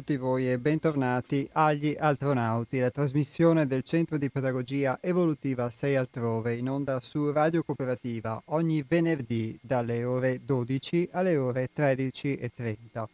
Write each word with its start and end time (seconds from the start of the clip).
Tutti 0.00 0.16
voi 0.16 0.50
e 0.50 0.58
bentornati 0.58 1.46
agli 1.52 1.94
Altronauti, 1.94 2.78
la 2.78 2.90
trasmissione 2.90 3.66
del 3.66 3.82
Centro 3.82 4.16
di 4.16 4.30
Pedagogia 4.30 4.96
Evolutiva 4.98 5.68
6 5.68 5.94
Altrove 5.94 6.54
in 6.54 6.70
onda 6.70 7.00
su 7.02 7.30
Radio 7.30 7.62
Cooperativa 7.62 8.40
ogni 8.46 8.82
venerdì 8.82 9.58
dalle 9.60 10.02
ore 10.04 10.40
12 10.42 11.10
alle 11.12 11.36
ore 11.36 11.68
13.30. 11.76 13.04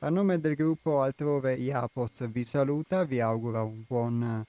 A 0.00 0.08
nome 0.08 0.40
del 0.40 0.56
gruppo 0.56 1.02
Altrove 1.02 1.54
IAPOS 1.54 2.28
vi 2.28 2.42
saluta, 2.42 3.04
vi 3.04 3.20
augura 3.20 3.62
un 3.62 3.84
buon 3.86 4.44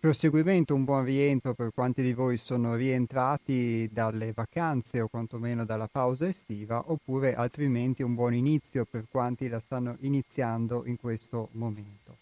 proseguimento, 0.00 0.74
un 0.74 0.84
buon 0.84 1.04
rientro 1.04 1.52
per 1.52 1.72
quanti 1.74 2.00
di 2.00 2.14
voi 2.14 2.38
sono 2.38 2.74
rientrati 2.74 3.86
dalle 3.92 4.32
vacanze 4.32 5.02
o 5.02 5.08
quantomeno 5.08 5.66
dalla 5.66 5.88
pausa 5.88 6.26
estiva, 6.26 6.84
oppure 6.86 7.34
altrimenti 7.34 8.02
un 8.02 8.14
buon 8.14 8.32
inizio 8.32 8.86
per 8.86 9.04
quanti 9.10 9.46
la 9.48 9.60
stanno 9.60 9.98
iniziando 10.00 10.84
in 10.86 10.96
questo 10.96 11.50
momento. 11.52 12.16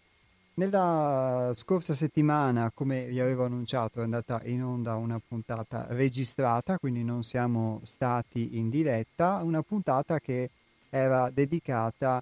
Nella 0.55 1.53
scorsa 1.55 1.95
settimana, 1.95 2.73
come 2.75 3.07
vi 3.07 3.21
avevo 3.21 3.45
annunciato, 3.45 4.01
è 4.01 4.03
andata 4.03 4.41
in 4.43 4.65
onda 4.65 4.97
una 4.97 5.21
puntata 5.25 5.87
registrata, 5.91 6.79
quindi 6.79 7.05
non 7.05 7.23
siamo 7.23 7.81
stati 7.85 8.59
in 8.59 8.71
diretta, 8.71 9.41
una 9.45 9.63
puntata 9.63 10.19
che 10.19 10.51
era 10.91 11.31
dedicata 11.31 12.21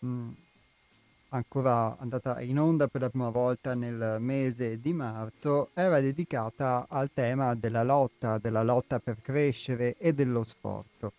mh, 0.00 0.30
ancora 1.36 1.96
andata 1.98 2.40
in 2.40 2.58
onda 2.58 2.88
per 2.88 3.02
la 3.02 3.10
prima 3.10 3.30
volta 3.30 3.74
nel 3.74 4.16
mese 4.18 4.80
di 4.80 4.92
marzo, 4.92 5.70
era 5.74 6.00
dedicata 6.00 6.86
al 6.88 7.10
tema 7.12 7.54
della 7.54 7.82
lotta, 7.82 8.38
della 8.38 8.62
lotta 8.62 8.98
per 8.98 9.20
crescere 9.22 9.96
e 9.98 10.12
dello 10.12 10.42
sforzo 10.44 11.12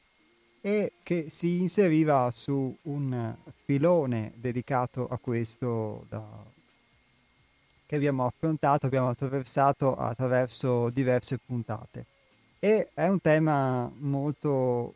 e 0.62 0.94
che 1.02 1.28
si 1.30 1.60
inseriva 1.60 2.30
su 2.32 2.76
un 2.84 3.34
filone 3.64 4.34
dedicato 4.36 5.08
a 5.08 5.18
questo 5.18 6.06
da, 6.10 6.22
che 7.86 7.96
abbiamo 7.96 8.26
affrontato, 8.26 8.86
abbiamo 8.86 9.08
attraversato 9.08 9.96
attraverso 9.96 10.90
diverse 10.90 11.38
puntate. 11.38 12.06
E 12.60 12.90
è 12.94 13.08
un 13.08 13.22
tema 13.22 13.90
molto 14.00 14.96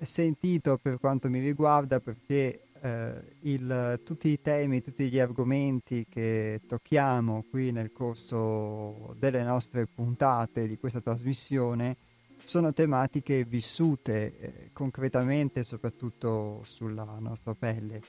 sentito 0.00 0.76
per 0.76 0.98
quanto 0.98 1.28
mi 1.28 1.38
riguarda 1.38 2.00
perché 2.00 2.60
eh, 2.82 3.36
il, 3.42 4.00
tutti 4.04 4.28
i 4.28 4.40
temi, 4.40 4.82
tutti 4.82 5.08
gli 5.08 5.20
argomenti 5.20 6.04
che 6.08 6.60
tocchiamo 6.66 7.44
qui 7.48 7.70
nel 7.70 7.92
corso 7.92 9.14
delle 9.18 9.42
nostre 9.44 9.86
puntate 9.86 10.66
di 10.66 10.76
questa 10.78 11.00
trasmissione 11.00 11.96
sono 12.42 12.72
tematiche 12.72 13.44
vissute 13.44 14.38
eh, 14.38 14.70
concretamente 14.72 15.62
soprattutto 15.62 16.62
sulla 16.64 17.16
nostra 17.20 17.54
pelle. 17.54 18.00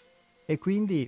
E 0.45 0.57
quindi 0.57 1.07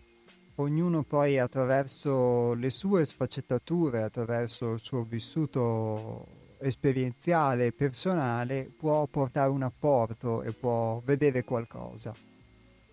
ognuno 0.55 1.03
poi 1.03 1.39
attraverso 1.39 2.53
le 2.53 2.69
sue 2.69 3.03
sfaccettature, 3.03 4.03
attraverso 4.03 4.73
il 4.73 4.79
suo 4.79 5.01
vissuto 5.01 6.43
esperienziale, 6.59 7.71
personale, 7.71 8.71
può 8.77 9.07
portare 9.07 9.49
un 9.49 9.63
apporto 9.63 10.43
e 10.43 10.51
può 10.51 11.01
vedere 11.03 11.43
qualcosa 11.43 12.13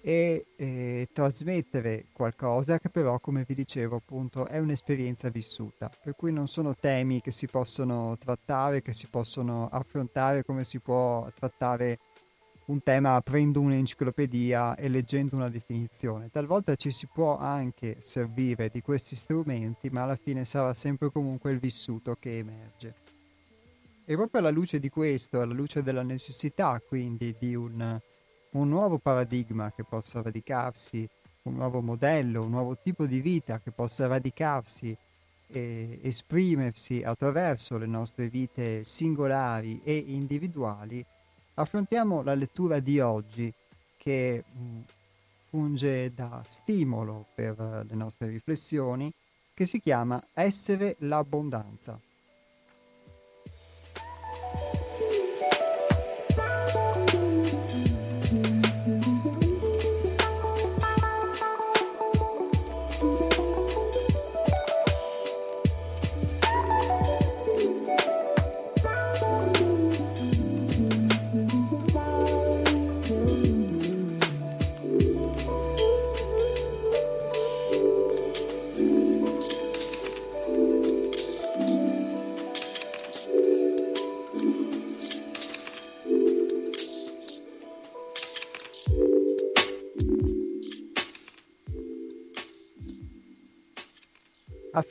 e 0.04 0.46
eh, 0.56 1.08
trasmettere 1.12 2.06
qualcosa 2.12 2.80
che 2.80 2.90
però, 2.90 3.20
come 3.20 3.44
vi 3.46 3.54
dicevo, 3.54 3.96
appunto 3.96 4.46
è 4.46 4.58
un'esperienza 4.58 5.28
vissuta, 5.28 5.88
per 6.02 6.16
cui 6.16 6.32
non 6.32 6.48
sono 6.48 6.74
temi 6.74 7.20
che 7.20 7.30
si 7.30 7.46
possono 7.46 8.18
trattare, 8.18 8.82
che 8.82 8.92
si 8.92 9.06
possono 9.08 9.68
affrontare 9.70 10.44
come 10.44 10.64
si 10.64 10.80
può 10.80 11.30
trattare 11.32 12.00
un 12.64 12.82
tema 12.82 13.14
aprendo 13.14 13.60
un'enciclopedia 13.60 14.74
e 14.74 14.88
leggendo 14.88 15.36
una 15.36 15.48
definizione. 15.48 16.30
Talvolta 16.30 16.74
ci 16.74 16.90
si 16.90 17.06
può 17.06 17.38
anche 17.38 17.98
servire 18.00 18.70
di 18.70 18.80
questi 18.80 19.14
strumenti, 19.14 19.88
ma 19.90 20.02
alla 20.02 20.16
fine 20.16 20.44
sarà 20.44 20.74
sempre 20.74 21.10
comunque 21.12 21.52
il 21.52 21.58
vissuto 21.58 22.16
che 22.18 22.38
emerge. 22.38 22.94
E 24.04 24.16
proprio 24.16 24.40
alla 24.40 24.50
luce 24.50 24.80
di 24.80 24.88
questo, 24.88 25.40
alla 25.40 25.52
luce 25.52 25.82
della 25.82 26.02
necessità 26.02 26.80
quindi 26.84 27.36
di 27.38 27.54
un 27.54 28.00
un 28.52 28.68
nuovo 28.68 28.98
paradigma 28.98 29.72
che 29.72 29.84
possa 29.84 30.22
radicarsi, 30.22 31.08
un 31.42 31.54
nuovo 31.54 31.80
modello, 31.80 32.42
un 32.42 32.50
nuovo 32.50 32.76
tipo 32.76 33.06
di 33.06 33.20
vita 33.20 33.60
che 33.60 33.70
possa 33.70 34.06
radicarsi 34.06 34.96
e 35.46 35.98
esprimersi 36.02 37.02
attraverso 37.02 37.76
le 37.76 37.86
nostre 37.86 38.28
vite 38.28 38.84
singolari 38.84 39.80
e 39.84 39.96
individuali, 39.96 41.04
affrontiamo 41.54 42.22
la 42.22 42.34
lettura 42.34 42.80
di 42.80 43.00
oggi 43.00 43.52
che 43.98 44.44
mh, 44.50 44.80
funge 45.48 46.12
da 46.14 46.42
stimolo 46.46 47.26
per 47.34 47.84
le 47.86 47.94
nostre 47.94 48.28
riflessioni, 48.28 49.12
che 49.54 49.66
si 49.66 49.80
chiama 49.80 50.22
Essere 50.32 50.96
l'abbondanza. 51.00 52.00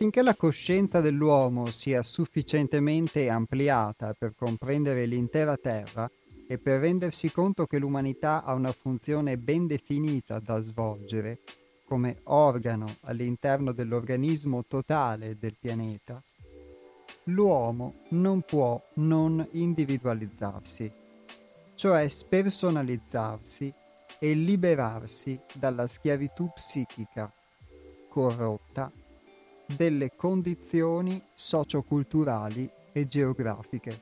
Affinché 0.02 0.24
la 0.24 0.36
coscienza 0.36 1.00
dell'uomo 1.00 1.68
sia 1.68 2.02
sufficientemente 2.02 3.30
ampliata 3.30 4.16
per 4.18 4.34
comprendere 4.36 5.06
l'intera 5.06 5.58
Terra 5.58 6.10
e 6.48 6.58
per 6.58 6.80
rendersi 6.80 7.32
conto 7.32 7.68
che 7.68 7.78
l'umanità 7.78 8.44
ha 8.44 8.54
una 8.54 8.72
funzione 8.72 9.38
ben 9.38 9.68
definita 9.68 10.40
da 10.40 10.60
svolgere 10.60 11.42
come 11.86 12.22
organo 12.24 12.88
all'interno 13.02 13.74
dell'organismo 13.74 14.66
totale 14.66 15.38
del 15.38 15.56
pianeta, 15.60 16.20
l'uomo 17.26 17.98
non 18.10 18.42
può 18.42 18.82
non 18.96 19.48
individualizzarsi, 19.52 20.92
cioè 21.76 22.08
spersonalizzarsi 22.08 23.72
e 24.18 24.34
liberarsi 24.34 25.40
dalla 25.54 25.86
schiavitù 25.86 26.50
psichica 26.56 27.32
corrotta 28.10 28.92
delle 29.76 30.16
condizioni 30.16 31.22
socioculturali 31.34 32.70
e 32.92 33.08
geografiche, 33.08 34.02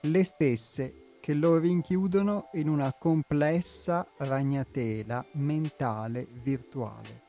le 0.00 0.24
stesse 0.24 0.94
che 1.20 1.32
lo 1.32 1.56
rinchiudono 1.58 2.50
in 2.52 2.68
una 2.68 2.92
complessa 2.92 4.06
ragnatela 4.18 5.24
mentale 5.32 6.26
virtuale, 6.42 7.22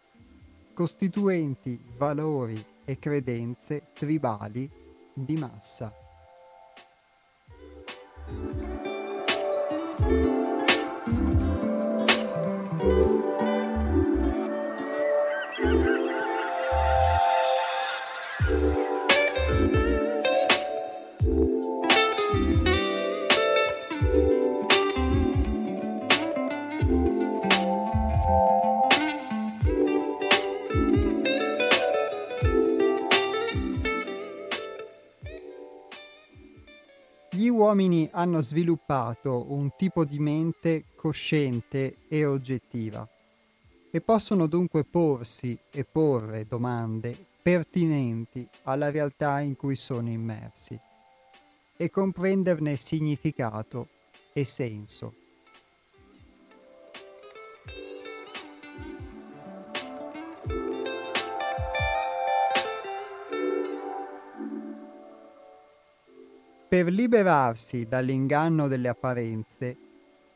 costituenti 0.74 1.80
valori 1.96 2.62
e 2.84 3.00
credenze 3.00 3.88
tribali 3.94 4.70
di 5.14 5.38
massa. 5.38 5.94
Uomini 37.66 38.08
hanno 38.12 38.42
sviluppato 38.42 39.52
un 39.52 39.72
tipo 39.76 40.06
di 40.06 40.20
mente 40.20 40.84
cosciente 40.96 41.96
e 42.08 42.24
oggettiva 42.24 43.10
e 43.90 44.02
possono 44.02 44.46
dunque 44.46 44.84
porsi 44.84 45.58
e 45.72 45.84
porre 45.84 46.46
domande 46.48 47.18
pertinenti 47.42 48.48
alla 48.66 48.92
realtà 48.92 49.40
in 49.40 49.56
cui 49.56 49.76
sono 49.76 50.10
immersi 50.10 50.80
e 51.76 51.90
comprenderne 51.90 52.76
significato 52.76 53.88
e 54.32 54.46
senso. 54.46 55.25
Per 66.76 66.92
liberarsi 66.92 67.86
dall'inganno 67.86 68.68
delle 68.68 68.90
apparenze, 68.90 69.78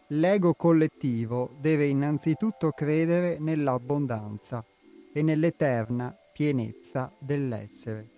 l'ego 0.07 0.53
collettivo 0.53 1.57
deve 1.59 1.85
innanzitutto 1.87 2.71
credere 2.71 3.37
nell'abbondanza 3.39 4.63
e 5.11 5.21
nell'eterna 5.21 6.15
pienezza 6.31 7.13
dell'essere. 7.19 8.09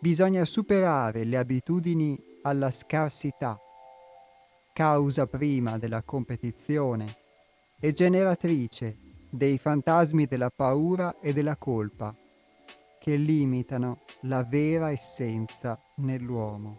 Bisogna 0.00 0.44
superare 0.44 1.22
le 1.22 1.36
abitudini 1.36 2.20
alla 2.42 2.72
scarsità, 2.72 3.56
causa 4.72 5.26
prima 5.28 5.78
della 5.78 6.02
competizione 6.02 7.06
e 7.78 7.92
generatrice 7.92 8.96
dei 9.30 9.58
fantasmi 9.58 10.26
della 10.26 10.50
paura 10.50 11.20
e 11.20 11.32
della 11.32 11.54
colpa 11.54 12.12
che 13.02 13.16
limitano 13.16 14.02
la 14.22 14.44
vera 14.44 14.92
essenza 14.92 15.76
nell'uomo. 15.96 16.78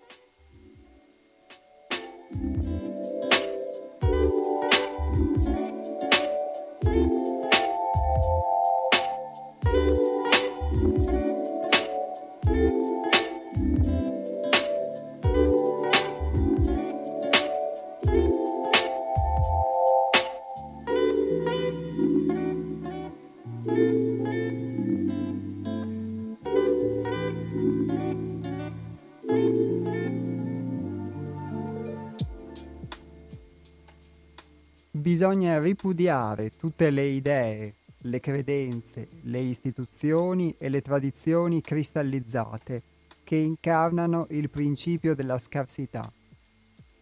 Bisogna 35.24 35.58
ripudiare 35.58 36.50
tutte 36.50 36.90
le 36.90 37.06
idee, 37.06 37.76
le 38.02 38.20
credenze, 38.20 39.08
le 39.22 39.40
istituzioni 39.40 40.54
e 40.58 40.68
le 40.68 40.82
tradizioni 40.82 41.62
cristallizzate 41.62 42.84
che 43.24 43.38
incarnano 43.38 44.28
il 44.32 44.50
principio 44.50 45.16
della 45.16 45.40
scarsità, 45.40 46.12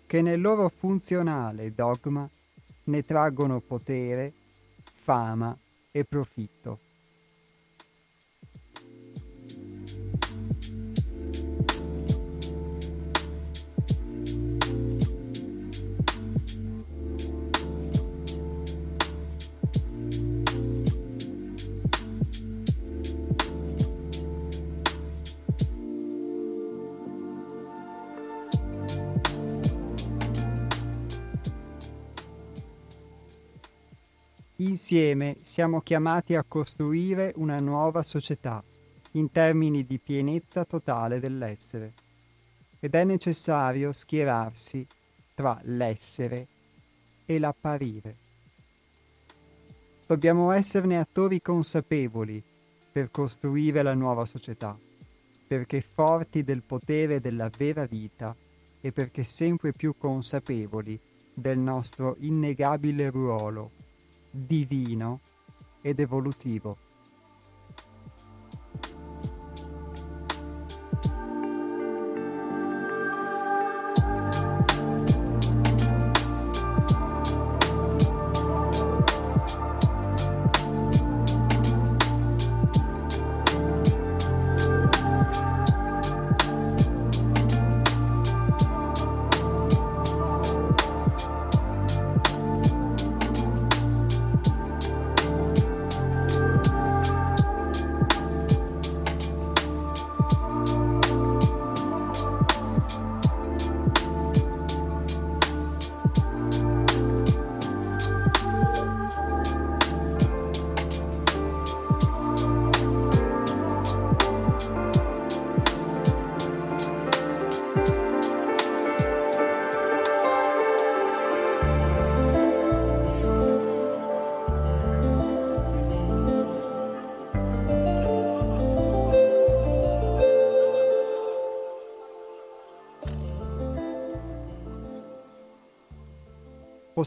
che 0.05 0.21
nel 0.21 0.39
loro 0.39 0.69
funzionale 0.69 1.73
dogma 1.73 2.29
ne 2.83 3.03
traggono 3.03 3.59
potere, 3.59 4.31
fama 4.93 5.57
e 5.89 6.05
profitto. 6.05 6.90
Insieme 34.61 35.37
siamo 35.41 35.81
chiamati 35.81 36.35
a 36.35 36.45
costruire 36.47 37.33
una 37.37 37.59
nuova 37.59 38.03
società 38.03 38.63
in 39.13 39.31
termini 39.31 39.87
di 39.87 39.97
pienezza 39.97 40.65
totale 40.65 41.19
dell'essere 41.19 41.93
ed 42.79 42.93
è 42.93 43.03
necessario 43.03 43.91
schierarsi 43.91 44.85
tra 45.33 45.59
l'essere 45.63 46.45
e 47.25 47.39
l'apparire. 47.39 48.15
Dobbiamo 50.05 50.51
esserne 50.51 50.99
attori 50.99 51.41
consapevoli 51.41 52.43
per 52.91 53.09
costruire 53.09 53.81
la 53.81 53.95
nuova 53.95 54.25
società, 54.25 54.77
perché 55.47 55.81
forti 55.81 56.43
del 56.43 56.61
potere 56.61 57.19
della 57.19 57.49
vera 57.57 57.87
vita 57.87 58.35
e 58.79 58.91
perché 58.91 59.23
sempre 59.23 59.71
più 59.71 59.95
consapevoli 59.97 60.99
del 61.33 61.57
nostro 61.57 62.15
innegabile 62.19 63.09
ruolo 63.09 63.80
divino 64.31 65.19
ed 65.81 65.99
evolutivo. 65.99 66.77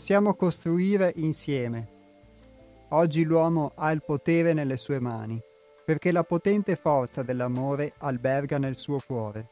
Possiamo 0.04 0.34
costruire 0.34 1.14
insieme. 1.16 1.88
Oggi 2.90 3.24
l'uomo 3.24 3.72
ha 3.74 3.90
il 3.90 4.02
potere 4.04 4.52
nelle 4.52 4.76
sue 4.76 5.00
mani, 5.00 5.40
perché 5.82 6.12
la 6.12 6.24
potente 6.24 6.76
forza 6.76 7.22
dell'amore 7.22 7.94
alberga 8.00 8.58
nel 8.58 8.76
suo 8.76 9.00
cuore. 9.00 9.48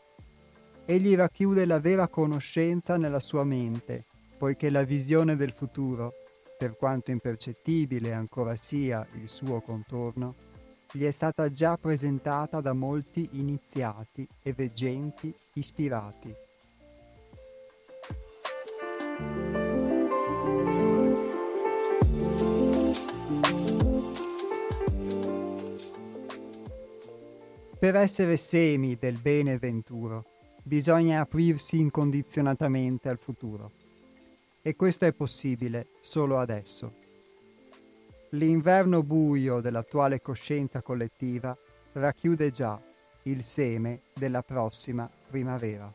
Egli 0.85 1.17
racchiude 1.17 1.65
la 1.65 1.81
vera 1.81 2.07
conoscenza 2.07 2.99
nella 2.99 3.19
sua 3.19 3.45
mente, 3.45 4.05
poiché 4.37 4.69
la 4.69 4.83
visione 4.83 5.37
del 5.37 5.53
futuro, 5.53 6.13
per 6.59 6.77
quanto 6.77 7.11
impercettibile 7.11 8.13
ancora 8.13 8.55
sia 8.55 9.07
il 9.23 9.31
suo 9.31 9.63
contorno, 9.63 10.35
gli 10.93 11.05
è 11.05 11.11
stata 11.13 11.49
già 11.49 11.79
presentata 11.81 12.61
da 12.61 12.75
molti 12.75 13.27
iniziati 13.33 14.29
e 14.43 14.53
veggenti 14.53 15.35
ispirati. 15.55 16.35
Per 27.83 27.97
essere 27.97 28.37
semi 28.37 28.95
del 28.95 29.19
bene 29.19 29.59
venturo 29.59 30.25
bisogna 30.63 31.21
aprirsi 31.21 31.81
incondizionatamente 31.81 33.09
al 33.09 33.19
futuro. 33.19 33.73
E 34.63 34.77
questo 34.77 35.05
è 35.05 35.13
possibile 35.13 35.89
solo 36.01 36.39
adesso. 36.39 36.95
L'inverno 38.31 39.03
buio 39.03 39.61
dell'attuale 39.61 40.21
coscienza 40.21 40.81
collettiva 40.81 41.59
racchiude 41.95 42.53
già 42.53 42.81
il 43.23 43.43
seme 43.43 44.03
della 44.15 44.43
prossima 44.43 45.11
primavera. 45.29 45.93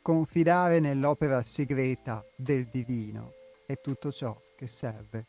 Confidare 0.00 0.80
nell'opera 0.80 1.42
segreta 1.42 2.24
del 2.34 2.66
divino 2.72 3.34
è 3.66 3.78
tutto 3.78 4.10
ciò 4.10 4.34
che 4.56 4.66
serve. 4.66 5.26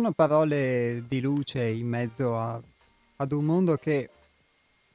Sono 0.00 0.12
parole 0.12 1.04
di 1.06 1.20
luce 1.20 1.62
in 1.62 1.86
mezzo 1.86 2.34
a, 2.34 2.58
ad 3.16 3.32
un 3.32 3.44
mondo 3.44 3.76
che, 3.76 4.08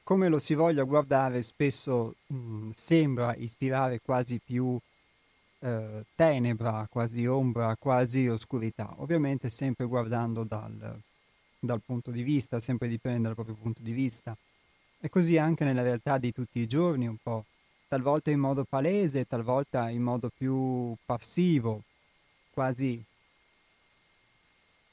come 0.02 0.26
lo 0.26 0.40
si 0.40 0.54
voglia 0.54 0.82
guardare, 0.82 1.42
spesso 1.42 2.16
mh, 2.26 2.70
sembra 2.74 3.32
ispirare 3.36 4.00
quasi 4.00 4.40
più 4.44 4.76
eh, 5.60 6.04
tenebra, 6.16 6.88
quasi 6.90 7.24
ombra, 7.24 7.76
quasi 7.76 8.26
oscurità. 8.26 8.94
Ovviamente 8.96 9.48
sempre 9.48 9.86
guardando 9.86 10.42
dal, 10.42 11.00
dal 11.60 11.80
punto 11.86 12.10
di 12.10 12.24
vista, 12.24 12.58
sempre 12.58 12.88
dipende 12.88 13.28
dal 13.28 13.34
proprio 13.34 13.54
punto 13.54 13.82
di 13.82 13.92
vista. 13.92 14.36
E 14.98 15.08
così 15.08 15.38
anche 15.38 15.62
nella 15.62 15.82
realtà 15.82 16.18
di 16.18 16.32
tutti 16.32 16.58
i 16.58 16.66
giorni 16.66 17.06
un 17.06 17.18
po', 17.22 17.44
talvolta 17.86 18.32
in 18.32 18.40
modo 18.40 18.64
palese, 18.68 19.24
talvolta 19.24 19.88
in 19.88 20.02
modo 20.02 20.32
più 20.36 20.96
passivo, 21.04 21.82
quasi 22.50 23.00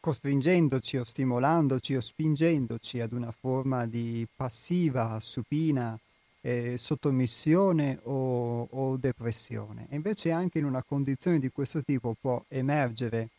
costringendoci 0.04 0.98
o 0.98 1.06
stimolandoci 1.06 1.96
o 1.96 2.02
spingendoci 2.02 3.00
ad 3.00 3.14
una 3.14 3.32
forma 3.32 3.86
di 3.86 4.28
passiva, 4.36 5.18
supina 5.22 5.98
eh, 6.42 6.76
sottomissione 6.78 8.00
o, 8.04 8.68
o 8.70 8.98
depressione. 8.98 9.88
E 9.90 9.96
invece 9.96 10.32
anche 10.32 10.60
in 10.60 10.66
una 10.66 10.84
condizione 10.84 11.40
di 11.40 11.50
questo 11.52 11.82
tipo 11.82 12.18
può 12.20 12.44
emergere 12.50 13.30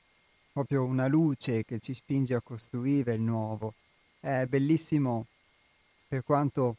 proprio 0.55 0.85
una 0.85 1.07
luce 1.07 1.67
che 1.67 1.81
ci 1.81 1.93
spinge 1.93 2.33
a 2.33 2.41
costruire 2.41 3.13
il 3.13 3.21
nuovo. 3.21 3.75
È 4.19 4.47
bellissimo 4.47 5.27
per 6.09 6.25
quanto 6.25 6.77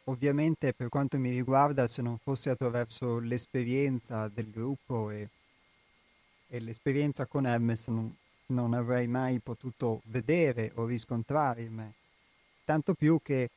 ovviamente 0.06 0.74
per 0.74 0.90
quanto 0.90 1.20
mi 1.20 1.30
riguarda 1.30 1.88
se 1.88 2.02
non 2.02 2.18
fosse 2.18 2.50
attraverso 2.50 3.20
l'esperienza 3.20 4.28
del 4.28 4.50
gruppo 4.50 5.12
e, 5.12 5.30
e 6.48 6.60
l'esperienza 6.60 7.28
con 7.28 7.46
Hermes 7.46 7.88
non, 7.88 8.16
non, 8.48 8.74
avrei 8.74 9.08
mai 9.08 9.40
potuto 9.40 10.02
vedere 10.06 10.72
o 10.76 10.86
riscontrare 10.86 11.62
in 11.62 11.74
me. 11.74 11.94
Tanto 12.66 12.94
più 12.96 13.20
che 13.22 13.50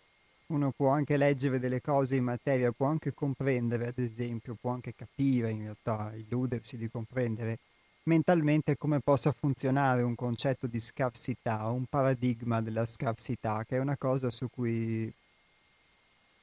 uno 0.47 0.73
può 0.73 0.89
anche 0.89 1.17
leggere 1.17 1.59
delle 1.59 1.81
cose 1.81 2.17
in 2.17 2.25
materia, 2.25 2.73
può 2.73 2.87
anche 2.87 3.15
comprendere 3.15 3.87
ad 3.87 3.99
esempio, 3.99 4.57
può 4.61 4.71
anche 4.71 4.95
capire 4.95 5.51
in 5.51 5.63
realtà, 5.63 6.13
illudersi 6.15 6.77
di 6.77 6.91
comprendere 6.91 7.59
mentalmente 8.05 8.77
come 8.77 9.01
possa 9.01 9.33
funzionare 9.33 10.03
un 10.03 10.15
concetto 10.15 10.67
di 10.67 10.81
scarsità, 10.81 11.67
un 11.69 11.87
paradigma 11.87 12.61
della 12.61 12.87
scarsità, 12.87 13.65
che 13.65 13.77
è 13.77 13.81
una 13.81 13.97
cosa 13.97 14.31
su 14.31 14.49
cui, 14.51 15.13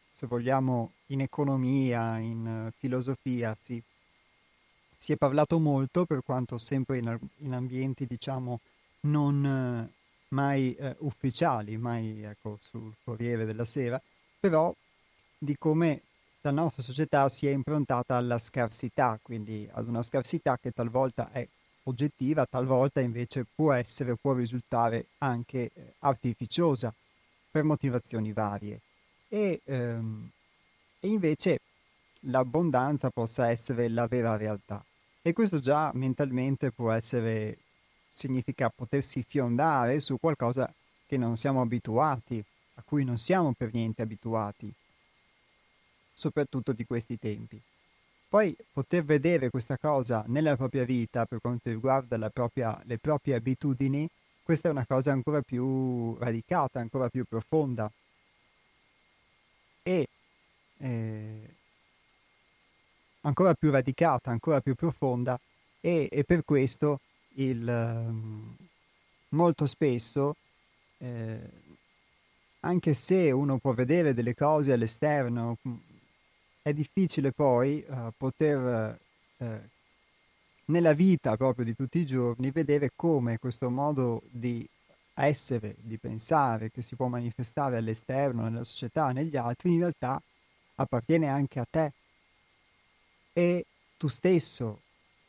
se 0.10 0.28
vogliamo, 0.28 0.92
in 1.08 1.22
economia, 1.22 2.18
in 2.18 2.72
filosofia, 2.78 3.56
si, 3.60 3.82
si 4.98 5.14
è 5.14 5.16
parlato 5.18 5.60
molto, 5.60 6.06
per 6.06 6.22
quanto 6.24 6.58
sempre 6.58 6.98
in, 6.98 7.18
in 7.38 7.54
ambienti, 7.54 8.06
diciamo, 8.06 8.60
non 9.02 9.46
eh, 9.46 9.94
mai 10.30 10.74
eh, 10.76 10.96
ufficiali, 11.00 11.78
mai 11.78 12.24
ecco, 12.24 12.58
sul 12.62 12.94
Corriere 13.04 13.46
della 13.46 13.66
Sera, 13.66 14.02
però 14.40 14.74
di 15.38 15.56
come 15.58 16.02
la 16.44 16.52
nostra 16.52 16.82
società 16.82 17.30
si 17.30 17.46
è 17.48 17.52
improntata 17.52 18.16
alla 18.16 18.40
scarsità, 18.40 19.20
quindi 19.22 19.68
ad 19.72 19.88
una 19.88 20.02
scarsità 20.02 20.58
che 20.58 20.72
talvolta 20.72 21.32
è 21.32 21.48
oggettiva, 21.84 22.46
talvolta 22.46 23.00
invece 23.00 23.46
può 23.54 23.74
essere, 23.74 24.16
può 24.16 24.34
risultare 24.34 25.06
anche 25.20 25.72
eh, 25.74 25.94
artificiosa 26.00 26.94
per 27.52 27.64
motivazioni 27.64 28.34
varie. 28.34 28.80
E, 29.28 29.62
ehm, 29.64 30.30
e 31.00 31.08
invece 31.08 31.60
l'abbondanza 32.22 33.10
possa 33.10 33.50
essere 33.50 33.88
la 33.88 34.08
vera 34.08 34.36
realtà. 34.36 34.84
E 35.22 35.34
questo 35.34 35.60
già 35.60 35.92
mentalmente 35.94 36.72
può 36.72 36.92
essere, 36.92 37.58
significa 38.10 38.70
potersi 38.70 39.24
fiondare 39.24 40.00
su 40.00 40.18
qualcosa 40.20 40.72
che 41.06 41.18
non 41.18 41.38
siamo 41.38 41.62
abituati, 41.62 42.44
a 42.76 42.82
cui 42.84 43.04
non 43.04 43.20
siamo 43.20 43.54
per 43.54 43.72
niente 43.74 44.02
abituati 44.02 44.74
soprattutto 46.22 46.72
di 46.72 46.86
questi 46.86 47.18
tempi. 47.18 47.60
Poi 48.30 48.56
poter 48.72 49.04
vedere 49.04 49.50
questa 49.50 49.78
cosa 49.78 50.24
nella 50.28 50.56
propria 50.56 50.86
vita 50.86 51.26
per 51.26 51.42
quanto 51.42 51.70
riguarda 51.70 52.30
propria, 52.30 52.80
le 52.86 53.00
proprie 53.00 53.36
abitudini, 53.36 54.08
questa 54.44 54.68
è 54.70 54.72
una 54.72 54.86
cosa 54.86 55.12
ancora 55.12 55.42
più 55.42 56.16
radicata, 56.20 56.80
ancora 56.80 57.10
più 57.10 57.26
profonda. 57.26 57.92
E 59.84 60.08
eh, 60.78 61.56
ancora 63.22 63.56
più 63.56 63.72
radicata, 63.72 64.30
ancora 64.30 64.62
più 64.62 64.76
profonda 64.76 65.40
e, 65.80 66.08
e 66.12 66.24
per 66.24 66.46
questo 66.46 67.00
il, 67.36 67.68
um, 67.68 68.56
molto 69.30 69.66
spesso 69.66 70.36
eh, 71.00 71.40
anche 72.62 72.94
se 72.94 73.32
uno 73.32 73.58
può 73.58 73.74
vedere 73.74 74.14
delle 74.14 74.36
cose 74.36 74.72
all'esterno 74.72 75.58
è 76.62 76.74
difficile 76.74 77.32
poi 77.32 77.84
uh, 77.88 78.12
poter 78.16 79.00
uh, 79.38 79.60
nella 80.66 80.94
vita 80.94 81.36
proprio 81.36 81.66
di 81.66 81.76
tutti 81.76 82.00
i 82.00 82.06
giorni 82.06 82.52
vedere 82.52 82.92
come 82.96 83.40
questo 83.40 83.70
modo 83.70 84.22
di 84.30 84.68
essere, 85.14 85.76
di 85.80 85.98
pensare 85.98 86.72
che 86.72 86.82
si 86.82 86.96
può 86.96 87.08
manifestare 87.08 87.78
all'esterno, 87.78 88.44
nella 88.44 88.64
società, 88.64 89.12
negli 89.12 89.36
altri, 89.36 89.74
in 89.74 89.80
realtà 89.80 90.22
appartiene 90.76 91.28
anche 91.28 91.60
a 91.60 91.68
te. 91.70 91.92
E 93.34 93.66
tu 93.98 94.08
stesso 94.08 94.82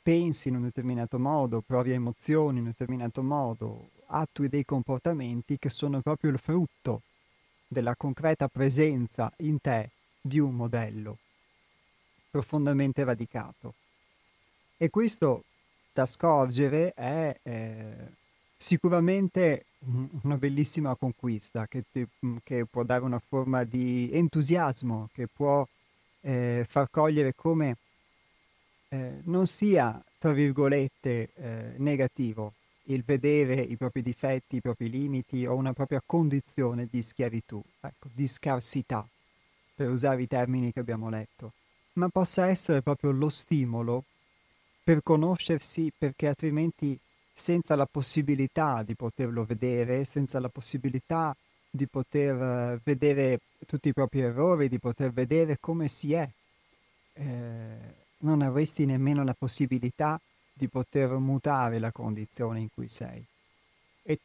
pensi 0.02 0.48
in 0.48 0.56
un 0.56 0.62
determinato 0.62 1.18
modo, 1.18 1.60
provi 1.60 1.92
emozioni 1.92 2.58
in 2.58 2.64
un 2.64 2.70
determinato 2.70 3.22
modo, 3.22 3.90
attui 4.06 4.48
dei 4.48 4.64
comportamenti 4.64 5.58
che 5.58 5.70
sono 5.70 6.00
proprio 6.00 6.30
il 6.30 6.38
frutto 6.38 7.02
della 7.66 7.96
concreta 7.96 8.48
presenza 8.48 9.32
in 9.38 9.60
te 9.60 9.90
di 10.20 10.38
un 10.38 10.54
modello 10.54 11.18
profondamente 12.32 13.04
radicato. 13.04 13.74
E 14.78 14.88
questo 14.88 15.44
da 15.92 16.06
scorgere 16.06 16.94
è 16.94 17.36
eh, 17.42 17.94
sicuramente 18.56 19.66
una 20.22 20.36
bellissima 20.38 20.94
conquista 20.94 21.66
che, 21.66 21.84
ti, 21.92 22.06
che, 22.42 22.64
può 22.64 22.82
dare 22.84 23.04
una 23.04 23.20
forma 23.20 23.64
di 23.64 24.08
entusiasmo, 24.10 25.10
che 25.12 25.28
può 25.28 25.66
eh, 26.22 26.64
far 26.66 26.88
cogliere 26.90 27.34
come 27.34 27.76
eh, 28.88 29.20
non 29.24 29.46
sia, 29.46 30.02
tra 30.18 30.32
virgolette, 30.32 31.30
eh, 31.34 31.74
negativo 31.76 32.54
il 32.86 33.04
vedere 33.04 33.54
i 33.54 33.76
propri 33.76 34.02
difetti, 34.02 34.56
i 34.56 34.60
propri 34.60 34.88
limiti 34.88 35.44
o 35.44 35.54
una 35.54 35.72
propria 35.74 36.02
condizione 36.04 36.88
di 36.90 37.02
schiavitù, 37.02 37.62
ecco, 37.80 38.08
di 38.12 38.26
scarsità, 38.26 39.06
per 39.74 39.90
usare 39.90 40.22
i 40.22 40.26
termini 40.26 40.72
che 40.72 40.80
abbiamo 40.80 41.10
letto 41.10 41.52
ma 41.94 42.08
possa 42.08 42.46
essere 42.46 42.82
proprio 42.82 43.10
lo 43.10 43.28
stimolo 43.28 44.04
per 44.82 45.02
conoscersi 45.02 45.92
perché 45.96 46.28
altrimenti 46.28 46.98
senza 47.32 47.74
la 47.76 47.86
possibilità 47.86 48.82
di 48.82 48.94
poterlo 48.94 49.44
vedere, 49.44 50.04
senza 50.04 50.38
la 50.38 50.48
possibilità 50.48 51.34
di 51.70 51.86
poter 51.86 52.34
eh, 52.34 52.80
vedere 52.84 53.40
tutti 53.66 53.88
i 53.88 53.92
propri 53.92 54.20
errori, 54.20 54.68
di 54.68 54.78
poter 54.78 55.12
vedere 55.12 55.58
come 55.58 55.88
si 55.88 56.12
è, 56.12 56.28
eh, 57.14 57.76
non 58.18 58.42
avresti 58.42 58.84
nemmeno 58.84 59.24
la 59.24 59.34
possibilità 59.34 60.20
di 60.52 60.68
poter 60.68 61.10
mutare 61.12 61.78
la 61.78 61.90
condizione 61.90 62.60
in 62.60 62.68
cui 62.72 62.88
sei. 62.88 63.24
E, 64.02 64.18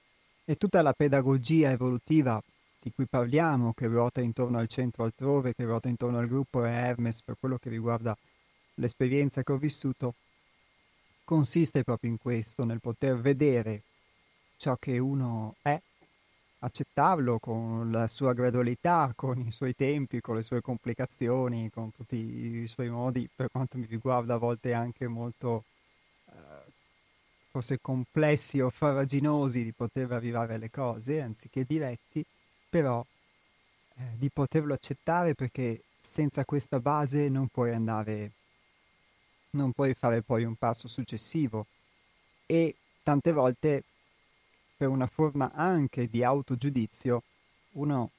e 0.43 0.55
tutta 0.55 0.81
la 0.81 0.93
pedagogia 0.93 1.71
evolutiva 1.71 2.41
di 2.87 2.93
cui 2.93 3.05
parliamo, 3.05 3.73
che 3.73 3.87
ruota 3.87 4.21
intorno 4.21 4.57
al 4.57 4.69
centro 4.69 5.03
altrove, 5.03 5.53
che 5.53 5.65
ruota 5.65 5.89
intorno 5.89 6.19
al 6.19 6.27
gruppo 6.27 6.63
e 6.63 6.69
Hermes 6.69 7.21
per 7.21 7.35
quello 7.37 7.57
che 7.57 7.69
riguarda 7.69 8.17
l'esperienza 8.75 9.43
che 9.43 9.51
ho 9.51 9.57
vissuto, 9.57 10.13
consiste 11.25 11.83
proprio 11.83 12.11
in 12.11 12.17
questo, 12.17 12.63
nel 12.63 12.79
poter 12.79 13.17
vedere 13.17 13.81
ciò 14.55 14.77
che 14.77 14.97
uno 14.99 15.55
è 15.61 15.79
accettarlo 16.59 17.39
con 17.39 17.91
la 17.91 18.07
sua 18.07 18.31
gradualità, 18.31 19.11
con 19.15 19.39
i 19.39 19.51
suoi 19.51 19.75
tempi, 19.75 20.21
con 20.21 20.35
le 20.35 20.41
sue 20.41 20.61
complicazioni, 20.61 21.69
con 21.69 21.91
tutti 21.93 22.15
i 22.15 22.67
suoi 22.67 22.89
modi, 22.89 23.29
per 23.33 23.51
quanto 23.51 23.77
mi 23.77 23.85
riguarda 23.85 24.35
a 24.35 24.37
volte 24.37 24.73
anche 24.73 25.07
molto 25.07 25.65
eh, 26.27 26.71
forse 27.51 27.79
complessi 27.81 28.61
o 28.61 28.69
farraginosi 28.69 29.63
di 29.63 29.73
poter 29.73 30.13
arrivare 30.13 30.53
alle 30.53 30.71
cose, 30.71 31.21
anziché 31.21 31.65
diretti, 31.65 32.25
però 32.69 33.05
eh, 33.95 34.03
di 34.17 34.29
poterlo 34.29 34.73
accettare 34.73 35.33
perché 35.33 35.81
senza 35.99 36.45
questa 36.45 36.79
base 36.79 37.29
non 37.29 37.47
puoi 37.47 37.73
andare, 37.73 38.31
non 39.51 39.71
puoi 39.71 39.93
fare 39.93 40.21
poi 40.21 40.43
un 40.43 40.55
passo 40.55 40.87
successivo. 40.87 41.65
E 42.45 42.75
tante 43.03 43.31
volte 43.31 43.83
per 44.77 44.87
una 44.87 45.07
forma 45.07 45.51
anche 45.53 46.07
di 46.07 46.23
autogiudizio, 46.23 47.23
uno 47.73 48.11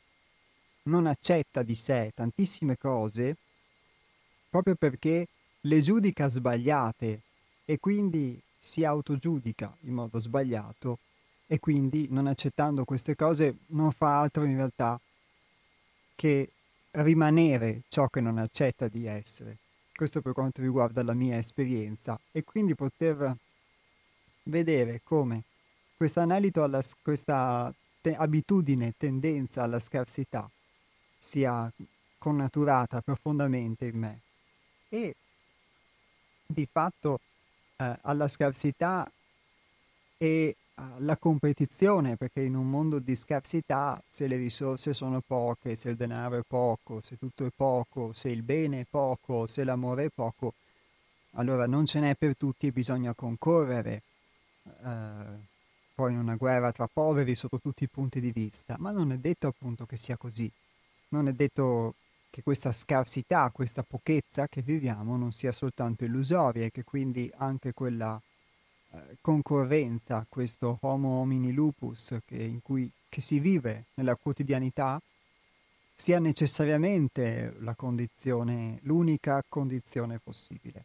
non 0.84 1.06
accetta 1.06 1.62
di 1.62 1.74
sé 1.74 2.12
tantissime 2.14 2.78
cose 2.78 3.36
proprio 4.48 4.74
perché 4.74 5.28
le 5.62 5.80
giudica 5.80 6.28
sbagliate 6.28 7.20
e 7.64 7.78
quindi 7.78 8.40
si 8.58 8.84
autogiudica 8.84 9.76
in 9.82 9.92
modo 9.92 10.18
sbagliato 10.18 10.98
e 11.50 11.58
quindi 11.58 12.06
non 12.10 12.26
accettando 12.26 12.84
queste 12.84 13.16
cose 13.16 13.56
non 13.68 13.90
fa 13.90 14.20
altro 14.20 14.44
in 14.44 14.54
realtà 14.54 15.00
che 16.14 16.50
rimanere 16.90 17.82
ciò 17.88 18.08
che 18.08 18.20
non 18.20 18.36
accetta 18.36 18.86
di 18.86 19.06
essere. 19.06 19.56
Questo 19.94 20.20
per 20.20 20.34
quanto 20.34 20.60
riguarda 20.60 21.02
la 21.02 21.14
mia 21.14 21.38
esperienza 21.38 22.20
e 22.30 22.44
quindi 22.44 22.74
poter 22.74 23.34
vedere 24.44 25.00
come 25.02 25.42
questo 25.96 26.20
anelito 26.20 26.62
alla, 26.62 26.82
questa 27.02 27.72
te- 28.00 28.14
abitudine, 28.14 28.94
tendenza 28.96 29.62
alla 29.62 29.80
scarsità 29.80 30.48
sia 31.16 31.72
connaturata 32.18 33.00
profondamente 33.00 33.86
in 33.86 33.98
me 33.98 34.20
e 34.90 35.16
di 36.46 36.68
fatto 36.70 37.20
eh, 37.76 37.98
alla 38.02 38.28
scarsità 38.28 39.10
e 40.18 40.56
alla 40.78 41.16
competizione, 41.16 42.16
perché 42.16 42.40
in 42.42 42.54
un 42.54 42.70
mondo 42.70 42.98
di 43.00 43.16
scarsità, 43.16 44.00
se 44.06 44.26
le 44.28 44.36
risorse 44.36 44.92
sono 44.94 45.20
poche, 45.26 45.74
se 45.74 45.90
il 45.90 45.96
denaro 45.96 46.38
è 46.38 46.42
poco, 46.46 47.00
se 47.02 47.18
tutto 47.18 47.44
è 47.44 47.50
poco, 47.54 48.12
se 48.12 48.28
il 48.28 48.42
bene 48.42 48.80
è 48.80 48.86
poco, 48.88 49.46
se 49.46 49.64
l'amore 49.64 50.04
è 50.04 50.10
poco, 50.14 50.54
allora 51.32 51.66
non 51.66 51.84
ce 51.84 52.00
n'è 52.00 52.14
per 52.14 52.36
tutti 52.36 52.68
e 52.68 52.72
bisogna 52.72 53.12
concorrere. 53.12 54.02
Eh, 54.64 55.56
poi 55.94 56.12
in 56.12 56.18
una 56.18 56.36
guerra 56.36 56.70
tra 56.70 56.86
poveri 56.86 57.34
sotto 57.34 57.58
tutti 57.58 57.82
i 57.82 57.88
punti 57.88 58.20
di 58.20 58.30
vista, 58.30 58.76
ma 58.78 58.92
non 58.92 59.10
è 59.10 59.18
detto 59.18 59.48
appunto 59.48 59.84
che 59.84 59.96
sia 59.96 60.16
così. 60.16 60.48
Non 61.08 61.26
è 61.26 61.32
detto 61.32 61.94
che 62.30 62.42
questa 62.42 62.70
scarsità, 62.70 63.50
questa 63.50 63.82
pochezza 63.82 64.46
che 64.46 64.62
viviamo 64.62 65.16
non 65.16 65.32
sia 65.32 65.50
soltanto 65.50 66.04
illusoria 66.04 66.66
e 66.66 66.70
che 66.70 66.84
quindi 66.84 67.28
anche 67.36 67.72
quella 67.72 68.20
eh, 68.92 69.16
concorrenza, 69.20 70.24
questo 70.28 70.78
homo 70.82 71.20
homini 71.20 71.52
lupus 71.52 72.18
che, 72.24 72.42
in 72.42 72.62
cui, 72.62 72.90
che 73.08 73.20
si 73.20 73.38
vive 73.38 73.86
nella 73.94 74.14
quotidianità, 74.14 75.00
sia 75.94 76.20
necessariamente 76.20 77.56
la 77.58 77.74
condizione, 77.74 78.78
l'unica 78.82 79.42
condizione 79.48 80.20
possibile. 80.22 80.84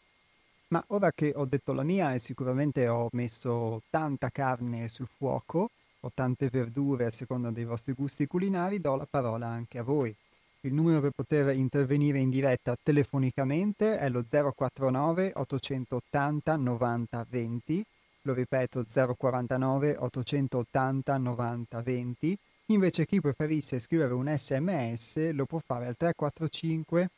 Ma 0.70 0.84
ora 0.88 1.12
che 1.12 1.34
ho 1.36 1.46
detto 1.46 1.72
la 1.72 1.84
mia 1.84 2.16
e 2.16 2.20
sicuramente 2.20 2.88
ho 2.88 3.08
messo 3.12 3.84
tanta 3.92 4.30
carne 4.32 4.88
sul 4.88 5.08
fuoco 5.08 5.70
o 6.00 6.12
tante 6.14 6.50
verdure 6.50 7.06
a 7.06 7.12
seconda 7.12 7.52
dei 7.52 7.64
vostri 7.64 7.94
gusti 7.94 8.26
culinari, 8.26 8.82
do 8.82 8.96
la 8.96 9.08
parola 9.10 9.48
anche 9.48 9.78
a 9.78 9.84
voi. 9.84 10.14
Il 10.62 10.74
numero 10.74 11.02
per 11.02 11.12
poter 11.12 11.56
intervenire 11.56 12.20
in 12.20 12.30
diretta 12.30 12.76
telefonicamente 12.82 13.98
è 13.98 14.10
lo 14.10 14.24
049 14.28 15.34
880 15.36 16.56
90 16.56 17.26
20, 17.30 17.86
lo 18.24 18.34
ripeto 18.34 18.86
049 18.86 19.96
880 19.98 21.18
90 21.18 21.82
20. 21.82 22.38
Invece 22.68 23.06
chi 23.06 23.20
preferisse 23.20 23.80
scrivere 23.80 24.14
un 24.14 24.34
sms 24.36 25.32
lo 25.32 25.46
può 25.46 25.60
fare 25.60 25.88
al 25.88 25.98
345 25.98 27.10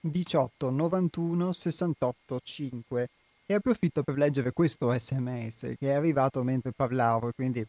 18 0.00 0.70
91 0.70 1.52
68 1.52 2.40
5 2.42 3.08
e 3.46 3.54
approfitto 3.54 4.02
per 4.02 4.16
leggere 4.16 4.52
questo 4.52 4.96
sms 4.96 5.74
che 5.78 5.90
è 5.90 5.92
arrivato 5.92 6.42
mentre 6.42 6.72
parlavo 6.72 7.32
quindi 7.32 7.66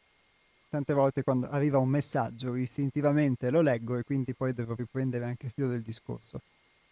tante 0.69 0.93
volte 0.93 1.23
quando 1.23 1.49
arriva 1.49 1.79
un 1.79 1.89
messaggio 1.89 2.55
istintivamente 2.55 3.49
lo 3.49 3.61
leggo 3.61 3.97
e 3.97 4.03
quindi 4.03 4.33
poi 4.33 4.53
devo 4.53 4.75
riprendere 4.75 5.25
anche 5.25 5.47
il 5.47 5.51
filo 5.51 5.67
del 5.67 5.81
discorso. 5.81 6.41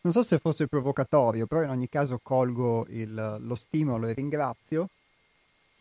Non 0.08 0.16
so 0.16 0.24
se 0.24 0.38
fosse 0.38 0.68
provocatorio, 0.68 1.48
però 1.48 1.64
in 1.64 1.70
ogni 1.70 1.90
caso 1.90 2.18
colgo 2.24 2.86
il, 2.88 3.40
lo 3.42 3.56
stimolo 3.56 4.08
e 4.08 4.14
ringrazio 4.14 4.88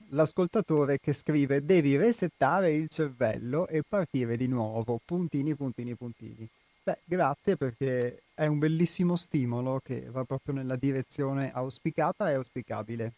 l'ascoltatore 0.09 0.99
che 0.99 1.13
scrive 1.13 1.65
devi 1.65 1.97
resettare 1.97 2.73
il 2.73 2.89
cervello 2.89 3.69
e 3.69 3.85
partire 3.89 4.37
di 4.37 4.49
nuovo, 4.49 4.99
puntini, 5.05 5.55
puntini, 5.55 5.95
puntini. 5.95 6.49
Beh, 6.83 6.99
grazie 7.05 7.57
perché 7.57 8.25
è 8.35 8.47
un 8.47 8.59
bellissimo 8.59 9.15
stimolo 9.15 9.79
che 9.81 10.09
va 10.11 10.25
proprio 10.25 10.57
nella 10.57 10.75
direzione 10.75 11.53
auspicata 11.53 12.29
e 12.29 12.35
auspicabile. 12.35 13.13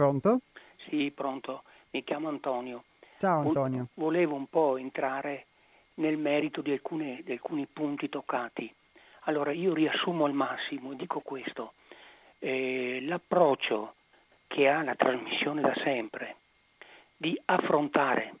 Pronto? 0.00 0.40
Sì, 0.88 1.12
pronto. 1.14 1.62
Mi 1.90 2.02
chiamo 2.04 2.28
Antonio. 2.28 2.84
Ciao 3.18 3.42
Antonio. 3.42 3.88
Volevo 3.92 4.34
un 4.34 4.46
po' 4.46 4.78
entrare 4.78 5.44
nel 5.96 6.16
merito 6.16 6.62
di, 6.62 6.72
alcune, 6.72 7.20
di 7.22 7.32
alcuni 7.32 7.66
punti 7.70 8.08
toccati. 8.08 8.72
Allora 9.24 9.52
io 9.52 9.74
riassumo 9.74 10.24
al 10.24 10.32
massimo, 10.32 10.94
dico 10.94 11.20
questo, 11.20 11.74
eh, 12.38 13.00
l'approccio 13.02 13.96
che 14.46 14.70
ha 14.70 14.82
la 14.82 14.94
trasmissione 14.94 15.60
da 15.60 15.74
sempre 15.84 16.36
di 17.14 17.38
affrontare, 17.44 18.36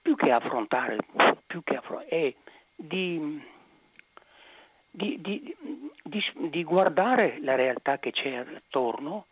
più 0.00 0.14
che 0.14 0.30
affrontare, 0.30 0.98
più 1.44 1.64
che 1.64 1.74
affrontare 1.74 2.06
è 2.06 2.34
di, 2.76 3.42
di, 4.88 5.20
di, 5.20 5.56
di, 6.50 6.62
guardare 6.62 7.40
la 7.40 7.56
realtà 7.56 7.98
che 7.98 8.12
c'è 8.12 8.36
attorno 8.36 9.26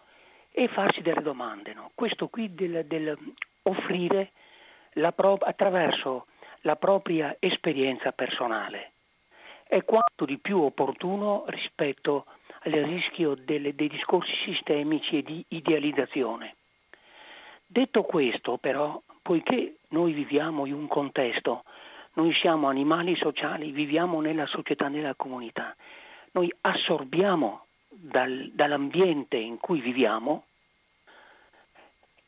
e 0.50 0.68
farsi 0.68 1.00
delle 1.02 1.22
domande. 1.22 1.72
No? 1.72 1.90
Questo 1.94 2.28
qui 2.28 2.54
del, 2.54 2.84
del 2.86 3.16
offrire 3.62 4.32
la 4.94 5.12
pro- 5.12 5.38
attraverso 5.40 6.26
la 6.62 6.76
propria 6.76 7.36
esperienza 7.38 8.12
personale. 8.12 8.92
È 9.64 9.84
quanto 9.84 10.24
di 10.24 10.38
più 10.38 10.60
opportuno 10.60 11.44
rispetto 11.46 12.26
al 12.62 12.72
rischio 12.72 13.34
delle, 13.34 13.74
dei 13.74 13.88
discorsi 13.88 14.32
sistemici 14.44 15.18
e 15.18 15.22
di 15.22 15.44
idealizzazione. 15.48 16.56
Detto 17.64 18.02
questo, 18.02 18.56
però, 18.58 19.00
poiché 19.22 19.76
noi 19.90 20.12
viviamo 20.12 20.66
in 20.66 20.74
un 20.74 20.88
contesto, 20.88 21.62
noi 22.14 22.34
siamo 22.34 22.68
animali 22.68 23.14
sociali, 23.14 23.70
viviamo 23.70 24.20
nella 24.20 24.46
società, 24.46 24.88
nella 24.88 25.14
comunità, 25.14 25.74
noi 26.32 26.52
assorbiamo 26.62 27.66
dal, 27.90 28.50
dall'ambiente 28.55 29.37
in 29.37 29.59
cui 29.59 29.81
viviamo, 29.81 30.44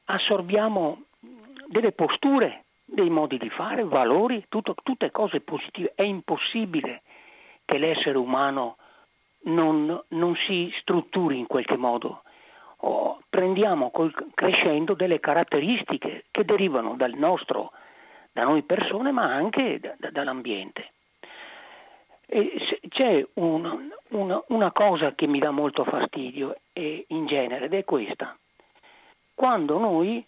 assorbiamo 0.06 1.04
delle 1.68 1.92
posture, 1.92 2.64
dei 2.84 3.08
modi 3.08 3.38
di 3.38 3.48
fare, 3.48 3.84
valori, 3.84 4.44
tutto, 4.48 4.74
tutte 4.82 5.10
cose 5.10 5.40
positive. 5.40 5.92
È 5.94 6.02
impossibile 6.02 7.02
che 7.64 7.78
l'essere 7.78 8.18
umano 8.18 8.76
non, 9.44 10.02
non 10.08 10.36
si 10.46 10.70
strutturi 10.80 11.38
in 11.38 11.46
qualche 11.46 11.76
modo. 11.76 12.22
O 12.84 13.20
prendiamo 13.28 13.90
col, 13.90 14.12
crescendo 14.34 14.94
delle 14.94 15.20
caratteristiche 15.20 16.24
che 16.30 16.44
derivano 16.44 16.96
dal 16.96 17.14
nostro, 17.14 17.70
da 18.32 18.42
noi 18.42 18.62
persone, 18.64 19.12
ma 19.12 19.32
anche 19.32 19.78
da, 19.78 19.94
da, 19.96 20.10
dall'ambiente. 20.10 20.90
C'è 22.88 23.26
un, 23.34 23.90
una, 24.08 24.42
una 24.48 24.72
cosa 24.72 25.14
che 25.14 25.26
mi 25.26 25.38
dà 25.38 25.50
molto 25.50 25.84
fastidio 25.84 26.60
e, 26.72 27.04
in 27.08 27.26
genere 27.26 27.66
ed 27.66 27.74
è 27.74 27.84
questa. 27.84 28.34
Quando 29.34 29.78
noi 29.78 30.24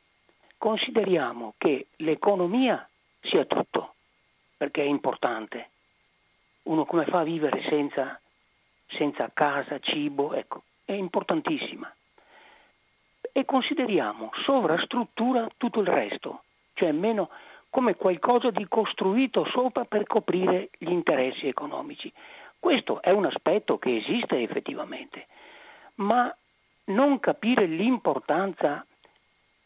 consideriamo 0.58 1.54
che 1.56 1.86
l'economia 1.96 2.86
sia 3.22 3.46
tutto, 3.46 3.94
perché 4.56 4.82
è 4.82 4.86
importante. 4.86 5.70
Uno 6.64 6.84
come 6.84 7.06
fa 7.06 7.20
a 7.20 7.24
vivere 7.24 7.62
senza, 7.68 8.20
senza 8.88 9.30
casa, 9.32 9.78
cibo, 9.78 10.34
ecco, 10.34 10.62
è 10.84 10.92
importantissima. 10.92 11.90
e 13.36 13.44
consideriamo 13.44 14.30
sovrastruttura 14.44 15.48
tutto 15.56 15.80
il 15.80 15.88
resto, 15.88 16.44
cioè 16.74 16.92
meno 16.92 17.30
come 17.74 17.96
qualcosa 17.96 18.52
di 18.52 18.66
costruito 18.68 19.44
sopra 19.46 19.84
per 19.84 20.06
coprire 20.06 20.70
gli 20.78 20.92
interessi 20.92 21.48
economici. 21.48 22.10
Questo 22.56 23.02
è 23.02 23.10
un 23.10 23.24
aspetto 23.24 23.78
che 23.78 23.96
esiste 23.96 24.40
effettivamente, 24.40 25.26
ma 25.96 26.32
non 26.84 27.18
capire 27.18 27.66
l'importanza 27.66 28.87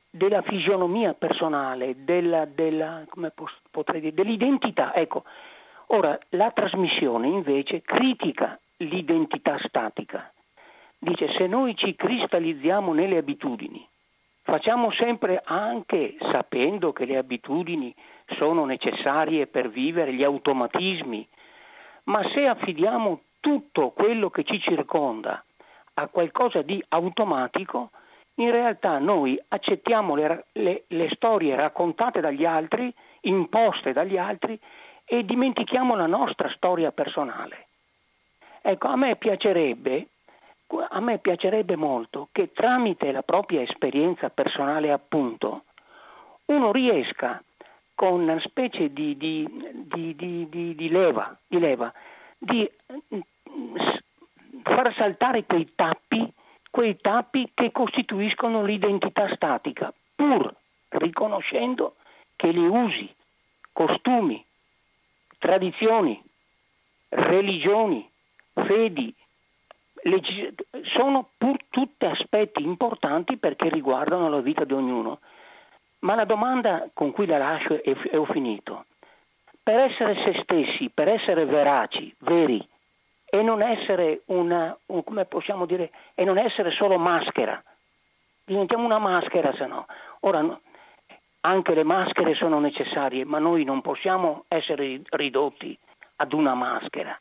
della 0.08 0.40
fisionomia 0.40 1.12
personale, 1.12 2.02
della, 2.04 2.46
della, 2.46 3.04
dire, 3.12 4.14
dell'identità. 4.14 4.94
Ecco, 4.94 5.24
ora 5.88 6.18
la 6.30 6.50
trasmissione 6.52 7.26
invece 7.28 7.82
critica 7.82 8.58
l'identità 8.78 9.58
statica. 9.66 10.32
Dice 10.98 11.30
se 11.36 11.46
noi 11.46 11.76
ci 11.76 11.94
cristallizziamo 11.94 12.94
nelle 12.94 13.18
abitudini, 13.18 13.86
facciamo 14.48 14.90
sempre 14.92 15.42
anche 15.44 16.16
sapendo 16.30 16.94
che 16.94 17.04
le 17.04 17.18
abitudini 17.18 17.94
sono 18.38 18.64
necessarie 18.64 19.46
per 19.46 19.68
vivere, 19.68 20.14
gli 20.14 20.24
automatismi, 20.24 21.28
ma 22.04 22.26
se 22.30 22.46
affidiamo 22.46 23.20
tutto 23.40 23.90
quello 23.90 24.30
che 24.30 24.44
ci 24.44 24.58
circonda 24.58 25.44
a 25.94 26.06
qualcosa 26.08 26.62
di 26.62 26.82
automatico, 26.88 27.90
in 28.36 28.50
realtà 28.50 28.98
noi 28.98 29.38
accettiamo 29.48 30.14
le, 30.14 30.46
le, 30.52 30.84
le 30.86 31.10
storie 31.10 31.54
raccontate 31.54 32.20
dagli 32.20 32.46
altri, 32.46 32.90
imposte 33.22 33.92
dagli 33.92 34.16
altri, 34.16 34.58
e 35.04 35.26
dimentichiamo 35.26 35.94
la 35.94 36.06
nostra 36.06 36.48
storia 36.54 36.90
personale. 36.90 37.66
Ecco, 38.62 38.88
a 38.88 38.96
me 38.96 39.16
piacerebbe, 39.16 40.06
a 40.88 41.00
me 41.00 41.18
piacerebbe 41.18 41.76
molto 41.76 42.28
che 42.32 42.52
tramite 42.52 43.10
la 43.12 43.22
propria 43.22 43.62
esperienza 43.62 44.28
personale, 44.30 44.92
appunto, 44.92 45.64
uno 46.46 46.72
riesca 46.72 47.42
con 47.94 48.20
una 48.20 48.38
specie 48.40 48.92
di, 48.92 49.16
di, 49.16 49.46
di, 50.14 50.74
di 50.76 50.88
leva, 50.88 51.36
leva, 51.48 51.92
di 52.38 52.70
far 54.62 54.94
saltare 54.94 55.44
quei 55.44 55.72
tappi, 55.74 56.32
quei 56.70 56.96
tappi 57.00 57.50
che 57.54 57.72
costituiscono 57.72 58.64
l'identità 58.64 59.34
statica, 59.34 59.92
pur 60.14 60.54
riconoscendo 60.90 61.96
che 62.36 62.48
li 62.50 62.66
usi, 62.66 63.12
costumi, 63.72 64.44
tradizioni, 65.38 66.22
religioni, 67.08 68.08
fedi, 68.54 69.12
sono 70.96 71.30
pur 71.36 71.56
tutti 71.70 72.04
aspetti 72.04 72.62
importanti 72.62 73.36
perché 73.36 73.68
riguardano 73.68 74.28
la 74.28 74.40
vita 74.40 74.64
di 74.64 74.72
ognuno. 74.72 75.20
Ma 76.00 76.14
la 76.14 76.24
domanda 76.24 76.88
con 76.94 77.10
cui 77.10 77.26
la 77.26 77.38
lascio 77.38 77.82
e, 77.82 77.96
e 78.10 78.16
ho 78.16 78.24
finito. 78.26 78.84
Per 79.62 79.78
essere 79.78 80.14
se 80.22 80.40
stessi, 80.42 80.90
per 80.90 81.08
essere 81.08 81.44
veraci, 81.44 82.14
veri, 82.20 82.66
e 83.30 83.42
non 83.42 83.60
essere 83.60 84.22
una, 84.26 84.76
un, 84.86 85.04
come 85.04 85.26
possiamo 85.26 85.66
dire, 85.66 85.90
e 86.14 86.24
non 86.24 86.38
essere 86.38 86.70
solo 86.70 86.96
maschera. 86.98 87.62
Diventiamo 88.44 88.84
una 88.84 88.98
maschera 88.98 89.52
se 89.54 89.66
no. 89.66 89.86
Ora, 90.20 90.58
anche 91.42 91.74
le 91.74 91.82
maschere 91.82 92.34
sono 92.34 92.58
necessarie, 92.58 93.24
ma 93.24 93.38
noi 93.38 93.64
non 93.64 93.82
possiamo 93.82 94.44
essere 94.48 95.02
ridotti 95.10 95.78
ad 96.16 96.32
una 96.32 96.54
maschera. 96.54 97.18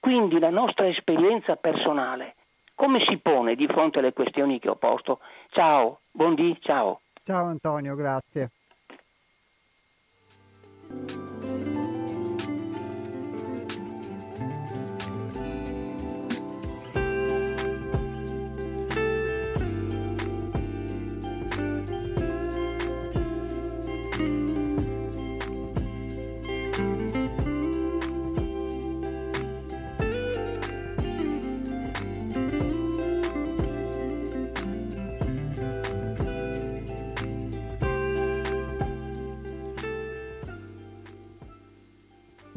Quindi 0.00 0.38
la 0.38 0.48
nostra 0.48 0.88
esperienza 0.88 1.56
personale, 1.56 2.34
come 2.74 3.04
si 3.06 3.18
pone 3.18 3.54
di 3.54 3.66
fronte 3.66 3.98
alle 3.98 4.14
questioni 4.14 4.58
che 4.58 4.70
ho 4.70 4.76
posto? 4.76 5.20
Ciao, 5.50 6.00
buondì, 6.10 6.56
ciao. 6.60 7.02
Ciao 7.22 7.46
Antonio, 7.46 7.94
grazie. 7.94 8.50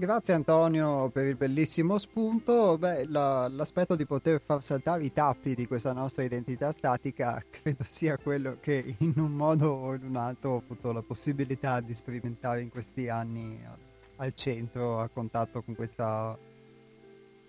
Grazie 0.04 0.34
Antonio 0.34 1.08
per 1.12 1.28
il 1.28 1.38
bellissimo 1.38 1.98
spunto. 1.98 2.78
Beh, 2.78 3.06
la, 3.06 3.48
l'aspetto 3.48 3.96
di 3.96 4.06
poter 4.06 4.42
far 4.42 4.62
saltare 4.62 5.06
i 5.06 5.14
tappi 5.14 5.56
di 5.56 5.66
questa 5.66 5.94
nostra 5.94 6.24
identità 6.24 6.74
statica 6.74 7.42
credo 7.50 7.86
sia 7.86 8.18
quello 8.18 8.58
che 8.60 8.96
in 8.98 9.14
un 9.16 9.32
modo 9.32 9.70
o 9.72 9.94
in 9.94 10.04
un 10.04 10.18
altro 10.18 10.56
ho 10.56 10.58
avuto 10.58 10.92
la 10.92 11.02
possibilità 11.02 11.80
di 11.80 11.94
sperimentare 11.94 12.60
in 12.60 12.70
questi 12.70 13.08
anni 13.08 13.58
al 14.18 14.34
centro, 14.34 15.00
a 15.00 15.08
contatto 15.08 15.62
con 15.62 15.74
questa, 15.74 16.38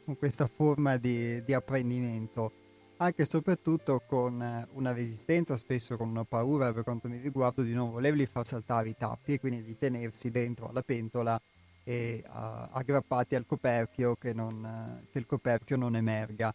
con 0.05 0.17
questa 0.17 0.47
forma 0.47 0.97
di, 0.97 1.43
di 1.43 1.55
apprendimento 1.55 2.53
anche 2.99 3.23
e 3.23 3.27
soprattutto 3.27 4.01
con 4.07 4.69
una 4.75 4.93
resistenza, 4.93 5.57
spesso 5.57 5.97
con 5.97 6.09
una 6.09 6.23
paura 6.23 6.73
per 6.73 6.85
quanto 6.85 7.09
mi 7.09 7.19
riguarda 7.19 7.63
di 7.63 7.75
non 7.75 7.91
volerli 7.91 8.25
far 8.27 8.47
saltare 8.47 8.91
i 8.91 8.97
tappi 8.97 9.33
e 9.33 9.41
quindi 9.41 9.65
di 9.65 9.77
tenersi 9.77 10.31
dentro 10.31 10.69
alla 10.69 10.83
pentola 10.83 11.41
e 11.85 12.25
uh, 12.27 12.31
aggrappati 12.73 13.35
al 13.35 13.47
coperchio 13.47 14.17
che, 14.17 14.33
non, 14.33 15.07
che 15.13 15.19
il 15.19 15.27
coperchio 15.27 15.77
non 15.77 15.95
emerga. 15.95 16.53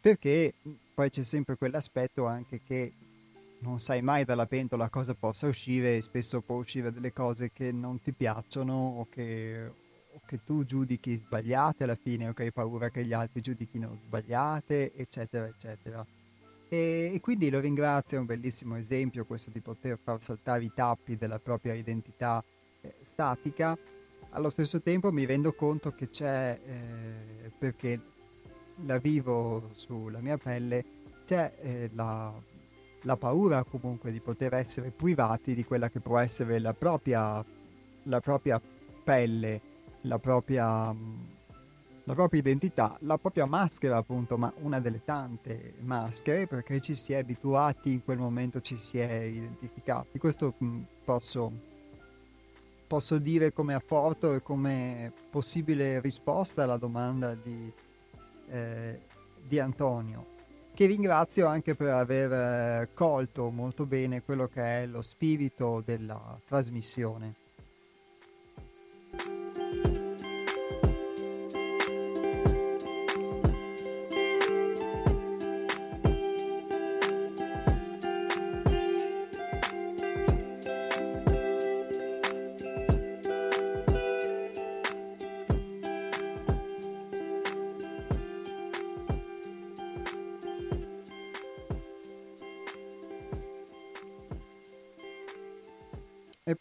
Perché 0.00 0.52
poi 0.92 1.08
c'è 1.08 1.22
sempre 1.22 1.56
quell'aspetto 1.56 2.26
anche 2.26 2.60
che 2.62 2.92
non 3.60 3.78
sai 3.78 4.02
mai 4.02 4.24
dalla 4.24 4.46
pentola 4.46 4.88
cosa 4.88 5.14
possa 5.14 5.46
uscire 5.46 5.96
e 5.96 6.02
spesso 6.02 6.40
può 6.40 6.56
uscire 6.56 6.92
delle 6.92 7.12
cose 7.12 7.52
che 7.52 7.70
non 7.70 8.02
ti 8.02 8.12
piacciono 8.12 8.74
o 8.74 9.06
che, 9.08 9.64
o 10.12 10.20
che 10.26 10.40
tu 10.44 10.64
giudichi 10.64 11.16
sbagliate 11.16 11.84
alla 11.84 11.94
fine 11.94 12.28
o 12.28 12.32
che 12.32 12.42
hai 12.42 12.52
paura 12.52 12.90
che 12.90 13.04
gli 13.04 13.12
altri 13.12 13.40
giudichino 13.40 13.94
sbagliate 13.94 14.94
eccetera 14.96 15.46
eccetera. 15.46 16.04
E, 16.68 17.12
e 17.14 17.20
quindi 17.20 17.50
lo 17.50 17.60
ringrazio 17.60 18.16
è 18.16 18.20
un 18.20 18.26
bellissimo 18.26 18.76
esempio 18.76 19.24
questo 19.24 19.50
di 19.50 19.60
poter 19.60 19.96
far 20.02 20.20
saltare 20.20 20.64
i 20.64 20.72
tappi 20.74 21.16
della 21.16 21.38
propria 21.38 21.74
identità 21.74 22.42
eh, 22.80 22.94
statica 23.02 23.78
allo 24.32 24.48
stesso 24.48 24.80
tempo 24.80 25.12
mi 25.12 25.24
rendo 25.24 25.52
conto 25.52 25.92
che 25.92 26.08
c'è, 26.08 26.58
eh, 26.64 27.50
perché 27.56 28.00
la 28.86 28.98
vivo 28.98 29.70
sulla 29.72 30.20
mia 30.20 30.38
pelle, 30.38 30.84
c'è 31.24 31.52
eh, 31.60 31.90
la, 31.94 32.32
la, 33.02 33.16
paura 33.16 33.62
comunque 33.64 34.10
di 34.10 34.20
poter 34.20 34.54
essere 34.54 34.90
privati 34.90 35.54
di 35.54 35.64
quella 35.64 35.90
che 35.90 36.00
può 36.00 36.18
essere 36.18 36.58
la 36.58 36.72
propria, 36.72 37.44
la 38.04 38.20
propria 38.20 38.60
pelle, 39.04 39.60
la 40.02 40.18
propria, 40.18 40.94
la 42.04 42.14
propria 42.14 42.40
identità, 42.40 42.96
la 43.00 43.18
propria 43.18 43.44
maschera 43.44 43.98
appunto, 43.98 44.38
ma 44.38 44.52
una 44.62 44.80
delle 44.80 45.04
tante 45.04 45.74
maschere 45.80 46.46
perché 46.46 46.80
ci 46.80 46.94
si 46.94 47.12
è 47.12 47.18
abituati, 47.18 47.92
in 47.92 48.02
quel 48.02 48.18
momento 48.18 48.60
ci 48.60 48.78
si 48.78 48.98
è 48.98 49.12
identificati. 49.12 50.18
Questo 50.18 50.54
mh, 50.56 50.80
posso 51.04 51.70
posso 52.92 53.16
dire 53.16 53.54
come 53.54 53.72
apporto 53.72 54.34
e 54.34 54.42
come 54.42 55.10
possibile 55.30 55.98
risposta 56.00 56.64
alla 56.64 56.76
domanda 56.76 57.34
di, 57.34 57.72
eh, 58.50 59.00
di 59.42 59.58
Antonio, 59.58 60.26
che 60.74 60.84
ringrazio 60.84 61.46
anche 61.46 61.74
per 61.74 61.88
aver 61.88 62.32
eh, 62.32 62.88
colto 62.92 63.48
molto 63.48 63.86
bene 63.86 64.22
quello 64.22 64.46
che 64.46 64.82
è 64.82 64.86
lo 64.86 65.00
spirito 65.00 65.80
della 65.82 66.38
trasmissione. 66.44 67.41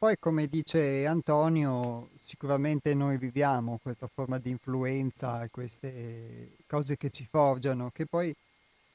Poi, 0.01 0.15
come 0.17 0.47
dice 0.47 1.05
Antonio, 1.05 2.09
sicuramente 2.19 2.95
noi 2.95 3.19
viviamo 3.19 3.77
questa 3.83 4.07
forma 4.07 4.39
di 4.39 4.49
influenza, 4.49 5.47
queste 5.51 6.53
cose 6.65 6.97
che 6.97 7.11
ci 7.11 7.23
forgiano, 7.29 7.91
che 7.93 8.07
poi 8.07 8.33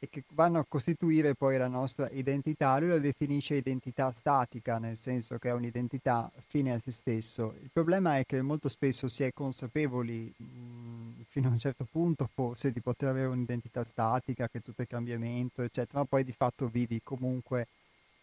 e 0.00 0.08
che 0.10 0.24
vanno 0.32 0.58
a 0.58 0.66
costituire 0.68 1.36
poi 1.36 1.58
la 1.58 1.68
nostra 1.68 2.10
identità. 2.10 2.76
Lui 2.80 2.88
la 2.88 2.98
definisce 2.98 3.54
identità 3.54 4.10
statica, 4.10 4.78
nel 4.78 4.96
senso 4.96 5.38
che 5.38 5.50
è 5.50 5.52
un'identità 5.52 6.28
fine 6.44 6.72
a 6.72 6.80
se 6.80 6.90
stesso. 6.90 7.54
Il 7.62 7.70
problema 7.72 8.18
è 8.18 8.26
che 8.26 8.42
molto 8.42 8.68
spesso 8.68 9.06
si 9.06 9.22
è 9.22 9.32
consapevoli 9.32 10.34
mh, 10.36 11.22
fino 11.28 11.46
a 11.46 11.52
un 11.52 11.58
certo 11.58 11.86
punto 11.88 12.28
forse 12.34 12.72
di 12.72 12.80
poter 12.80 13.10
avere 13.10 13.28
un'identità 13.28 13.84
statica, 13.84 14.48
che 14.48 14.60
tutto 14.60 14.82
è 14.82 14.88
cambiamento, 14.88 15.62
eccetera, 15.62 16.00
ma 16.00 16.04
poi 16.04 16.24
di 16.24 16.32
fatto 16.32 16.66
vivi 16.66 17.00
comunque 17.04 17.68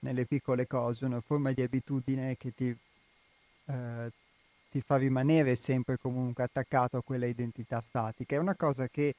nelle 0.04 0.26
piccole 0.26 0.68
cose 0.68 1.06
una 1.06 1.22
forma 1.22 1.52
di 1.52 1.62
abitudine 1.62 2.38
che 2.38 2.54
ti, 2.54 2.76
eh, 3.66 4.12
ti 4.70 4.82
fa 4.82 4.98
rimanere 4.98 5.56
sempre 5.56 5.98
comunque 5.98 6.44
attaccato 6.44 6.98
a 6.98 7.04
quella 7.04 7.26
identità 7.26 7.82
statica. 7.82 8.36
È 8.36 8.40
una 8.40 8.56
cosa 8.56 8.88
che 8.88 9.16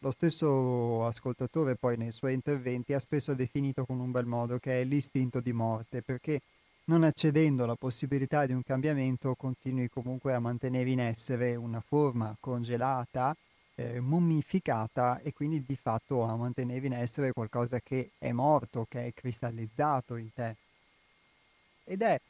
lo 0.00 0.10
stesso 0.10 1.04
ascoltatore 1.06 1.76
poi 1.76 1.96
nei 1.96 2.12
suoi 2.12 2.34
interventi 2.34 2.92
ha 2.92 2.98
spesso 2.98 3.34
definito 3.34 3.84
con 3.84 4.00
un 4.00 4.10
bel 4.10 4.26
modo 4.26 4.58
che 4.58 4.80
è 4.80 4.84
l'istinto 4.84 5.40
di 5.40 5.52
morte, 5.52 6.02
perché 6.02 6.40
non 6.84 7.02
accedendo 7.02 7.64
alla 7.64 7.74
possibilità 7.74 8.46
di 8.46 8.52
un 8.52 8.62
cambiamento 8.62 9.34
continui 9.34 9.88
comunque 9.88 10.34
a 10.34 10.40
mantenere 10.40 10.90
in 10.90 11.00
essere 11.00 11.56
una 11.56 11.80
forma 11.80 12.34
congelata, 12.38 13.36
eh, 13.76 14.00
mummificata 14.00 15.20
e 15.20 15.32
quindi 15.32 15.64
di 15.64 15.76
fatto 15.76 16.22
a 16.22 16.34
mantenere 16.34 16.86
in 16.86 16.94
essere 16.94 17.32
qualcosa 17.32 17.80
che 17.80 18.10
è 18.18 18.32
morto, 18.32 18.86
che 18.88 19.06
è 19.06 19.12
cristallizzato 19.14 20.16
in 20.16 20.32
te. 20.32 20.56
Ed 21.84 22.02
è, 22.02 22.20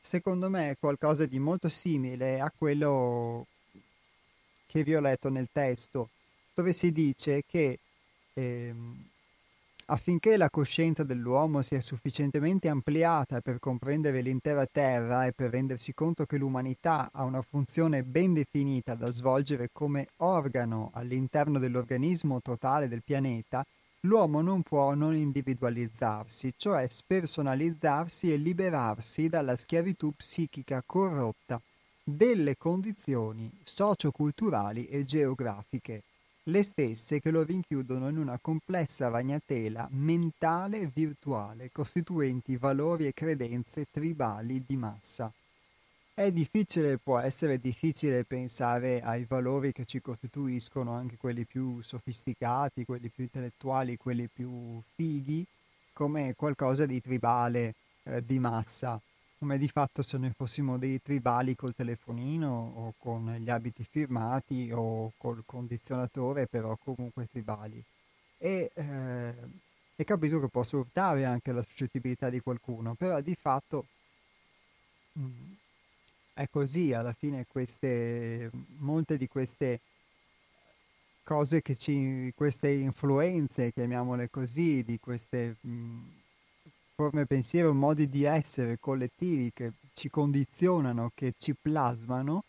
secondo 0.00 0.50
me, 0.50 0.76
qualcosa 0.78 1.24
di 1.24 1.38
molto 1.38 1.68
simile 1.68 2.40
a 2.40 2.52
quello 2.56 3.46
che 4.66 4.82
vi 4.82 4.94
ho 4.94 5.00
letto 5.00 5.30
nel 5.30 5.48
testo 5.50 6.10
dove 6.58 6.72
si 6.72 6.90
dice 6.90 7.44
che 7.46 7.78
ehm, 8.34 9.08
affinché 9.90 10.36
la 10.36 10.50
coscienza 10.50 11.02
dell'uomo 11.02 11.62
sia 11.62 11.80
sufficientemente 11.80 12.68
ampliata 12.68 13.40
per 13.40 13.58
comprendere 13.58 14.20
l'intera 14.20 14.66
Terra 14.66 15.24
e 15.26 15.32
per 15.32 15.50
rendersi 15.50 15.94
conto 15.94 16.26
che 16.26 16.36
l'umanità 16.36 17.08
ha 17.12 17.24
una 17.24 17.40
funzione 17.40 18.02
ben 18.02 18.34
definita 18.34 18.94
da 18.94 19.10
svolgere 19.10 19.70
come 19.72 20.08
organo 20.16 20.90
all'interno 20.92 21.58
dell'organismo 21.58 22.40
totale 22.42 22.88
del 22.88 23.02
pianeta, 23.02 23.64
l'uomo 24.00 24.42
non 24.42 24.62
può 24.62 24.92
non 24.92 25.16
individualizzarsi, 25.16 26.52
cioè 26.56 26.86
spersonalizzarsi 26.86 28.30
e 28.30 28.36
liberarsi 28.36 29.28
dalla 29.28 29.56
schiavitù 29.56 30.12
psichica 30.14 30.82
corrotta 30.84 31.60
delle 32.04 32.56
condizioni 32.58 33.50
socioculturali 33.62 34.86
e 34.86 35.04
geografiche 35.04 36.02
le 36.48 36.62
stesse 36.62 37.20
che 37.20 37.30
lo 37.30 37.42
rinchiudono 37.42 38.08
in 38.08 38.16
una 38.16 38.38
complessa 38.40 39.08
ragnatela 39.08 39.86
mentale 39.92 40.80
e 40.80 40.90
virtuale, 40.92 41.70
costituenti 41.70 42.56
valori 42.56 43.06
e 43.06 43.12
credenze 43.12 43.86
tribali 43.90 44.64
di 44.66 44.76
massa. 44.76 45.30
È 46.14 46.32
difficile, 46.32 46.98
può 46.98 47.18
essere 47.18 47.58
difficile 47.58 48.24
pensare 48.24 49.00
ai 49.02 49.24
valori 49.24 49.72
che 49.72 49.84
ci 49.84 50.00
costituiscono, 50.00 50.92
anche 50.92 51.16
quelli 51.16 51.44
più 51.44 51.80
sofisticati, 51.80 52.84
quelli 52.84 53.08
più 53.08 53.24
intellettuali, 53.24 53.96
quelli 53.96 54.26
più 54.26 54.82
fighi, 54.94 55.46
come 55.92 56.34
qualcosa 56.34 56.86
di 56.86 57.00
tribale, 57.00 57.74
eh, 58.04 58.24
di 58.24 58.38
massa 58.38 59.00
come 59.38 59.56
di 59.56 59.68
fatto 59.68 60.02
se 60.02 60.18
noi 60.18 60.32
fossimo 60.36 60.78
dei 60.78 61.00
tribali 61.00 61.54
col 61.54 61.74
telefonino 61.74 62.72
o 62.74 62.94
con 62.98 63.36
gli 63.38 63.48
abiti 63.48 63.84
firmati 63.84 64.70
o 64.72 65.12
col 65.16 65.44
condizionatore, 65.46 66.46
però 66.48 66.76
comunque 66.76 67.28
tribali. 67.28 67.82
E, 68.36 68.70
eh, 68.74 69.34
e 69.94 70.04
capisco 70.04 70.40
che 70.40 70.48
può 70.48 70.64
sfruttare 70.64 71.24
anche 71.24 71.52
la 71.52 71.62
suscettibilità 71.62 72.30
di 72.30 72.40
qualcuno, 72.40 72.94
però 72.94 73.20
di 73.20 73.36
fatto 73.36 73.86
mh, 75.12 75.22
mm, 75.22 75.52
è 76.34 76.48
così, 76.50 76.92
alla 76.92 77.12
fine 77.12 77.46
queste, 77.46 78.50
molte 78.78 79.16
di 79.16 79.28
queste 79.28 79.80
cose 81.22 81.62
che 81.62 81.76
ci, 81.76 82.32
queste 82.34 82.70
influenze, 82.70 83.72
chiamiamole 83.72 84.30
così, 84.30 84.82
di 84.82 84.98
queste... 84.98 85.56
Mh, 85.60 85.70
mm, 85.70 86.17
forme 86.98 87.26
pensiero, 87.26 87.72
modi 87.72 88.08
di 88.08 88.24
essere 88.24 88.80
collettivi 88.80 89.52
che 89.54 89.70
ci 89.92 90.10
condizionano, 90.10 91.12
che 91.14 91.34
ci 91.38 91.54
plasmano 91.54 92.42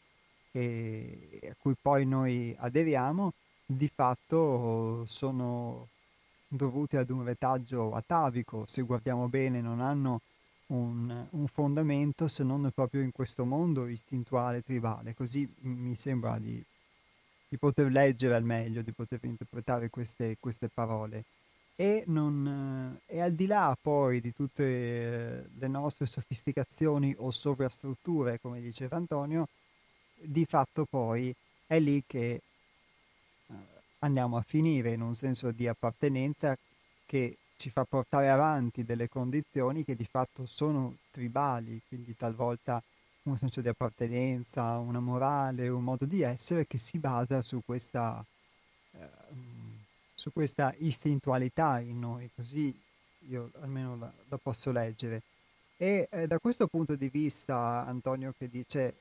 e 0.52 1.40
a 1.52 1.56
cui 1.56 1.76
poi 1.80 2.04
noi 2.08 2.56
aderiamo, 2.58 3.34
di 3.64 3.88
fatto 3.94 5.04
sono 5.06 5.90
dovuti 6.48 6.98
ad 6.98 7.12
un 7.12 7.24
retaggio 7.24 7.94
atavico, 7.94 8.66
se 8.66 8.82
guardiamo 8.82 9.28
bene 9.28 9.62
non 9.62 9.82
hanno 9.82 10.22
un, 10.70 11.28
un, 11.30 11.48
fondamento 11.48 12.28
se 12.28 12.44
non 12.44 12.72
proprio 12.74 13.02
in 13.04 13.12
questo 13.12 13.46
mondo 13.46 13.86
istintuale, 13.86 14.64
tribale. 14.64 15.14
Così 15.14 15.48
mi 15.60 15.96
sembra 15.96 16.40
di, 16.40 16.60
di 17.48 17.58
poter 17.60 17.92
leggere 17.92 18.34
al 18.34 18.44
meglio, 18.44 18.82
di 18.82 18.94
poter 18.94 19.20
interpretare 19.22 19.92
queste, 19.92 20.38
queste 20.40 20.70
parole 20.70 21.24
e, 21.80 22.04
non, 22.08 23.00
e 23.06 23.22
al 23.22 23.32
di 23.32 23.46
là 23.46 23.74
poi 23.82 24.20
di 24.20 24.34
tutte 24.34 25.50
le 25.58 25.68
nostre 25.70 26.08
sofisticazioni 26.08 27.16
o 27.18 27.32
sovrastrutture, 27.32 28.38
come 28.42 28.60
diceva 28.60 28.98
Antonio, 28.98 29.48
di 30.14 30.44
fatto 30.44 30.84
poi 30.84 31.34
è 31.66 31.80
lì 31.80 32.04
che 32.06 32.42
eh, 33.48 33.54
andiamo 34.00 34.36
a 34.36 34.42
finire 34.42 34.92
in 34.92 35.00
un 35.00 35.16
senso 35.16 35.52
di 35.52 35.70
appartenenza 35.70 36.58
che 37.06 37.38
ci 37.56 37.70
fa 37.70 37.86
portare 37.86 38.30
avanti 38.30 38.84
delle 38.84 39.08
condizioni 39.08 39.86
che 39.86 39.96
di 39.96 40.06
fatto 40.06 40.46
sono 40.46 40.98
tribali, 41.12 41.80
quindi 41.88 42.14
talvolta 42.14 42.84
un 43.22 43.38
senso 43.38 43.62
di 43.62 43.70
appartenenza, 43.70 44.78
una 44.80 45.00
morale, 45.00 45.70
un 45.70 45.84
modo 45.86 46.04
di 46.04 46.24
essere 46.24 46.68
che 46.68 46.78
si 46.78 46.98
basa 46.98 47.42
su 47.42 47.62
questa 47.64 48.22
eh, 48.92 49.08
su 50.20 50.34
questa 50.34 50.76
istintualità 50.80 51.80
in 51.80 51.98
noi, 51.98 52.30
così 52.36 52.78
io 53.30 53.52
almeno 53.62 53.96
la, 53.96 54.12
la 54.28 54.38
posso 54.38 54.70
leggere. 54.70 55.22
E 55.78 56.10
eh, 56.12 56.28
da 56.28 56.40
questo 56.40 56.68
punto 56.68 56.96
di 56.96 57.08
vista 57.08 57.86
Antonio 57.86 58.34
che 58.38 58.50
dice 58.50 58.96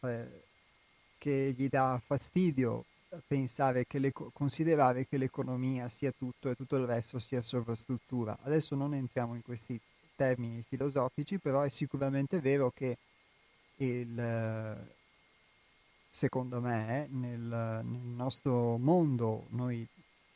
eh, 0.00 0.42
che 1.16 1.54
gli 1.56 1.68
dà 1.68 2.00
fastidio 2.04 2.86
pensare 3.24 3.86
che 3.86 4.00
le, 4.00 4.10
considerare 4.32 5.06
che 5.06 5.16
l'economia 5.16 5.88
sia 5.88 6.10
tutto 6.10 6.50
e 6.50 6.56
tutto 6.56 6.74
il 6.74 6.86
resto 6.86 7.20
sia 7.20 7.40
sovrastruttura. 7.40 8.36
Adesso 8.42 8.74
non 8.74 8.94
entriamo 8.94 9.36
in 9.36 9.42
questi 9.42 9.78
termini 10.16 10.64
filosofici, 10.66 11.38
però 11.38 11.60
è 11.60 11.68
sicuramente 11.68 12.40
vero 12.40 12.72
che 12.74 12.96
il, 13.76 14.76
secondo 16.08 16.60
me 16.60 17.06
nel, 17.12 17.38
nel 17.38 17.84
nostro 17.84 18.76
mondo 18.76 19.46
noi 19.50 19.86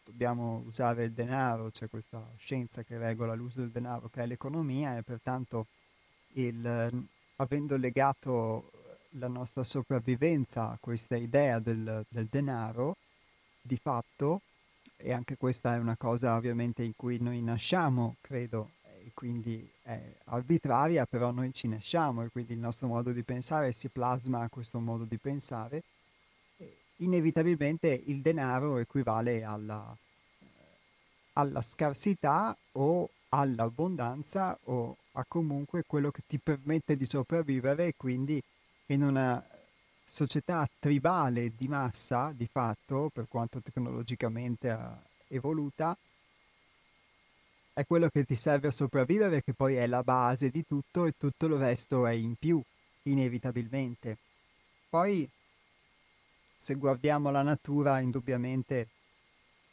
dobbiamo 0.07 0.63
usare 0.65 1.05
il 1.05 1.13
denaro, 1.13 1.71
c'è 1.71 1.89
questa 1.91 2.25
scienza 2.37 2.85
che 2.85 2.97
regola 2.97 3.35
l'uso 3.35 3.59
del 3.59 3.71
denaro 3.71 4.09
che 4.09 4.23
è 4.23 4.27
l'economia 4.27 4.97
e 4.97 5.03
pertanto 5.03 5.67
il, 6.35 7.09
avendo 7.37 7.77
legato 7.77 8.71
la 9.19 9.27
nostra 9.27 9.65
sopravvivenza 9.65 10.71
a 10.71 10.79
questa 10.79 11.17
idea 11.17 11.59
del, 11.59 12.05
del 12.09 12.27
denaro, 12.31 12.97
di 13.61 13.77
fatto, 13.77 14.43
e 14.97 15.13
anche 15.13 15.37
questa 15.37 15.75
è 15.75 15.79
una 15.79 15.97
cosa 15.97 16.37
ovviamente 16.37 16.85
in 16.85 16.95
cui 16.95 17.19
noi 17.21 17.43
nasciamo, 17.43 18.17
credo, 18.21 18.71
e 19.05 19.11
quindi 19.13 19.69
è 19.83 20.01
arbitraria, 20.27 21.05
però 21.05 21.33
noi 21.33 21.53
ci 21.53 21.67
nasciamo 21.67 22.23
e 22.23 22.29
quindi 22.29 22.53
il 22.53 22.61
nostro 22.61 22.87
modo 22.87 23.13
di 23.13 23.23
pensare 23.25 23.73
si 23.73 23.89
plasma 23.89 24.43
a 24.43 24.49
questo 24.49 24.79
modo 24.79 25.05
di 25.05 25.19
pensare 25.19 25.83
inevitabilmente 26.97 27.89
il 28.07 28.21
denaro 28.21 28.79
equivale 28.79 29.43
alla, 29.43 29.97
alla 31.35 31.63
scarsità 31.63 32.57
o 32.73 33.11
all'abbondanza 33.31 34.59
o 34.65 34.97
a 35.13 35.25
comunque 35.27 35.85
quello 35.87 36.11
che 36.11 36.23
ti 36.27 36.39
permette 36.39 36.97
di 36.97 37.07
sopravvivere 37.07 37.89
e 37.89 37.95
quindi 37.97 38.43
in 38.87 39.03
una 39.03 39.45
società 40.05 40.69
tribale 40.79 41.53
di 41.57 41.67
massa, 41.67 42.33
di 42.35 42.49
fatto, 42.51 43.11
per 43.13 43.27
quanto 43.29 43.61
tecnologicamente 43.61 44.79
evoluta, 45.29 45.97
è 47.73 47.85
quello 47.85 48.09
che 48.09 48.25
ti 48.25 48.37
serve 48.37 48.69
a 48.69 48.71
sopravvivere, 48.71 49.43
che 49.43 49.53
poi 49.53 49.75
è 49.75 49.87
la 49.87 50.03
base 50.03 50.51
di 50.51 50.65
tutto 50.67 51.05
e 51.05 51.15
tutto 51.19 51.47
il 51.47 51.55
resto 51.55 52.07
è 52.07 52.13
in 52.13 52.35
più, 52.37 52.63
inevitabilmente. 53.03 54.17
Poi 54.89 55.29
se 56.57 56.75
guardiamo 56.75 57.31
la 57.31 57.43
natura, 57.43 58.01
indubbiamente 58.01 58.89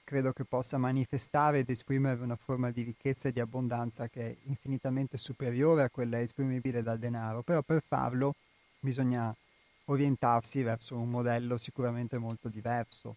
credo 0.03 0.33
che 0.33 0.43
possa 0.43 0.77
manifestare 0.77 1.59
ed 1.59 1.69
esprimere 1.69 2.21
una 2.21 2.35
forma 2.35 2.71
di 2.71 2.83
ricchezza 2.83 3.29
e 3.29 3.31
di 3.31 3.39
abbondanza 3.39 4.07
che 4.09 4.21
è 4.21 4.35
infinitamente 4.43 5.17
superiore 5.17 5.83
a 5.83 5.89
quella 5.89 6.19
esprimibile 6.19 6.83
dal 6.83 6.99
denaro, 6.99 7.41
però 7.41 7.61
per 7.61 7.81
farlo 7.81 8.35
bisogna 8.79 9.33
orientarsi 9.85 10.61
verso 10.61 10.97
un 10.97 11.09
modello 11.09 11.57
sicuramente 11.57 12.17
molto 12.17 12.49
diverso. 12.49 13.15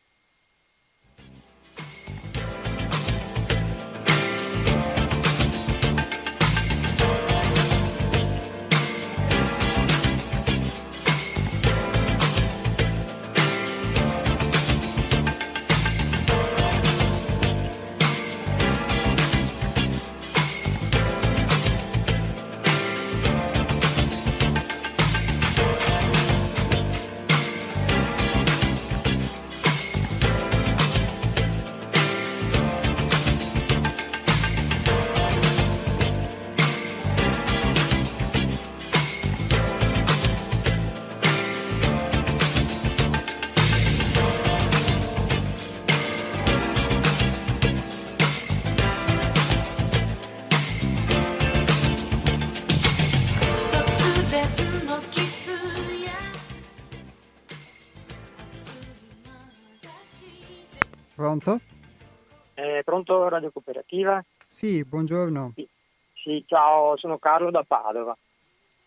Pronto 63.02 63.28
Radio 63.28 63.50
Cooperativa? 63.50 64.24
Sì, 64.46 64.82
buongiorno. 64.82 65.52
Sì, 65.54 65.68
sì 66.14 66.44
ciao, 66.46 66.96
sono 66.96 67.18
Carlo 67.18 67.50
da 67.50 67.62
Padova. 67.62 68.16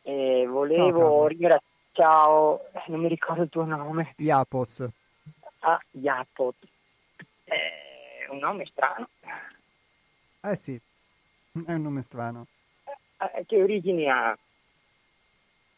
Eh, 0.01 0.47
volevo 0.47 1.27
ringraziare... 1.27 1.63
Ciao, 1.91 2.71
eh, 2.71 2.83
non 2.87 3.01
mi 3.01 3.07
ricordo 3.07 3.43
il 3.43 3.49
tuo 3.49 3.65
nome. 3.65 4.13
Iapos. 4.17 4.87
Ah, 5.59 5.79
Iapot. 5.91 6.55
È 7.43 8.27
un 8.29 8.37
nome 8.37 8.65
strano. 8.65 9.09
Eh 10.41 10.55
sì, 10.55 10.79
è 11.65 11.73
un 11.73 11.81
nome 11.81 12.01
strano. 12.01 12.47
Eh, 13.17 13.45
che 13.45 13.61
origini 13.61 14.09
ha? 14.09 14.35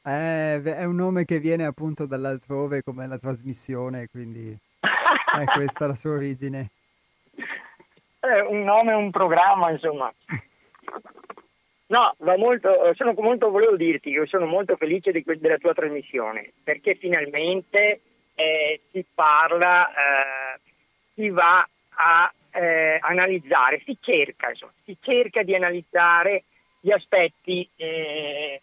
Eh, 0.04 0.62
è 0.62 0.84
un 0.84 0.96
nome 0.96 1.26
che 1.26 1.40
viene 1.40 1.66
appunto 1.66 2.06
dall'altrove 2.06 2.84
come 2.84 3.08
la 3.08 3.18
trasmissione, 3.18 4.08
quindi 4.08 4.56
è 4.80 5.44
questa 5.46 5.88
la 5.88 5.96
sua 5.96 6.12
origine. 6.12 6.70
È 8.22 8.40
un 8.42 8.64
nome, 8.64 8.94
un 8.94 9.10
programma, 9.10 9.72
insomma. 9.72 10.14
No, 11.88 12.14
va 12.20 12.38
molto, 12.38 12.94
sono 12.94 13.14
molto, 13.18 13.50
volevo 13.50 13.76
dirti 13.76 14.14
che 14.14 14.28
sono 14.28 14.46
molto 14.46 14.76
felice 14.76 15.12
di, 15.12 15.24
della 15.26 15.58
tua 15.58 15.74
trasmissione, 15.74 16.54
perché 16.64 16.94
finalmente 16.94 18.02
eh, 18.36 18.82
si 18.92 19.04
parla, 19.12 19.90
eh, 19.90 20.60
si 21.16 21.30
va 21.30 21.68
a 21.96 22.32
eh, 22.52 23.00
analizzare, 23.02 23.82
si 23.84 23.98
cerca, 24.00 24.50
insomma, 24.50 24.74
si 24.86 24.96
cerca 25.02 25.42
di 25.42 25.56
analizzare 25.56 26.44
gli 26.80 26.92
aspetti 26.92 27.68
eh, 27.76 28.62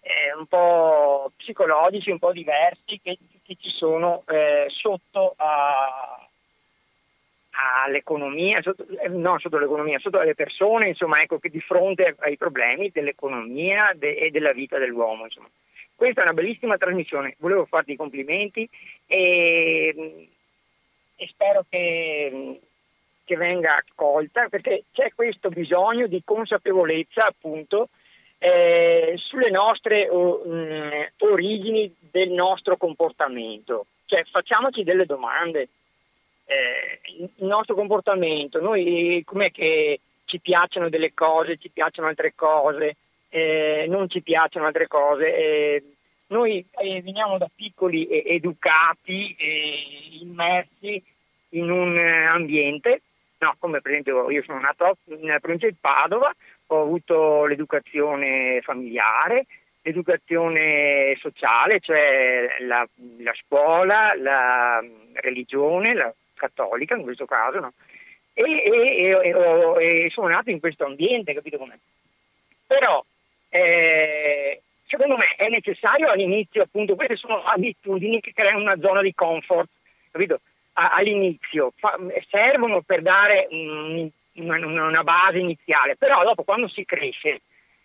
eh, 0.00 0.34
un 0.34 0.46
po' 0.46 1.30
psicologici, 1.36 2.10
un 2.10 2.18
po' 2.18 2.32
diversi 2.32 2.98
che, 3.02 3.18
che 3.42 3.56
ci 3.60 3.68
sono 3.68 4.24
eh, 4.26 4.64
sotto 4.68 5.34
a, 5.36 6.27
all'economia, 7.84 8.62
sotto, 8.62 8.86
eh, 8.86 9.08
no 9.08 9.38
sotto 9.38 9.58
l'economia, 9.58 9.98
sotto 9.98 10.20
le 10.20 10.34
persone, 10.34 10.88
insomma, 10.88 11.20
ecco, 11.20 11.38
che 11.38 11.48
di 11.48 11.60
fronte 11.60 12.14
ai 12.20 12.36
problemi 12.36 12.90
dell'economia 12.90 13.92
de, 13.94 14.14
e 14.14 14.30
della 14.30 14.52
vita 14.52 14.78
dell'uomo. 14.78 15.24
Insomma. 15.24 15.48
Questa 15.94 16.20
è 16.20 16.24
una 16.24 16.32
bellissima 16.32 16.76
trasmissione, 16.76 17.34
volevo 17.38 17.64
farti 17.64 17.92
i 17.92 17.96
complimenti 17.96 18.68
e, 19.04 20.28
e 21.16 21.26
spero 21.26 21.64
che, 21.68 22.60
che, 23.24 23.36
venga 23.36 23.74
accolta 23.74 24.46
perché 24.48 24.84
c'è 24.92 25.12
questo 25.12 25.48
bisogno 25.48 26.06
di 26.06 26.22
consapevolezza 26.24 27.26
appunto 27.26 27.88
eh, 28.38 29.14
sulle 29.16 29.50
nostre 29.50 30.08
o, 30.08 30.42
mh, 30.44 30.52
mm, 30.52 30.90
origini 31.30 31.92
del 31.98 32.30
nostro 32.30 32.76
comportamento. 32.76 33.86
Cioè 34.06 34.22
facciamoci 34.30 34.84
delle 34.84 35.04
domande 35.04 35.68
eh, 36.48 37.00
il 37.18 37.46
nostro 37.46 37.74
comportamento, 37.74 38.60
noi 38.60 39.22
com'è 39.24 39.50
che 39.50 40.00
ci 40.24 40.40
piacciono 40.40 40.88
delle 40.88 41.12
cose, 41.12 41.58
ci 41.58 41.68
piacciono 41.68 42.08
altre 42.08 42.32
cose, 42.34 42.96
eh, 43.28 43.84
non 43.88 44.08
ci 44.08 44.22
piacciono 44.22 44.66
altre 44.66 44.86
cose. 44.86 45.36
Eh, 45.36 45.82
noi 46.28 46.64
eh, 46.78 47.02
veniamo 47.02 47.36
da 47.38 47.50
piccoli 47.54 48.06
educati, 48.08 49.36
immersi 50.20 51.02
in 51.50 51.70
un 51.70 51.96
eh, 51.96 52.24
ambiente, 52.24 53.02
no, 53.38 53.54
come 53.58 53.80
per 53.80 53.92
esempio 53.92 54.30
io 54.30 54.42
sono 54.42 54.60
nato 54.60 54.96
nella 55.04 55.40
provincia 55.40 55.66
di 55.66 55.76
Padova, 55.78 56.34
ho 56.66 56.82
avuto 56.82 57.44
l'educazione 57.44 58.60
familiare, 58.62 59.46
l'educazione 59.82 61.16
sociale, 61.18 61.80
cioè 61.80 62.56
la, 62.60 62.86
la 63.18 63.32
scuola, 63.34 64.14
la 64.14 64.82
religione, 65.14 65.94
la 65.94 66.14
cattolica 66.38 66.96
in 66.96 67.02
questo 67.02 67.26
caso, 67.26 67.60
no? 67.60 67.72
e, 68.32 68.44
e, 68.44 69.10
e, 69.10 70.04
e, 70.04 70.10
sono 70.10 70.28
nato 70.28 70.50
in 70.50 70.60
questo 70.60 70.84
ambiente, 70.84 71.34
capito 71.34 71.58
com'è? 71.58 71.76
Però 72.66 73.04
eh, 73.48 74.62
secondo 74.86 75.16
me 75.16 75.34
è 75.36 75.48
necessario 75.48 76.08
all'inizio, 76.08 76.62
appunto, 76.62 76.94
queste 76.94 77.16
sono 77.16 77.42
abitudini 77.42 78.20
che 78.20 78.32
creano 78.32 78.60
una 78.60 78.78
zona 78.80 79.02
di 79.02 79.14
comfort, 79.14 79.68
capito? 80.10 80.40
A, 80.74 80.90
all'inizio 80.90 81.72
fa, 81.76 81.98
servono 82.30 82.82
per 82.82 83.02
dare 83.02 83.48
un, 83.50 84.08
una, 84.34 84.66
una, 84.66 85.02
base 85.02 85.38
iniziale, 85.38 85.96
però 85.96 86.22
dopo 86.22 86.44
quando 86.44 86.68
si 86.68 86.84
cresce, 86.84 87.40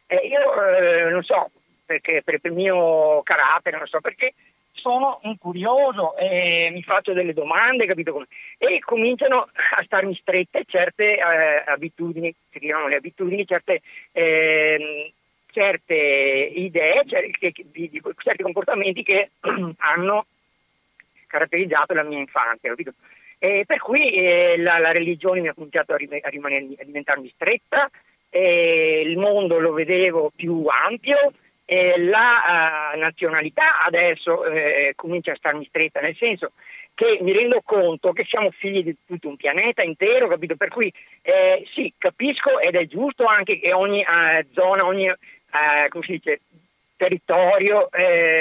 eh, 0.06 0.28
io 0.28 0.66
eh, 0.66 1.10
non 1.10 1.24
so, 1.24 1.49
perché 1.86 2.22
per 2.24 2.39
il 2.43 2.51
mio 2.51 3.24
carattere, 3.24 3.78
non 3.78 3.88
so 3.88 3.99
perché, 3.99 4.34
sono 4.74 5.19
un 5.24 5.38
curioso 5.38 6.17
e 6.17 6.69
mi 6.74 6.84
faccio 6.84 7.13
delle 7.13 7.34
domande, 7.34 7.86
capito? 7.86 8.26
E 8.57 8.80
cominciano 8.80 9.47
a 9.76 9.84
starmi 9.84 10.15
strette 10.15 10.65
certe 10.67 11.17
eh, 11.17 11.63
abitudini, 11.65 12.34
si 12.51 12.59
chiamano 12.59 12.88
le 12.88 12.95
abitudini, 12.97 13.45
certe, 13.45 13.82
eh, 14.11 15.13
certe 15.51 15.95
idee, 15.95 17.03
certe, 17.05 17.51
di, 17.71 17.89
di, 17.89 18.01
certi 18.17 18.43
comportamenti 18.43 19.03
che 19.03 19.30
hanno 19.78 20.26
caratterizzato 21.28 21.93
la 21.93 22.03
mia 22.03 22.19
infanzia, 22.19 22.69
capito? 22.69 22.93
E 23.38 23.63
per 23.65 23.80
cui 23.80 24.11
eh, 24.11 24.55
la, 24.57 24.80
la, 24.80 24.91
religione 24.91 25.41
mi 25.41 25.49
ha 25.49 25.53
cominciato 25.53 25.93
a, 25.93 25.97
rimanere, 25.97 26.67
a 26.80 26.84
diventarmi 26.84 27.32
stretta, 27.36 27.89
il 28.36 29.15
mondo 29.17 29.59
lo 29.59 29.74
vedevo 29.74 30.32
più 30.36 30.65
ampio, 30.65 31.34
eh, 31.74 31.97
la 31.97 32.93
uh, 32.93 32.99
nazionalità 32.99 33.82
adesso 33.84 34.45
eh, 34.45 34.93
comincia 34.95 35.32
a 35.32 35.36
starmi 35.36 35.65
stretta, 35.65 36.01
nel 36.01 36.15
senso 36.15 36.51
che 36.93 37.17
mi 37.21 37.32
rendo 37.32 37.61
conto 37.63 38.11
che 38.11 38.26
siamo 38.26 38.51
figli 38.51 38.84
di 38.84 38.95
tutto 39.07 39.28
un 39.28 39.36
pianeta 39.36 39.82
intero, 39.82 40.28
capito? 40.28 40.55
Per 40.55 40.69
cui 40.69 40.93
eh, 41.24 41.65
sì, 41.74 41.91
capisco 41.97 42.59
ed 42.59 42.76
è 42.76 42.86
giusto 42.86 43.26
anche 43.26 43.59
che 43.59 43.74
ogni 43.74 44.01
uh, 44.01 44.45
zona, 44.53 44.86
ogni 44.86 45.09
uh, 45.09 45.99
dice, 46.05 46.41
territorio 46.95 47.89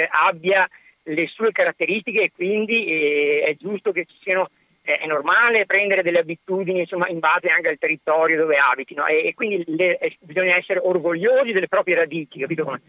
abbia 0.09 0.69
le 1.05 1.27
sue 1.27 1.51
caratteristiche 1.51 2.21
e 2.21 2.31
quindi 2.33 3.41
è 3.41 3.55
giusto 3.59 3.91
che 3.91 4.05
ci 4.05 4.15
siano 4.21 4.49
è 4.81 5.05
normale 5.05 5.65
prendere 5.65 6.03
delle 6.03 6.19
abitudini 6.19 6.81
insomma, 6.81 7.07
in 7.07 7.19
base 7.19 7.47
anche 7.47 7.69
al 7.69 7.77
territorio 7.77 8.37
dove 8.37 8.57
abiti 8.57 8.93
no? 8.93 9.05
e, 9.05 9.27
e, 9.27 9.33
quindi 9.33 9.63
le, 9.65 9.97
bisogna 10.19 10.55
essere 10.55 10.79
orgogliosi 10.83 11.53
delle 11.53 11.69
proprie 11.69 11.95
radici, 11.95 12.39
capito 12.39 12.65
come? 12.65 12.81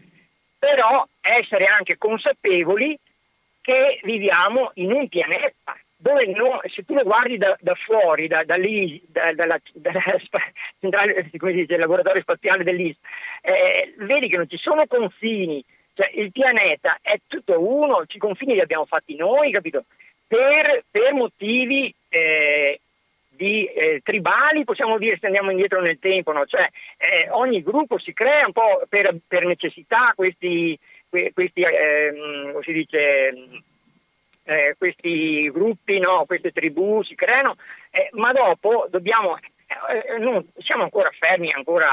Però 0.65 1.07
essere 1.21 1.65
anche 1.65 1.95
consapevoli 1.99 2.97
che 3.61 3.99
viviamo 4.01 4.71
in 4.75 4.91
un 4.91 5.07
pianeta 5.07 5.77
dove 5.95 6.25
no, 6.25 6.59
se 6.65 6.83
tu 6.83 6.95
lo 6.95 7.03
guardi 7.03 7.37
da, 7.37 7.55
da 7.61 7.75
fuori, 7.75 8.27
da, 8.27 8.43
da 8.43 8.55
lì, 8.55 9.01
da, 9.07 9.31
dalla, 9.33 9.59
centrale, 10.79 11.29
come 11.37 11.53
dice, 11.53 11.77
laboratorio 11.77 12.21
spaziale 12.21 12.63
dell'IS, 12.63 12.97
eh, 13.41 13.93
vedi 13.97 14.27
che 14.27 14.37
non 14.37 14.49
ci 14.49 14.57
sono 14.57 14.85
confini, 14.87 15.63
cioè 15.93 16.09
il 16.15 16.31
pianeta 16.31 16.97
è 17.01 17.19
tutto 17.27 17.59
uno, 17.59 18.03
i 18.07 18.17
confini 18.17 18.53
li 18.53 18.61
abbiamo 18.61 18.85
fatti 18.85 19.15
noi, 19.15 19.51
capito? 19.51 19.85
Per, 20.27 20.83
per 20.91 21.13
motivi 21.13 21.93
eh, 22.09 22.81
di 23.35 23.65
eh, 23.65 24.01
tribali, 24.03 24.63
possiamo 24.63 24.97
dire 24.97 25.17
se 25.19 25.25
andiamo 25.25 25.51
indietro 25.51 25.81
nel 25.81 25.99
tempo, 25.99 26.31
no? 26.31 26.45
cioè 26.45 26.67
eh, 26.97 27.29
ogni 27.31 27.61
gruppo 27.61 27.97
si 27.97 28.13
crea 28.13 28.45
un 28.45 28.51
po' 28.51 28.81
per, 28.89 29.15
per 29.27 29.45
necessità 29.45 30.13
questi, 30.15 30.77
questi 31.09 31.61
eh, 31.61 32.13
si 32.61 32.71
dice, 32.71 33.33
eh, 34.43 34.75
questi 34.77 35.49
gruppi, 35.51 35.99
no? 35.99 36.25
queste 36.25 36.51
tribù 36.51 37.03
si 37.03 37.15
creano, 37.15 37.55
eh, 37.91 38.09
ma 38.13 38.31
dopo 38.31 38.87
dobbiamo, 38.89 39.37
eh, 39.37 40.17
non, 40.19 40.47
siamo 40.57 40.83
ancora 40.83 41.09
fermi 41.11 41.51
ancora 41.51 41.89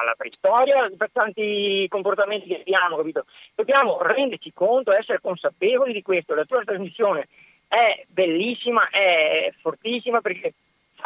alla 0.00 0.14
preistoria 0.16 0.90
per 0.96 1.10
tanti 1.12 1.86
comportamenti 1.88 2.48
che 2.48 2.60
abbiamo, 2.60 2.96
capito? 2.96 3.24
dobbiamo 3.54 4.00
renderci 4.02 4.52
conto, 4.52 4.92
essere 4.92 5.20
consapevoli 5.20 5.92
di 5.92 6.02
questo, 6.02 6.34
la 6.34 6.44
tua 6.44 6.62
trasmissione 6.64 7.26
è 7.68 8.04
bellissima, 8.08 8.88
è 8.88 9.52
fortissima 9.60 10.20
perché 10.20 10.54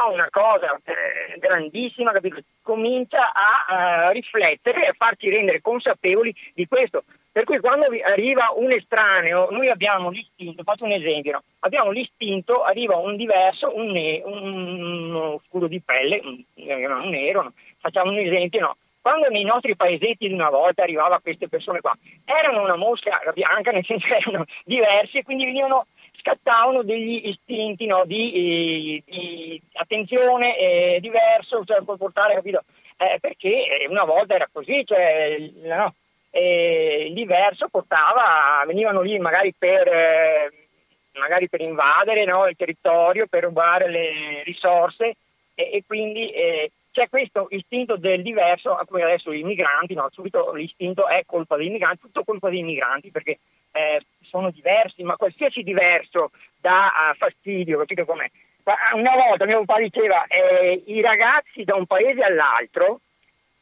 fa 0.01 0.07
una 0.07 0.29
cosa 0.31 0.81
eh, 0.85 1.39
grandissima, 1.39 2.13
capito? 2.13 2.41
comincia 2.63 3.33
a 3.33 4.09
uh, 4.09 4.13
riflettere 4.13 4.85
e 4.85 4.89
a 4.89 4.95
farci 4.97 5.29
rendere 5.29 5.61
consapevoli 5.61 6.35
di 6.55 6.67
questo. 6.67 7.05
Per 7.33 7.45
cui 7.45 7.61
quando 7.61 7.87
arriva 8.05 8.53
un 8.57 8.73
estraneo, 8.73 9.51
noi 9.51 9.69
abbiamo 9.69 10.11
l'istinto, 10.11 10.63
faccio 10.63 10.85
un 10.85 10.93
esempio, 10.93 11.33
no? 11.33 11.43
abbiamo 11.61 11.91
l'istinto, 11.91 12.63
arriva 12.63 12.97
un 12.97 13.17
diverso, 13.17 13.77
un, 13.77 13.91
ne- 13.91 14.23
un, 14.25 15.39
scuro 15.47 15.69
di 15.69 15.81
pelle, 15.81 16.21
un, 16.25 16.43
un 16.55 17.09
nero, 17.11 17.43
no? 17.43 17.53
facciamo 17.79 18.11
un 18.11 18.19
esempio, 18.19 18.61
no? 18.61 18.77
quando 19.01 19.29
nei 19.29 19.45
nostri 19.45 19.77
paesetti 19.77 20.29
di 20.29 20.35
una 20.35 20.51
volta 20.51 20.83
arrivava 20.83 21.21
queste 21.21 21.49
persone 21.49 21.81
qua, 21.81 21.97
erano 22.25 22.63
una 22.63 22.77
mosca 22.77 23.21
bianca, 23.33 23.71
nel 23.71 23.85
senso 23.85 24.07
erano 24.13 24.45
diversi 24.65 25.19
e 25.19 25.23
quindi 25.23 25.45
venivano 25.45 25.87
scattavano 26.21 26.83
degli 26.83 27.29
istinti 27.29 27.87
no, 27.87 28.05
di, 28.05 28.33
eh, 28.33 29.03
di, 29.05 29.63
attenzione 29.73 30.57
eh, 30.57 30.99
diverso, 31.01 31.65
cioè 31.65 31.83
portare, 31.83 32.35
capito? 32.35 32.63
Eh, 32.97 33.19
perché 33.21 33.87
una 33.89 34.05
volta 34.05 34.35
era 34.35 34.49
così, 34.53 34.85
cioè, 34.85 35.51
no, 35.63 35.95
il 36.33 37.13
diverso 37.15 37.69
portava, 37.69 38.63
venivano 38.67 39.01
lì 39.01 39.19
magari 39.19 39.55
per, 39.57 39.89
eh, 39.89 40.53
magari 41.15 41.49
per 41.49 41.61
invadere 41.63 42.25
no, 42.25 42.47
il 42.47 42.57
territorio, 42.57 43.27
per 43.27 43.45
rubare 43.45 43.89
le 43.89 44.43
risorse 44.45 45.17
e, 45.55 45.71
e 45.73 45.83
quindi 45.87 46.31
eh, 46.31 46.71
c'è 46.93 47.09
questo 47.09 47.47
istinto 47.51 47.97
del 47.97 48.23
diverso 48.23 48.75
a 48.75 48.85
cui 48.85 49.03
adesso 49.03 49.33
i 49.33 49.43
migranti, 49.43 49.95
no, 49.95 50.09
subito 50.11 50.53
l'istinto 50.53 51.07
è 51.07 51.23
colpa 51.25 51.57
dei 51.57 51.71
migranti, 51.71 52.01
tutto 52.01 52.25
colpa 52.25 52.49
dei 52.49 52.63
migranti 52.63 53.11
perché 53.11 53.39
eh, 53.73 54.05
sono 54.31 54.51
diversi, 54.51 55.03
ma 55.03 55.17
qualsiasi 55.17 55.63
diverso 55.63 56.31
dà 56.61 56.87
uh, 56.87 57.17
fastidio, 57.17 57.79
capito 57.79 58.05
com'è? 58.05 58.31
Una 58.95 59.17
volta 59.17 59.47
mio 59.47 59.65
papà 59.65 59.81
diceva 59.81 60.25
eh, 60.27 60.83
i 60.87 61.01
ragazzi 61.01 61.65
da 61.65 61.75
un 61.75 61.87
paese 61.87 62.23
all'altro, 62.23 63.01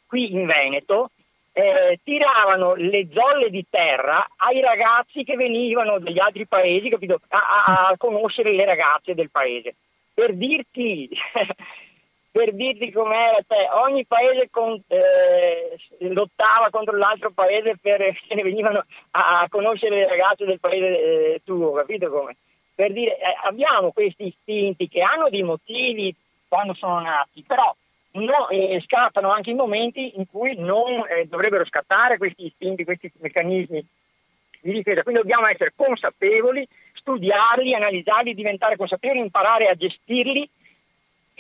qui 0.07 0.33
in 0.33 0.45
Veneto, 0.45 1.11
eh, 1.53 1.99
tiravano 2.05 2.75
le 2.75 3.09
zolle 3.13 3.49
di 3.49 3.65
terra 3.71 4.27
ai 4.37 4.61
ragazzi 4.61 5.25
che 5.25 5.35
venivano 5.35 5.99
dagli 5.99 6.19
altri 6.19 6.47
paesi 6.47 6.91
capito, 6.91 7.21
a, 7.29 7.89
a 7.89 7.95
conoscere 7.97 8.53
le 8.53 8.65
ragazze 8.65 9.15
del 9.15 9.31
paese. 9.31 9.75
Per 10.13 10.35
dirti 10.35 11.09
per 12.39 12.55
dirti 12.55 12.93
com'era, 12.93 13.37
cioè, 13.49 13.69
ogni 13.85 14.07
paese 14.07 14.49
con, 14.49 14.81
eh, 14.87 15.77
lottava 16.11 16.71
contro 16.71 16.97
l'altro 16.97 17.33
paese 17.33 17.77
perché 17.83 18.15
ne 18.33 18.43
venivano 18.45 18.85
a, 19.11 19.41
a, 19.41 19.49
conoscere 19.49 19.97
le 19.97 20.09
ragazze 20.09 20.45
del 20.45 20.61
paese 20.61 20.87
eh, 21.35 21.41
tuo, 21.45 21.73
capito 21.73 22.09
come? 22.09 22.37
Per 22.77 22.93
dire, 22.93 23.19
eh, 23.19 23.35
abbiamo 23.43 23.91
questi 23.91 24.29
istinti 24.29 24.87
che 24.87 25.01
hanno 25.01 25.29
dei 25.31 25.43
motivi 25.43 26.15
quando 26.47 26.75
sono 26.75 27.01
nati, 27.01 27.43
però 27.45 27.75
no, 28.13 28.49
eh, 28.51 28.81
scattano 28.87 29.33
anche 29.33 29.51
in 29.51 29.57
momenti 29.57 30.17
in 30.17 30.27
cui 30.31 30.55
non 30.57 31.05
eh, 31.09 31.27
dovrebbero 31.27 31.65
scattare 31.65 32.19
questi 32.19 32.47
istinti, 32.47 32.85
questi 32.85 33.11
meccanismi 33.19 33.85
di 34.61 34.73
difesa. 34.73 35.03
Quindi 35.03 35.23
dobbiamo 35.23 35.49
essere 35.49 35.73
consapevoli, 35.75 36.65
studiarli, 36.93 37.75
analizzarli, 37.75 38.33
diventare 38.33 38.77
consapevoli, 38.77 39.19
imparare 39.19 39.67
a 39.67 39.75
gestirli 39.75 40.49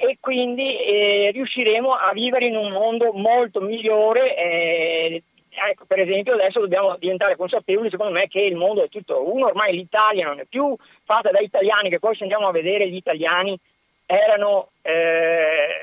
e 0.00 0.18
quindi 0.20 0.78
eh, 0.78 1.30
riusciremo 1.32 1.90
a 1.92 2.12
vivere 2.12 2.46
in 2.46 2.56
un 2.56 2.70
mondo 2.70 3.12
molto 3.12 3.60
migliore. 3.60 4.36
Eh, 4.36 5.22
ecco, 5.70 5.86
per 5.86 5.98
esempio 5.98 6.34
adesso 6.34 6.60
dobbiamo 6.60 6.96
diventare 6.98 7.34
consapevoli 7.34 7.90
secondo 7.90 8.12
me 8.12 8.28
che 8.28 8.40
il 8.40 8.54
mondo 8.54 8.84
è 8.84 8.88
tutto 8.88 9.28
uno, 9.32 9.46
ormai 9.46 9.74
l'Italia 9.74 10.26
non 10.26 10.38
è 10.38 10.44
più 10.44 10.76
fatta 11.04 11.30
da 11.30 11.40
italiani, 11.40 11.90
che 11.90 11.98
poi 11.98 12.14
se 12.14 12.22
andiamo 12.22 12.46
a 12.46 12.52
vedere 12.52 12.88
gli 12.88 12.94
italiani 12.94 13.58
erano 14.06 14.70
eh, 14.82 15.82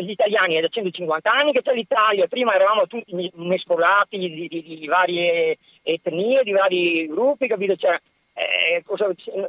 gli 0.00 0.10
italiani 0.10 0.54
è 0.54 0.60
da 0.60 0.68
150 0.68 1.32
anni 1.32 1.52
che 1.52 1.62
c'è 1.62 1.72
l'Italia, 1.72 2.28
prima 2.28 2.54
eravamo 2.54 2.86
tutti 2.86 3.32
mescolati 3.36 4.18
di, 4.18 4.48
di, 4.48 4.62
di 4.62 4.86
varie 4.86 5.56
etnie, 5.82 6.42
di 6.44 6.52
vari 6.52 7.06
gruppi, 7.08 7.48
capito? 7.48 7.74
Cioè, 7.74 7.98
eh, 8.40 8.82
cosa, 8.84 9.08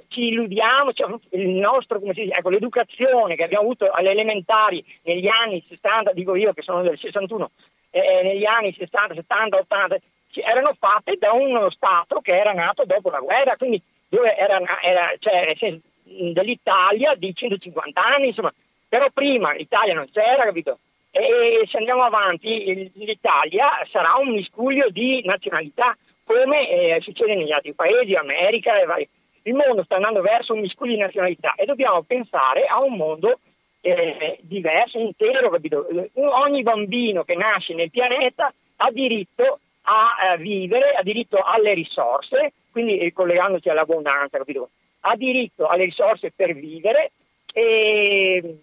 ci 0.09 0.27
illudiamo, 0.27 0.91
cioè, 0.93 1.09
nostro, 1.37 1.99
dice, 1.99 2.23
ecco, 2.23 2.49
l'educazione 2.49 3.35
che 3.35 3.43
abbiamo 3.43 3.63
avuto 3.63 3.89
alle 3.89 4.11
elementari 4.11 4.83
negli 5.03 5.27
anni 5.27 5.63
60, 5.67 6.11
dico 6.13 6.35
io 6.35 6.53
che 6.53 6.61
sono 6.61 6.81
del 6.81 6.99
61, 6.99 7.51
eh, 7.91 8.21
negli 8.23 8.45
anni 8.45 8.73
60, 8.73 9.13
70, 9.15 9.57
80, 9.57 9.97
erano 10.45 10.75
fatte 10.77 11.17
da 11.17 11.31
uno 11.31 11.69
Stato 11.69 12.19
che 12.19 12.37
era 12.37 12.53
nato 12.53 12.83
dopo 12.85 13.09
la 13.09 13.19
guerra, 13.19 13.55
quindi 13.55 13.81
dove 14.09 14.35
era, 14.35 14.59
era 14.81 15.13
cioè, 15.19 15.55
dell'Italia 16.03 17.15
di 17.15 17.33
150 17.33 18.03
anni, 18.03 18.27
insomma, 18.27 18.53
però 18.89 19.09
prima 19.13 19.53
l'Italia 19.53 19.93
non 19.93 20.09
c'era, 20.11 20.43
capito? 20.43 20.79
E 21.11 21.65
se 21.69 21.77
andiamo 21.77 22.03
avanti 22.03 22.91
l'Italia 22.95 23.85
sarà 23.89 24.15
un 24.17 24.31
miscuglio 24.31 24.89
di 24.89 25.21
nazionalità, 25.25 25.95
come 26.32 26.69
eh, 26.69 27.01
succede 27.01 27.36
negli 27.36 27.51
altri 27.51 27.73
paesi, 27.73 28.15
America 28.15 28.79
e 28.79 28.86
vari. 28.86 29.09
Il 29.43 29.53
mondo 29.53 29.84
sta 29.84 29.95
andando 29.95 30.21
verso 30.21 30.53
un 30.53 30.61
miscuglio 30.61 30.93
di 30.93 30.99
nazionalità 30.99 31.55
e 31.55 31.65
dobbiamo 31.65 32.03
pensare 32.03 32.65
a 32.65 32.82
un 32.82 32.95
mondo 32.95 33.39
eh, 33.82 34.38
diverso, 34.41 34.97
intero, 34.99 35.49
capito? 35.49 35.88
Ogni 36.13 36.61
bambino 36.61 37.23
che 37.23 37.36
nasce 37.36 37.73
nel 37.73 37.89
pianeta 37.89 38.53
ha 38.77 38.91
diritto 38.91 39.59
a, 39.84 40.32
a 40.32 40.38
vivere, 40.38 40.93
ha 40.93 41.01
diritto 41.01 41.38
alle 41.38 41.73
risorse, 41.73 42.53
quindi 42.71 42.99
eh, 42.99 43.11
collegandoci 43.11 43.69
all'abbondanza, 43.69 44.38
capito? 44.38 44.69
Ha 45.01 45.15
diritto 45.15 45.67
alle 45.67 45.86
risorse 45.86 46.32
per 46.34 46.53
vivere 46.53 47.11
e, 47.51 48.59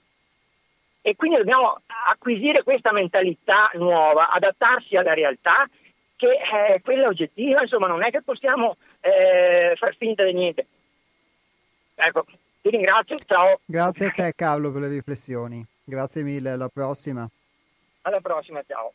e 1.03 1.17
quindi 1.17 1.37
dobbiamo 1.37 1.81
acquisire 2.09 2.63
questa 2.63 2.93
mentalità 2.93 3.71
nuova, 3.75 4.31
adattarsi 4.31 4.97
alla 4.97 5.13
realtà 5.13 5.69
che 6.19 6.37
è 6.37 6.81
quella 6.83 7.07
oggettiva, 7.07 7.63
insomma 7.63 7.87
non 7.87 8.03
è 8.03 8.11
che 8.11 8.23
possiamo 8.23 8.77
eh, 9.01 9.75
far 9.77 9.95
finta 9.97 10.25
di 10.25 10.33
niente. 10.35 10.67
Ecco, 11.95 12.27
ti 12.61 12.71
ringrazio, 12.71 13.17
ciao. 13.25 13.61
Grazie 13.65 14.07
a 14.07 14.11
te 14.11 14.33
Carlo 14.35 14.73
per 14.73 14.83
le 14.83 14.89
riflessioni, 14.89 15.65
grazie 15.85 16.23
mille, 16.23 16.51
alla 16.51 16.69
prossima. 16.69 17.27
Alla 18.03 18.21
prossima, 18.21 18.63
ciao. 18.67 18.93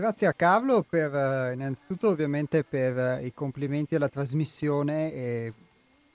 Grazie 0.00 0.28
a 0.28 0.32
Carlo 0.32 0.82
per 0.82 1.14
eh, 1.14 1.52
innanzitutto 1.52 2.08
ovviamente 2.08 2.64
per 2.64 2.96
eh, 2.96 3.26
i 3.26 3.34
complimenti 3.34 3.96
alla 3.96 4.08
trasmissione 4.08 5.12
e 5.12 5.52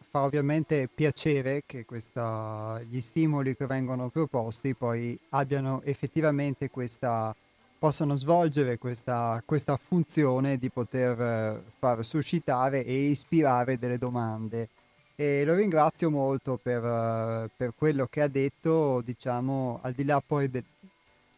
fa 0.10 0.24
ovviamente 0.24 0.90
piacere 0.92 1.62
che 1.68 1.86
questa, 1.86 2.82
gli 2.90 3.00
stimoli 3.00 3.56
che 3.56 3.68
vengono 3.68 4.10
proposti 4.10 4.74
poi 4.74 5.16
abbiano 5.30 5.84
effettivamente 5.84 6.72
questa 6.72 7.36
possano 7.78 8.16
svolgere 8.16 8.80
questa, 8.80 9.40
questa 9.46 9.78
funzione 9.78 10.58
di 10.58 10.72
poter 10.72 11.22
eh, 11.22 11.62
far 11.78 12.04
suscitare 12.04 12.84
e 12.84 13.10
ispirare 13.10 13.78
delle 13.78 14.00
domande. 14.00 14.70
E 15.16 15.46
lo 15.46 15.54
ringrazio 15.54 16.10
molto 16.10 16.58
per, 16.58 17.52
per 17.56 17.74
quello 17.78 18.08
che 18.10 18.22
ha 18.24 18.28
detto 18.28 19.02
diciamo 19.02 19.78
al 19.84 19.94
di 19.94 20.06
là 20.06 20.20
poi 20.26 20.50
de, 20.50 20.64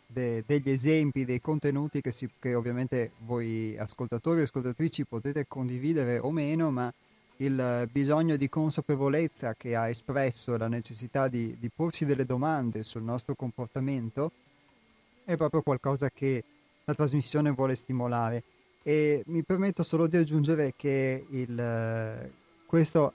de, 0.07 0.43
degli 0.45 0.69
esempi, 0.69 1.25
dei 1.25 1.41
contenuti 1.41 2.01
che, 2.01 2.11
si, 2.11 2.29
che 2.39 2.55
ovviamente 2.55 3.11
voi 3.19 3.77
ascoltatori 3.77 4.39
e 4.39 4.43
ascoltatrici 4.43 5.05
potete 5.05 5.45
condividere 5.47 6.17
o 6.17 6.31
meno, 6.31 6.71
ma 6.71 6.91
il 7.37 7.87
bisogno 7.91 8.35
di 8.35 8.49
consapevolezza 8.49 9.53
che 9.53 9.75
ha 9.75 9.89
espresso 9.89 10.57
la 10.57 10.67
necessità 10.67 11.27
di, 11.27 11.55
di, 11.59 11.69
porsi 11.69 12.05
delle 12.05 12.25
domande 12.25 12.81
sul 12.83 13.03
nostro 13.03 13.35
comportamento 13.35 14.31
è 15.23 15.35
proprio 15.35 15.61
qualcosa 15.61 16.09
che 16.09 16.43
la 16.85 16.95
trasmissione 16.95 17.51
vuole 17.51 17.75
stimolare. 17.75 18.43
E 18.81 19.21
mi 19.27 19.43
permetto 19.43 19.83
solo 19.83 20.07
di 20.07 20.15
aggiungere 20.15 20.73
che 20.75 21.25
il, 21.29 22.31
questo 22.65 23.13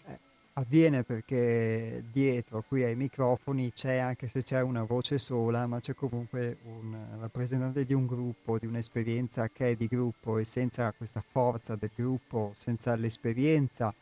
avviene 0.54 1.02
perché 1.02 2.04
dietro 2.12 2.62
qui 2.66 2.84
ai 2.84 2.94
microfoni 2.94 3.72
c'è 3.72 3.96
anche 3.96 4.28
se 4.28 4.42
c'è 4.42 4.60
una 4.60 4.82
voce 4.82 5.18
sola 5.18 5.66
ma 5.66 5.80
c'è 5.80 5.94
comunque 5.94 6.58
un 6.64 6.94
rappresentante 7.20 7.84
di 7.84 7.94
un 7.94 8.06
gruppo 8.06 8.58
di 8.58 8.66
un'esperienza 8.66 9.48
che 9.48 9.70
è 9.70 9.74
di 9.76 9.86
gruppo 9.86 10.38
e 10.38 10.44
senza 10.44 10.92
questa 10.92 11.22
forza 11.26 11.74
del 11.76 11.90
gruppo 11.94 12.52
senza 12.54 12.94
l'esperienza 12.96 13.94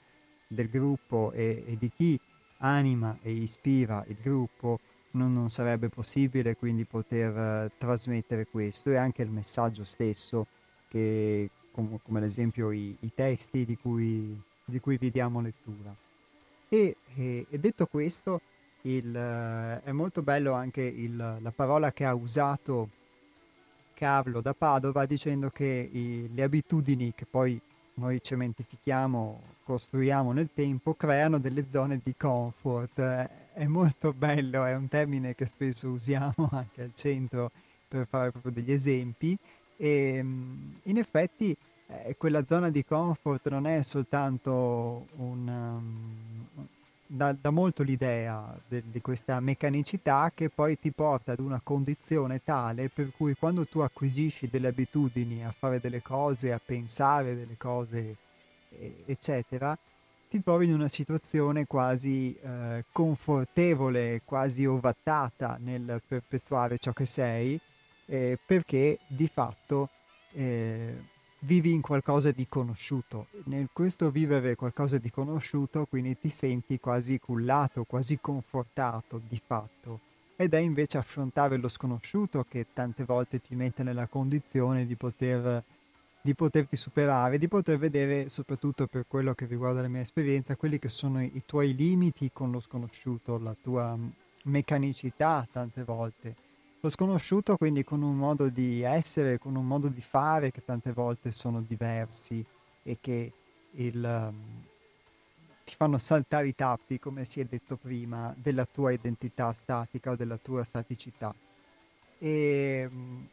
del 0.48 0.68
gruppo 0.68 1.30
e, 1.32 1.62
e 1.66 1.76
di 1.78 1.88
chi 1.88 2.18
anima 2.58 3.16
e 3.22 3.30
ispira 3.30 4.04
il 4.08 4.16
gruppo 4.20 4.80
non, 5.12 5.32
non 5.32 5.50
sarebbe 5.50 5.88
possibile 5.88 6.56
quindi 6.56 6.84
poter 6.84 7.66
uh, 7.66 7.70
trasmettere 7.78 8.46
questo. 8.46 8.90
E 8.90 8.96
anche 8.96 9.22
il 9.22 9.30
messaggio 9.30 9.84
stesso 9.84 10.46
che 10.88 11.50
com- 11.72 11.98
come 12.02 12.18
ad 12.18 12.24
esempio 12.24 12.70
i, 12.70 12.96
i 13.00 13.10
testi 13.14 13.64
di 13.64 13.76
cui, 13.76 14.40
di 14.64 14.80
cui 14.80 14.96
vi 14.98 15.10
diamo 15.10 15.40
lettura 15.40 15.94
e, 16.70 16.96
e, 17.16 17.46
e 17.50 17.58
detto 17.58 17.86
questo, 17.86 18.40
il, 18.82 19.12
uh, 19.12 19.86
è 19.86 19.90
molto 19.90 20.22
bello 20.22 20.52
anche 20.52 20.82
il, 20.82 21.16
la 21.16 21.52
parola 21.54 21.92
che 21.92 22.04
ha 22.04 22.14
usato 22.14 22.88
Carlo 23.92 24.40
da 24.40 24.54
Padova 24.54 25.04
dicendo 25.04 25.50
che 25.50 25.90
i, 25.92 26.30
le 26.32 26.42
abitudini 26.42 27.12
che 27.14 27.26
poi 27.26 27.60
noi 27.94 28.22
cementifichiamo, 28.22 29.42
costruiamo 29.64 30.32
nel 30.32 30.48
tempo, 30.54 30.94
creano 30.94 31.38
delle 31.38 31.66
zone 31.68 32.00
di 32.02 32.14
comfort. 32.16 32.98
È 33.52 33.66
molto 33.66 34.12
bello, 34.12 34.64
è 34.64 34.74
un 34.74 34.88
termine 34.88 35.34
che 35.34 35.46
spesso 35.46 35.88
usiamo 35.90 36.48
anche 36.52 36.82
al 36.82 36.94
centro 36.94 37.50
per 37.88 38.06
fare 38.08 38.30
proprio 38.30 38.52
degli 38.52 38.72
esempi 38.72 39.36
e 39.76 40.18
in 40.18 40.96
effetti 40.96 41.54
eh, 41.90 42.16
quella 42.16 42.44
zona 42.44 42.70
di 42.70 42.84
comfort 42.84 43.48
non 43.48 43.66
è 43.66 43.82
soltanto 43.82 45.06
un... 45.16 45.48
Um, 45.48 46.68
da, 47.12 47.32
da, 47.32 47.50
molto 47.50 47.82
l'idea 47.82 48.56
de, 48.68 48.84
di 48.86 49.00
questa 49.00 49.40
meccanicità 49.40 50.30
che 50.32 50.48
poi 50.48 50.78
ti 50.78 50.92
porta 50.92 51.32
ad 51.32 51.40
una 51.40 51.60
condizione 51.60 52.40
tale 52.44 52.88
per 52.88 53.10
cui 53.16 53.34
quando 53.34 53.66
tu 53.66 53.80
acquisisci 53.80 54.48
delle 54.48 54.68
abitudini 54.68 55.44
a 55.44 55.50
fare 55.50 55.80
delle 55.80 56.02
cose, 56.02 56.52
a 56.52 56.60
pensare 56.64 57.34
delle 57.34 57.56
cose, 57.56 58.16
eccetera, 59.06 59.76
ti 60.28 60.40
trovi 60.40 60.66
in 60.66 60.74
una 60.74 60.86
situazione 60.86 61.66
quasi 61.66 62.32
eh, 62.40 62.84
confortevole, 62.92 64.22
quasi 64.24 64.64
ovattata 64.64 65.58
nel 65.60 66.00
perpetuare 66.06 66.78
ciò 66.78 66.92
che 66.92 67.04
sei, 67.04 67.58
eh, 68.06 68.38
perché 68.46 69.00
di 69.08 69.26
fatto 69.26 69.88
eh, 70.32 70.94
vivi 71.40 71.72
in 71.72 71.80
qualcosa 71.80 72.30
di 72.30 72.46
conosciuto. 72.48 73.26
Nel 73.44 73.68
questo 73.72 74.10
vivere 74.10 74.56
qualcosa 74.56 74.98
di 74.98 75.10
conosciuto, 75.10 75.86
quindi 75.86 76.18
ti 76.18 76.28
senti 76.28 76.78
quasi 76.78 77.18
cullato, 77.18 77.84
quasi 77.84 78.18
confortato 78.20 79.20
di 79.26 79.40
fatto. 79.44 80.00
Ed 80.36 80.54
è 80.54 80.58
invece 80.58 80.98
affrontare 80.98 81.56
lo 81.56 81.68
sconosciuto 81.68 82.46
che 82.48 82.66
tante 82.72 83.04
volte 83.04 83.40
ti 83.40 83.54
mette 83.54 83.82
nella 83.82 84.06
condizione 84.06 84.86
di 84.86 84.96
poter 84.96 85.62
di 86.22 86.34
poterti 86.34 86.76
superare, 86.76 87.38
di 87.38 87.48
poter 87.48 87.78
vedere 87.78 88.28
soprattutto 88.28 88.86
per 88.86 89.06
quello 89.08 89.32
che 89.34 89.46
riguarda 89.46 89.80
la 89.80 89.88
mia 89.88 90.02
esperienza, 90.02 90.54
quelli 90.54 90.78
che 90.78 90.90
sono 90.90 91.22
i, 91.22 91.42
tuoi 91.46 91.74
limiti 91.74 92.30
con 92.30 92.50
lo 92.50 92.60
sconosciuto, 92.60 93.38
la 93.38 93.56
tua 93.58 93.96
meccanicità 94.44 95.48
tante 95.50 95.82
volte. 95.82 96.48
Lo 96.82 96.88
sconosciuto 96.88 97.58
quindi 97.58 97.84
con 97.84 98.00
un 98.00 98.16
modo 98.16 98.48
di 98.48 98.80
essere, 98.80 99.38
con 99.38 99.54
un 99.54 99.66
modo 99.66 99.88
di 99.88 100.00
fare 100.00 100.50
che 100.50 100.64
tante 100.64 100.92
volte 100.92 101.30
sono 101.30 101.60
diversi 101.60 102.42
e 102.82 102.96
che 102.98 103.32
il, 103.72 104.02
um, 104.02 104.64
ti 105.62 105.74
fanno 105.76 105.98
saltare 105.98 106.48
i 106.48 106.54
tappi, 106.54 106.98
come 106.98 107.26
si 107.26 107.40
è 107.40 107.44
detto 107.44 107.76
prima, 107.76 108.34
della 108.34 108.64
tua 108.64 108.92
identità 108.92 109.52
statica 109.52 110.12
o 110.12 110.16
della 110.16 110.38
tua 110.38 110.64
staticità. 110.64 111.34
E 112.18 112.88
um, 112.90 113.28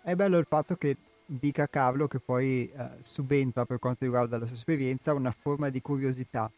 è 0.00 0.14
bello 0.14 0.38
il 0.38 0.46
fatto 0.48 0.76
che 0.76 0.96
dica 1.26 1.68
Carlo 1.68 2.08
che 2.08 2.18
poi 2.18 2.70
eh, 2.70 2.88
subentra 3.00 3.66
per 3.66 3.78
quanto 3.78 4.04
riguarda 4.04 4.38
la 4.38 4.46
sua 4.46 4.54
esperienza 4.54 5.12
una 5.12 5.32
forma 5.32 5.68
di 5.68 5.82
curiosità. 5.82 6.50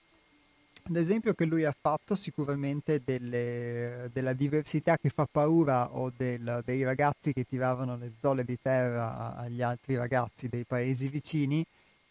L'esempio 0.86 1.32
che 1.34 1.44
lui 1.44 1.64
ha 1.64 1.74
fatto 1.78 2.16
sicuramente 2.16 3.02
delle, 3.04 4.10
della 4.12 4.32
diversità 4.32 4.96
che 4.98 5.10
fa 5.10 5.28
paura 5.30 5.94
o 5.94 6.12
del, 6.14 6.60
dei 6.64 6.82
ragazzi 6.82 7.32
che 7.32 7.44
tiravano 7.44 7.96
le 7.96 8.12
zolle 8.18 8.44
di 8.44 8.58
terra 8.60 9.36
agli 9.36 9.62
altri 9.62 9.94
ragazzi 9.96 10.48
dei 10.48 10.64
paesi 10.64 11.08
vicini, 11.08 11.64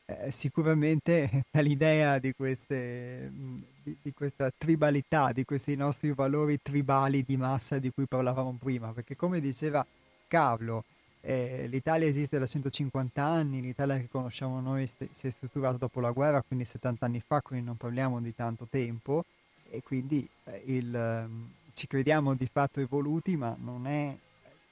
eh, 0.06 0.32
sicuramente 0.32 1.46
l'idea 1.60 2.18
di, 2.18 2.34
queste, 2.34 3.30
di, 3.84 3.98
di 4.02 4.14
questa 4.14 4.50
tribalità, 4.58 5.34
di 5.34 5.44
questi 5.44 5.76
nostri 5.76 6.14
valori 6.14 6.58
tribali 6.62 7.24
di 7.24 7.36
massa 7.36 7.78
di 7.78 7.92
cui 7.92 8.06
parlavamo 8.08 8.58
prima, 8.58 8.94
perché 8.94 9.18
come 9.18 9.42
diceva 9.42 9.86
Carlo, 10.28 10.86
eh, 11.22 11.68
L'Italia 11.68 12.08
esiste 12.08 12.40
da 12.40 12.48
150 12.48 13.24
anni, 13.24 13.62
l'Italia 13.62 13.98
che 13.98 14.10
conosciamo 14.10 14.60
noi 14.60 14.88
st- 14.88 15.10
si 15.12 15.28
è 15.28 15.30
strutturata 15.30 15.78
dopo 15.78 16.00
la 16.00 16.12
guerra, 16.12 16.42
quindi 16.42 16.66
70 16.66 17.06
anni 17.06 17.22
fa, 17.26 17.42
quindi 17.42 17.66
non 17.66 17.78
parliamo 17.78 18.20
di 18.20 18.34
tanto 18.34 18.68
tempo. 18.70 19.26
E 19.70 19.82
quindi 19.84 20.28
eh, 20.46 20.64
il, 20.66 20.94
um, 20.94 21.50
ci 21.74 21.88
crediamo 21.88 22.34
di 22.34 22.48
fatto 22.52 22.80
evoluti, 22.80 23.38
ma 23.38 23.56
non 23.58 23.88
è 23.88 24.16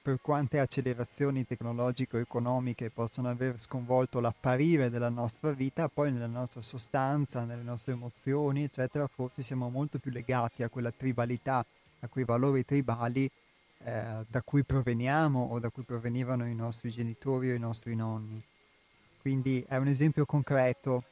per 0.02 0.20
quante 0.22 0.60
accelerazioni 0.60 1.46
tecnologico-economiche 1.46 2.90
possono 2.90 3.30
aver 3.30 3.60
sconvolto 3.60 4.20
l'apparire 4.20 4.90
della 4.90 5.10
nostra 5.10 5.52
vita, 5.52 5.88
poi 5.88 6.12
nella 6.12 6.26
nostra 6.26 6.62
sostanza, 6.62 7.44
nelle 7.44 7.62
nostre 7.62 7.94
emozioni, 7.94 8.64
eccetera, 8.64 9.08
forse 9.08 9.44
siamo 9.44 9.70
molto 9.70 10.00
più 10.00 10.10
legati 10.10 10.64
a 10.64 10.70
quella 10.70 10.92
tribalità, 10.92 11.64
a 12.00 12.08
quei 12.08 12.26
valori 12.26 12.66
tribali 12.66 13.30
eh, 13.84 14.26
da 14.28 14.42
cui 14.42 14.64
proveniamo 14.64 15.50
o 15.52 15.60
da 15.60 15.70
cui 15.70 15.84
provenivano 15.84 16.46
i 16.48 16.56
nostri 16.56 16.90
genitori 16.90 17.52
o 17.52 17.56
i 17.56 17.60
nostri 17.60 17.96
nonni. 17.96 18.44
Quindi 19.22 19.64
è 19.68 19.78
un 19.78 19.88
esempio 19.88 20.26
concreto 20.26 21.04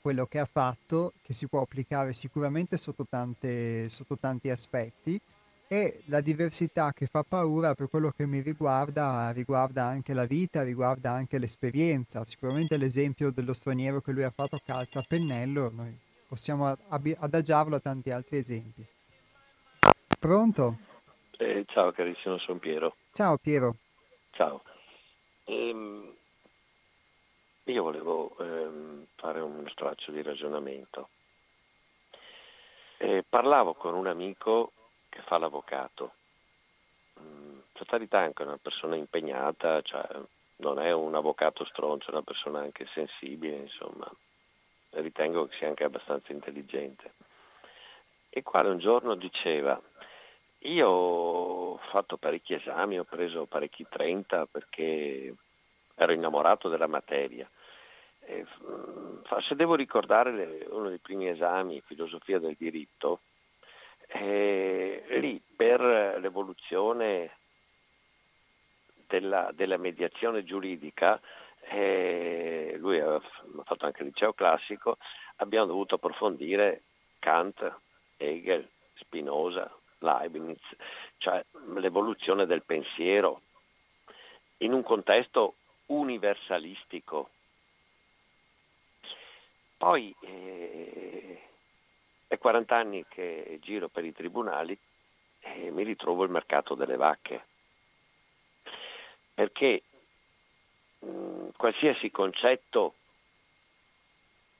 quello 0.00 0.26
che 0.26 0.38
ha 0.38 0.44
fatto, 0.44 1.14
che 1.22 1.32
si 1.32 1.46
può 1.46 1.62
applicare 1.62 2.12
sicuramente 2.12 2.76
sotto, 2.76 3.06
tante, 3.08 3.88
sotto 3.88 4.18
tanti 4.18 4.50
aspetti 4.50 5.18
e 5.66 6.02
la 6.06 6.20
diversità 6.20 6.92
che 6.92 7.06
fa 7.06 7.22
paura 7.22 7.74
per 7.74 7.88
quello 7.88 8.12
che 8.14 8.26
mi 8.26 8.40
riguarda 8.40 9.30
riguarda 9.30 9.86
anche 9.86 10.12
la 10.12 10.26
vita, 10.26 10.62
riguarda 10.62 11.12
anche 11.12 11.38
l'esperienza. 11.38 12.24
Sicuramente 12.24 12.76
l'esempio 12.76 13.30
dello 13.30 13.54
straniero 13.54 14.00
che 14.00 14.12
lui 14.12 14.24
ha 14.24 14.30
fatto 14.30 14.60
calza 14.64 14.98
a 14.98 15.04
pennello, 15.08 15.70
noi 15.74 15.98
possiamo 16.28 16.76
adagiarlo 16.88 17.76
a 17.76 17.80
tanti 17.80 18.10
altri 18.10 18.36
esempi. 18.36 18.86
Pronto? 20.18 20.78
Eh, 21.44 21.66
ciao 21.66 21.92
carissimo, 21.92 22.38
sono 22.38 22.58
Piero. 22.58 22.96
Ciao 23.12 23.36
Piero. 23.36 23.76
Ciao. 24.30 24.62
Ehm, 25.44 26.10
io 27.64 27.82
volevo 27.82 28.34
ehm, 28.38 29.04
fare 29.14 29.40
uno 29.40 29.68
straccio 29.68 30.10
di 30.10 30.22
ragionamento. 30.22 31.10
Eh, 32.96 33.26
parlavo 33.28 33.74
con 33.74 33.92
un 33.92 34.06
amico 34.06 34.72
che 35.10 35.20
fa 35.26 35.36
l'avvocato. 35.36 36.14
Mm, 37.20 37.58
Fatalità 37.72 38.22
è 38.22 38.24
anche 38.24 38.42
una 38.42 38.56
persona 38.56 38.96
impegnata, 38.96 39.82
cioè 39.82 40.02
non 40.56 40.80
è 40.80 40.92
un 40.92 41.14
avvocato 41.14 41.66
stronzo, 41.66 42.06
è 42.06 42.12
una 42.12 42.22
persona 42.22 42.60
anche 42.60 42.86
sensibile, 42.94 43.56
insomma. 43.56 44.10
Ritengo 44.92 45.46
che 45.48 45.56
sia 45.58 45.68
anche 45.68 45.84
abbastanza 45.84 46.32
intelligente. 46.32 47.12
E 48.30 48.42
qua 48.42 48.62
un 48.62 48.78
giorno 48.78 49.14
diceva, 49.14 49.78
io 50.64 50.88
ho 50.88 51.76
fatto 51.90 52.16
parecchi 52.16 52.54
esami, 52.54 52.98
ho 52.98 53.04
preso 53.04 53.46
parecchi 53.46 53.86
30 53.88 54.46
perché 54.46 55.34
ero 55.94 56.12
innamorato 56.12 56.68
della 56.68 56.86
materia. 56.86 57.48
E, 58.20 58.46
mm, 58.64 59.40
se 59.46 59.54
devo 59.54 59.74
ricordare 59.74 60.66
uno 60.70 60.88
dei 60.88 60.98
primi 60.98 61.28
esami, 61.28 61.82
filosofia 61.82 62.38
del 62.38 62.56
diritto, 62.58 63.20
eh, 64.06 65.04
lì 65.18 65.40
per 65.56 65.80
l'evoluzione 66.20 67.36
della, 69.06 69.50
della 69.52 69.76
mediazione 69.76 70.44
giuridica, 70.44 71.20
eh, 71.68 72.74
lui 72.78 73.00
ha 73.00 73.20
fatto 73.64 73.86
anche 73.86 74.02
il 74.02 74.08
liceo 74.08 74.32
classico, 74.32 74.98
abbiamo 75.36 75.66
dovuto 75.66 75.96
approfondire 75.96 76.82
Kant, 77.18 77.74
Hegel, 78.16 78.68
Spinoza, 78.94 79.70
Leibniz, 80.04 80.60
cioè 81.18 81.44
l'evoluzione 81.76 82.46
del 82.46 82.62
pensiero 82.62 83.40
in 84.58 84.72
un 84.72 84.82
contesto 84.82 85.56
universalistico. 85.86 87.30
Poi 89.76 90.14
eh, 90.20 91.42
è 92.28 92.38
40 92.38 92.76
anni 92.76 93.04
che 93.08 93.58
giro 93.60 93.88
per 93.88 94.04
i 94.04 94.12
tribunali 94.12 94.78
e 95.40 95.70
mi 95.70 95.82
ritrovo 95.82 96.24
il 96.24 96.30
mercato 96.30 96.74
delle 96.74 96.96
vacche, 96.96 97.44
perché 99.34 99.82
mh, 101.00 101.06
mm, 101.06 101.48
qualsiasi 101.56 102.10
concetto 102.10 102.94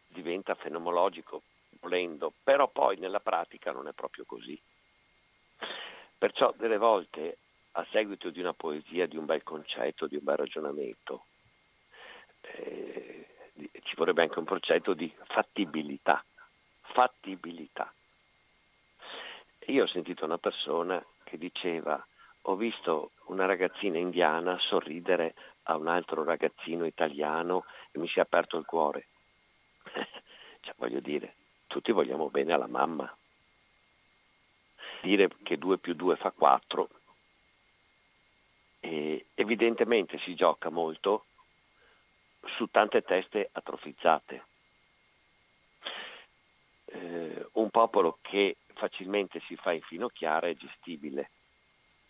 diventa 0.09 0.55
fenomenologico 0.55 1.43
volendo, 1.81 2.33
però 2.43 2.69
poi 2.69 2.97
nella 2.99 3.21
pratica 3.21 3.73
non 3.73 3.89
è 3.89 3.93
proprio 3.93 4.25
così. 4.27 4.59
Perciò 6.17 6.55
delle 6.57 6.79
volte, 6.79 7.39
a 7.73 7.87
seguito 7.91 8.31
di 8.31 8.41
una 8.41 8.55
poesia, 8.55 9.07
di 9.07 9.17
un 9.17 9.27
bel 9.27 9.43
concetto, 9.43 10.07
di 10.07 10.17
un 10.17 10.25
bel 10.25 10.37
ragionamento, 10.37 11.27
eh, 12.41 13.27
ci 13.83 13.95
vorrebbe 13.97 14.23
anche 14.23 14.39
un 14.39 14.45
concetto 14.45 14.95
di 14.95 15.13
fattibilità. 15.27 16.25
Fattibilità. 16.81 17.93
Io 19.67 19.85
ho 19.85 19.87
sentito 19.87 20.25
una 20.25 20.39
persona 20.39 21.05
che 21.25 21.39
diceva 21.39 22.05
ho 22.47 22.57
visto 22.57 23.13
una 23.27 23.47
ragazzina 23.47 23.99
indiana 23.99 24.59
sorridere 24.59 25.35
a 25.65 25.77
un 25.77 25.89
altro 25.89 26.25
ragazzino 26.25 26.85
italiano 26.85 27.65
e 27.91 27.99
mi 27.99 28.07
si 28.09 28.19
è 28.19 28.23
aperto 28.23 28.59
il 28.59 28.67
cuore. 28.67 29.07
cioè, 30.61 30.75
voglio 30.77 31.01
dire, 31.01 31.35
tutti 31.67 31.91
vogliamo 31.91 32.29
bene 32.29 32.53
alla 32.53 32.67
mamma 32.67 33.15
dire 35.05 35.29
che 35.43 35.59
2 35.59 35.79
più 35.79 35.95
2 35.95 36.17
fa 36.17 36.31
4. 36.31 36.89
E 38.81 39.27
evidentemente 39.35 40.19
si 40.21 40.35
gioca 40.35 40.71
molto 40.71 41.27
su 42.57 42.67
tante 42.71 43.03
teste 43.03 43.51
atrofizzate. 43.53 44.45
Eh, 46.87 47.49
un 47.53 47.71
popolo 47.71 48.19
che 48.23 48.57
facilmente 48.75 49.41
si 49.47 49.57
fa 49.57 49.73
infinocchiare 49.73 50.51
è 50.51 50.57
gestibile. 50.57 51.31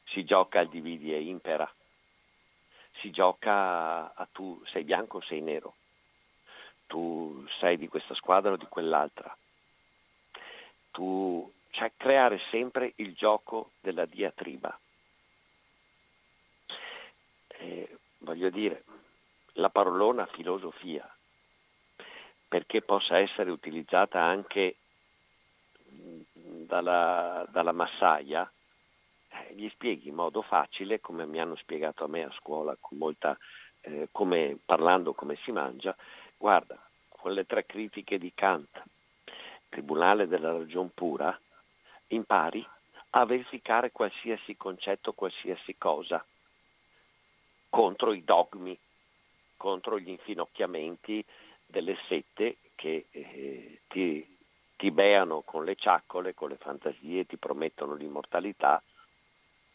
Si 0.07 0.25
gioca 0.25 0.61
al 0.61 0.69
dividi 0.69 1.13
e 1.13 1.23
impera. 1.23 1.71
Si 3.01 3.11
gioca 3.11 4.15
a 4.15 4.29
tu 4.31 4.63
sei 4.67 4.85
bianco 4.85 5.19
o 5.19 5.23
sei 5.23 5.41
nero. 5.41 5.75
Tu 6.87 7.45
sei 7.59 7.77
di 7.77 7.89
questa 7.89 8.15
squadra 8.15 8.53
o 8.53 8.57
di 8.57 8.67
quell'altra. 8.67 9.37
Tu 10.93 11.53
cioè 11.75 11.93
creare 11.97 12.41
sempre 12.51 12.93
il 12.97 13.14
gioco 13.14 13.72
della 13.81 14.07
diatriba. 14.07 14.79
Eh, 17.49 17.97
voglio 18.18 18.49
dire, 18.51 18.85
la 19.55 19.70
parolona 19.70 20.27
filosofia 20.27 21.09
perché 22.47 22.83
possa 22.83 23.18
essere 23.18 23.51
utilizzata 23.51 24.22
anche 24.22 24.77
dalla, 25.85 27.45
dalla 27.51 27.72
massaia, 27.72 28.49
eh, 29.29 29.55
gli 29.55 29.68
spieghi 29.70 30.09
in 30.09 30.14
modo 30.14 30.43
facile, 30.43 31.01
come 31.01 31.27
mi 31.27 31.41
hanno 31.41 31.57
spiegato 31.57 32.05
a 32.05 32.09
me 32.09 32.22
a 32.22 32.33
scuola, 32.39 32.77
molta, 32.91 33.37
eh, 33.81 34.09
come, 34.12 34.57
parlando 34.64 35.14
come 35.14 35.37
si 35.43 35.51
mangia, 35.51 35.97
guarda, 36.37 36.79
con 37.09 37.33
le 37.33 37.45
tre 37.45 37.66
critiche 37.66 38.18
di 38.18 38.33
Kant, 38.33 38.83
Tribunale 39.68 40.29
della 40.29 40.53
ragion 40.53 40.91
pura, 40.95 41.37
impari 42.15 42.67
a 43.11 43.25
verificare 43.25 43.93
qualsiasi 43.93 44.57
concetto, 44.57 45.12
qualsiasi 45.12 45.77
cosa, 45.77 46.25
contro 47.69 48.12
i 48.12 48.25
dogmi, 48.25 48.79
contro 49.57 49.99
gli 49.99 50.09
infinocchiamenti 50.09 51.25
delle 51.67 51.97
sette 52.09 52.59
che 52.75 53.07
eh, 53.11 53.81
ti 53.89 54.35
ti 54.77 54.91
beano 54.91 55.43
con 55.43 55.65
le 55.65 55.77
ciaccole, 55.77 56.35
con 56.35 56.51
le 56.51 56.57
fantasie, 56.57 57.27
ti 57.27 57.37
promettono 57.37 57.95
l'immortalità 57.95 58.83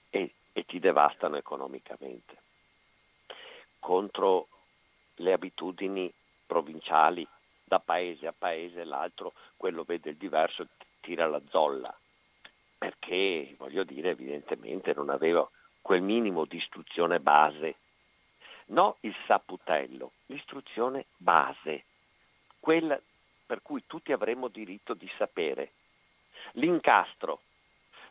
e, 0.10 0.34
e 0.52 0.66
ti 0.66 0.80
devastano 0.80 1.38
economicamente. 1.38 2.38
Contro 3.80 4.48
le 5.16 5.34
abitudini 5.34 6.14
provinciali, 6.46 7.28
da 7.64 7.80
paese 7.80 8.28
a 8.28 8.34
paese, 8.38 8.84
l'altro, 8.84 9.34
quello 9.56 9.84
vede 9.84 10.12
il 10.12 10.18
diverso, 10.18 10.68
tira 11.00 11.28
la 11.28 11.42
zolla, 11.50 11.96
perché, 12.80 13.54
voglio 13.58 13.84
dire, 13.84 14.12
evidentemente 14.12 14.94
non 14.94 15.10
aveva 15.10 15.48
quel 15.82 16.02
minimo 16.02 16.46
di 16.46 16.58
istruzione 16.58 17.20
base. 17.20 17.76
No 18.68 18.98
il 19.02 19.14
saputello, 19.28 20.14
l'istruzione 20.28 21.08
base, 21.18 21.84
quella 22.60 23.00
per 23.46 23.62
cui 23.62 23.84
tutti 23.86 24.12
avremmo 24.12 24.48
diritto 24.48 24.94
di 24.94 25.10
sapere. 25.18 25.72
L'incastro. 26.54 27.42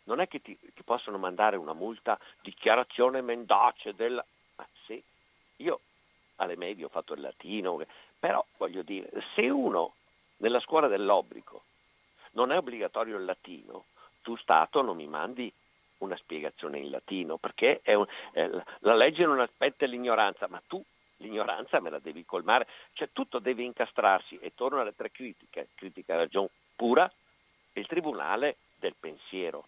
Non 0.03 0.19
è 0.19 0.27
che 0.27 0.41
ti, 0.41 0.57
ti 0.75 0.83
possono 0.83 1.17
mandare 1.17 1.55
una 1.55 1.73
multa, 1.73 2.19
dichiarazione 2.41 3.21
mendace 3.21 3.95
del... 3.95 4.23
Ma 4.55 4.67
sì, 4.85 5.01
io 5.57 5.79
alle 6.35 6.57
medie 6.57 6.85
ho 6.85 6.89
fatto 6.89 7.13
il 7.13 7.21
latino, 7.21 7.81
però 8.19 8.45
voglio 8.57 8.81
dire, 8.81 9.09
se 9.33 9.49
uno 9.49 9.93
nella 10.37 10.59
scuola 10.59 10.87
dell'obbligo 10.87 11.63
non 12.31 12.51
è 12.51 12.57
obbligatorio 12.57 13.17
il 13.17 13.25
latino, 13.25 13.85
tu 14.29 14.35
Stato 14.35 14.83
non 14.83 14.95
mi 14.95 15.07
mandi 15.07 15.51
una 15.99 16.15
spiegazione 16.17 16.77
in 16.77 16.91
latino, 16.91 17.37
perché 17.37 17.81
un, 17.85 18.05
eh, 18.33 18.47
la 18.81 18.93
legge 18.93 19.25
non 19.25 19.39
aspetta 19.39 19.87
l'ignoranza, 19.87 20.47
ma 20.47 20.61
tu 20.67 20.83
l'ignoranza 21.17 21.79
me 21.79 21.89
la 21.89 21.97
devi 21.97 22.23
colmare, 22.25 22.67
cioè 22.93 23.09
tutto 23.11 23.39
deve 23.39 23.63
incastrarsi 23.63 24.37
e 24.37 24.53
torno 24.53 24.81
alle 24.81 24.93
tre 24.95 25.09
critiche, 25.09 25.69
critica 25.73 26.15
ragion 26.15 26.47
pura 26.75 27.11
il 27.73 27.87
tribunale 27.87 28.57
del 28.77 28.93
pensiero. 28.99 29.65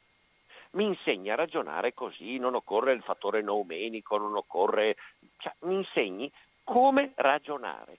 Mi 0.74 0.86
insegna 0.86 1.34
a 1.34 1.38
ragionare 1.38 1.96
così, 1.96 2.38
non 2.38 2.54
occorre 2.54 2.94
il 2.94 3.02
fattore 3.02 3.42
noumenico, 3.42 4.18
non 4.18 4.36
occorre, 4.36 4.96
cioè, 5.40 5.54
mi 5.62 5.74
insegni 5.74 6.32
come 6.64 7.14
ragionare, 7.16 7.98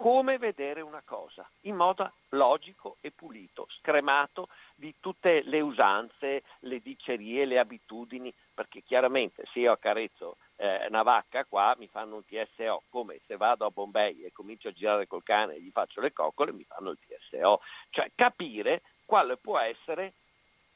come 0.00 0.38
vedere 0.38 0.80
una 0.80 1.02
cosa 1.04 1.44
in 1.62 1.74
modo 1.74 2.12
logico 2.28 2.98
e 3.00 3.10
pulito, 3.10 3.66
scremato 3.80 4.48
di 4.76 4.94
tutte 5.00 5.42
le 5.42 5.60
usanze, 5.60 6.44
le 6.60 6.78
dicerie, 6.80 7.44
le 7.44 7.58
abitudini, 7.58 8.32
perché 8.54 8.82
chiaramente 8.82 9.42
se 9.52 9.58
io 9.58 9.72
accarezzo 9.72 10.36
eh, 10.54 10.86
una 10.86 11.02
vacca 11.02 11.44
qua 11.46 11.74
mi 11.78 11.88
fanno 11.88 12.14
un 12.14 12.24
TSO, 12.24 12.84
come 12.90 13.18
se 13.26 13.36
vado 13.36 13.66
a 13.66 13.70
Bombay 13.70 14.22
e 14.22 14.30
comincio 14.30 14.68
a 14.68 14.72
girare 14.72 15.08
col 15.08 15.24
cane 15.24 15.56
e 15.56 15.60
gli 15.60 15.70
faccio 15.72 16.00
le 16.00 16.12
coccole 16.12 16.52
mi 16.52 16.62
fanno 16.62 16.90
il 16.90 16.98
TSO, 17.04 17.60
cioè 17.90 18.12
capire 18.14 18.82
quale 19.04 19.36
può 19.36 19.58
essere 19.58 20.12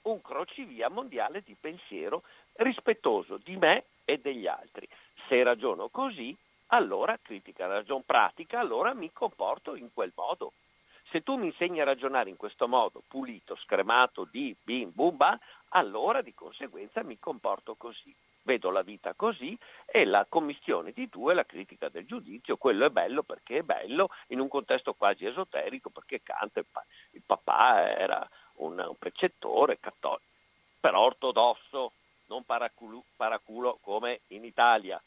un 0.03 0.21
crocevia 0.21 0.89
mondiale 0.89 1.43
di 1.43 1.55
pensiero 1.55 2.25
rispettoso 2.55 3.37
di 3.37 3.57
me 3.57 3.85
e 4.05 4.19
degli 4.19 4.49
altri. 4.49 4.89
Se 5.29 5.41
ragiono 5.45 5.91
così, 5.91 6.37
allora 6.73 7.19
critica 7.21 7.67
la 7.67 7.75
ragion 7.75 8.03
pratica, 8.05 8.61
allora 8.61 8.93
mi 8.95 9.13
comporto 9.13 9.75
in 9.77 9.93
quel 9.93 10.13
modo. 10.15 10.53
Se 11.11 11.23
tu 11.23 11.37
mi 11.37 11.47
insegni 11.47 11.81
a 11.81 11.85
ragionare 11.85 12.31
in 12.31 12.37
questo 12.37 12.69
modo, 12.69 13.03
pulito, 13.07 13.57
scremato, 13.57 14.27
di, 14.31 14.57
bim, 14.63 14.91
bumba, 14.93 15.39
allora 15.71 16.23
di 16.23 16.35
conseguenza 16.35 17.03
mi 17.03 17.19
comporto 17.19 17.75
così 17.75 18.15
vedo 18.43 18.71
la 18.71 18.83
vita 18.83 19.15
così 19.15 19.57
e 19.87 20.05
la 20.05 20.27
commissione 20.29 20.93
di 20.93 21.09
due, 21.09 21.35
la 21.35 21.45
critica 21.45 21.89
del 21.89 22.07
giudizio, 22.07 22.57
quello 22.57 22.87
è 22.87 22.91
bello 22.91 23.23
perché 23.23 23.59
è 23.59 23.63
bello 23.63 24.09
in 24.29 24.41
un 24.41 24.49
contesto 24.49 24.95
quasi 24.95 25.27
esoterico 25.27 25.91
perché 25.91 26.23
Kant, 26.23 26.57
il, 26.57 26.67
il 27.13 27.23
papà 27.25 27.89
era 27.97 28.29
un, 28.55 28.79
un, 28.79 28.97
precettore 28.99 29.79
cattolico, 29.79 30.31
però 30.81 31.01
ortodosso, 31.01 31.93
non 32.27 32.45
paraculo, 32.45 33.05
paraculo 33.17 33.79
come 33.81 34.21
in 34.29 34.45
Italia. 34.45 35.01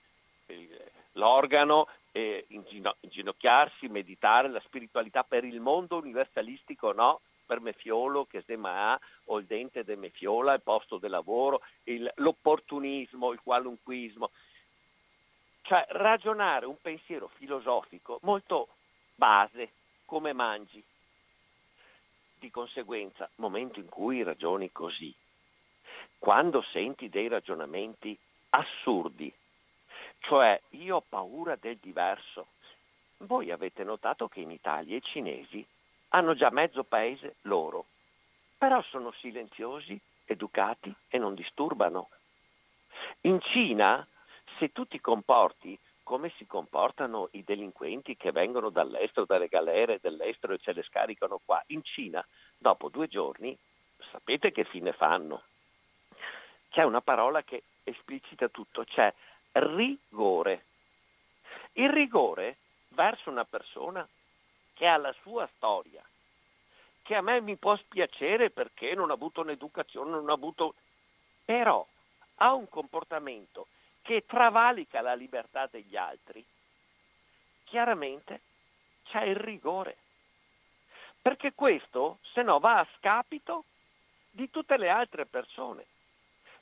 L'organo 1.16 1.88
è 2.12 2.44
inginocchiarsi, 2.48 3.88
meditare, 3.88 4.50
la 4.50 4.62
spiritualità 4.62 5.24
per 5.24 5.44
il 5.44 5.60
mondo 5.60 5.98
universalistico 5.98 6.92
no, 6.94 7.22
per 7.46 7.60
Mefiolo 7.60 8.26
che 8.26 8.42
se 8.46 8.58
ha 8.62 9.00
o 9.26 9.40
il 9.40 9.46
dente 9.46 9.84
de 9.84 9.96
Mefiola, 9.96 10.54
il 10.54 10.62
posto 10.62 10.98
di 10.98 11.08
lavoro, 11.08 11.62
il, 11.84 12.12
l'opportunismo, 12.16 13.32
il 13.32 13.42
qualunquismo. 13.42 14.32
Cioè 15.62 15.86
ragionare 15.90 16.66
un 16.66 16.80
pensiero 16.82 17.28
filosofico 17.36 18.20
molto 18.24 18.70
base, 19.16 19.72
come 20.06 20.34
mangi. 20.34 20.84
Di 22.38 22.52
conseguenza, 22.52 23.30
momento 23.36 23.80
in 23.80 23.88
cui 23.88 24.22
ragioni 24.22 24.72
così, 24.72 25.14
quando 26.20 26.62
senti 26.72 27.10
dei 27.10 27.28
ragionamenti 27.28 28.18
assurdi, 28.50 29.34
cioè 30.28 30.60
io 30.72 30.98
ho 30.98 31.04
paura 31.08 31.56
del 31.56 31.78
diverso, 31.78 32.48
voi 33.18 33.52
avete 33.52 33.84
notato 33.84 34.28
che 34.28 34.42
in 34.42 34.52
Italia 34.52 34.96
i 34.96 35.02
cinesi 35.02 35.66
hanno 36.10 36.36
già 36.36 36.50
mezzo 36.50 36.84
paese 36.84 37.36
loro, 37.44 37.86
però 38.58 38.82
sono 38.84 39.12
silenziosi, 39.14 40.00
educati 40.26 40.94
e 41.08 41.18
non 41.18 41.34
disturbano. 41.34 42.10
In 43.22 43.40
Cina, 43.42 44.06
se 44.58 44.72
tu 44.72 44.86
ti 44.86 45.00
comporti 45.00 45.78
come 46.04 46.32
si 46.38 46.46
comportano 46.46 47.30
i 47.32 47.44
delinquenti 47.44 48.16
che 48.16 48.32
vengono 48.32 48.70
dall'estero, 48.70 49.26
dalle 49.26 49.48
galere 49.48 50.00
dell'estero 50.00 50.54
e 50.54 50.60
ce 50.60 50.72
le 50.74 50.84
scaricano 50.84 51.42
qua, 51.44 51.64
in 51.68 51.84
Cina, 51.84 52.26
dopo 52.58 52.90
due 52.90 53.08
giorni, 53.08 53.58
sapete 54.12 54.52
che 54.52 54.66
fine 54.66 54.94
fanno? 54.94 55.44
C'è 56.70 56.84
una 56.84 57.02
parola 57.02 57.42
che 57.42 57.64
esplicita 57.84 58.50
tutto, 58.50 58.84
c'è 58.84 59.12
rigore. 59.56 60.66
Il 61.74 61.90
rigore 61.90 62.58
verso 62.90 63.30
una 63.30 63.46
persona 63.46 64.08
che 64.74 64.88
ha 64.88 64.98
la 64.98 65.14
sua 65.22 65.48
storia, 65.56 66.04
che 67.02 67.16
a 67.16 67.22
me 67.22 67.40
mi 67.42 67.56
può 67.56 67.76
spiacere 67.78 68.50
perché 68.50 68.94
non 68.94 69.10
ha 69.10 69.14
avuto 69.14 69.42
un'educazione, 69.42 70.12
non 70.12 70.30
ha 70.30 70.34
avuto... 70.34 70.76
però 71.44 71.86
ha 72.36 72.54
un 72.54 72.68
comportamento 72.68 73.68
che 74.02 74.26
travalica 74.26 75.02
la 75.02 75.16
libertà 75.16 75.68
degli 75.68 75.96
altri, 75.96 76.46
chiaramente 77.64 78.42
c'è 79.06 79.24
il 79.24 79.36
rigore. 79.36 79.98
Perché 81.22 81.54
questo, 81.54 82.20
se 82.34 82.44
no, 82.44 82.60
va 82.60 82.80
a 82.80 82.88
scapito 82.98 83.64
di 84.30 84.52
tutte 84.52 84.78
le 84.78 84.90
altre 84.90 85.26
persone. 85.26 85.86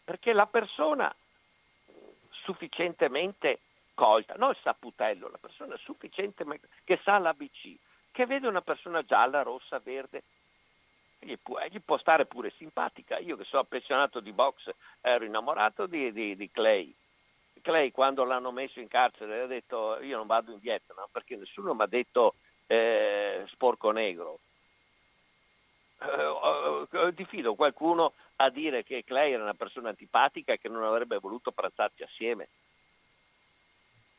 Perché 0.03 0.31
la 0.31 0.45
persona 0.45 1.13
sufficientemente 2.43 3.59
colta, 3.93 4.35
non 4.37 4.51
il 4.51 4.57
saputello, 4.61 5.29
la 5.29 5.37
persona 5.37 5.75
sufficientemente 5.77 6.67
che 6.83 6.99
sa 7.03 7.17
l'ABC, 7.17 7.75
che 8.11 8.25
vede 8.25 8.47
una 8.47 8.61
persona 8.61 9.03
gialla, 9.03 9.41
rossa, 9.41 9.79
verde, 9.79 10.23
gli 11.19 11.37
può, 11.41 11.59
gli 11.69 11.79
può 11.79 11.97
stare 11.97 12.25
pure 12.25 12.51
simpatica. 12.57 13.17
Io 13.17 13.37
che 13.37 13.45
sono 13.45 13.61
appassionato 13.61 14.19
di 14.19 14.31
box 14.31 14.69
ero 15.01 15.25
innamorato 15.25 15.85
di, 15.85 16.11
di, 16.11 16.35
di 16.35 16.51
Clay. 16.51 16.93
Clay 17.61 17.91
quando 17.91 18.25
l'hanno 18.25 18.51
messo 18.51 18.79
in 18.79 18.89
carcere 18.89 19.41
ha 19.41 19.47
detto 19.47 19.99
io 20.01 20.17
non 20.17 20.27
vado 20.27 20.51
in 20.51 20.59
Vietnam 20.59 21.07
perché 21.11 21.37
nessuno 21.37 21.73
mi 21.73 21.83
ha 21.83 21.87
detto 21.87 22.35
eh, 22.67 23.45
sporco 23.47 23.91
negro. 23.91 24.39
Eh, 26.01 26.87
eh, 26.91 27.13
diffido 27.13 27.55
qualcuno 27.55 28.13
a 28.37 28.49
dire 28.49 28.83
che 28.83 29.03
Clay 29.03 29.33
era 29.33 29.43
una 29.43 29.53
persona 29.53 29.89
antipatica 29.89 30.53
e 30.53 30.59
che 30.59 30.69
non 30.69 30.83
avrebbe 30.83 31.19
voluto 31.19 31.51
pranzarci 31.51 32.03
assieme. 32.03 32.49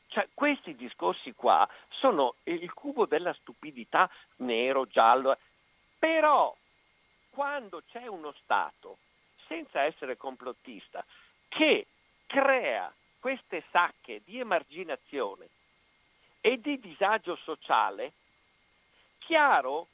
Cioè, 0.09 0.29
questi 0.33 0.77
discorsi 0.77 1.33
qua 1.33 1.69
sono 1.89 2.37
il 2.45 2.73
cubo 2.73 3.07
della 3.07 3.33
stupidità 3.35 4.09
nero, 4.37 4.87
giallo, 4.87 5.37
però 5.99 6.55
quando 7.31 7.83
c'è 7.91 8.07
uno 8.07 8.33
Stato, 8.43 8.99
senza 9.49 9.83
essere 9.83 10.17
complottista, 10.17 11.05
che 11.49 11.87
crea 12.27 12.93
queste 13.19 13.65
sacche 13.71 14.23
di 14.25 14.39
emarginazione 14.39 15.49
e 16.41 16.61
di 16.61 16.79
disagio 16.79 17.37
sociale, 17.37 18.13
chiaro 19.19 19.89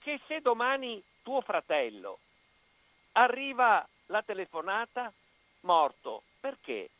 che 0.00 0.20
se 0.26 0.40
domani 0.40 1.02
tuo 1.22 1.40
fratello 1.40 2.18
arriva 3.12 3.86
la 4.06 4.22
telefonata 4.22 5.12
morto, 5.60 6.22
perché? 6.40 6.90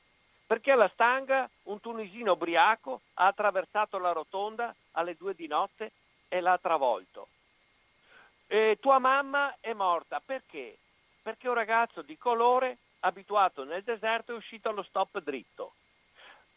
Perché 0.46 0.72
alla 0.72 0.88
stanga 0.88 1.48
un 1.64 1.80
tunisino 1.80 2.32
ubriaco 2.32 3.00
ha 3.14 3.26
attraversato 3.26 3.98
la 3.98 4.12
rotonda 4.12 4.74
alle 4.92 5.16
due 5.16 5.34
di 5.34 5.46
notte 5.46 5.92
e 6.28 6.40
l'ha 6.40 6.58
travolto. 6.58 7.28
E 8.46 8.78
tua 8.80 8.98
mamma 8.98 9.56
è 9.60 9.72
morta, 9.72 10.20
perché? 10.24 10.76
Perché 11.22 11.48
un 11.48 11.54
ragazzo 11.54 12.02
di 12.02 12.18
colore 12.18 12.78
abituato 13.00 13.64
nel 13.64 13.82
deserto 13.82 14.32
è 14.32 14.36
uscito 14.36 14.68
allo 14.68 14.82
stop 14.82 15.20
dritto. 15.20 15.74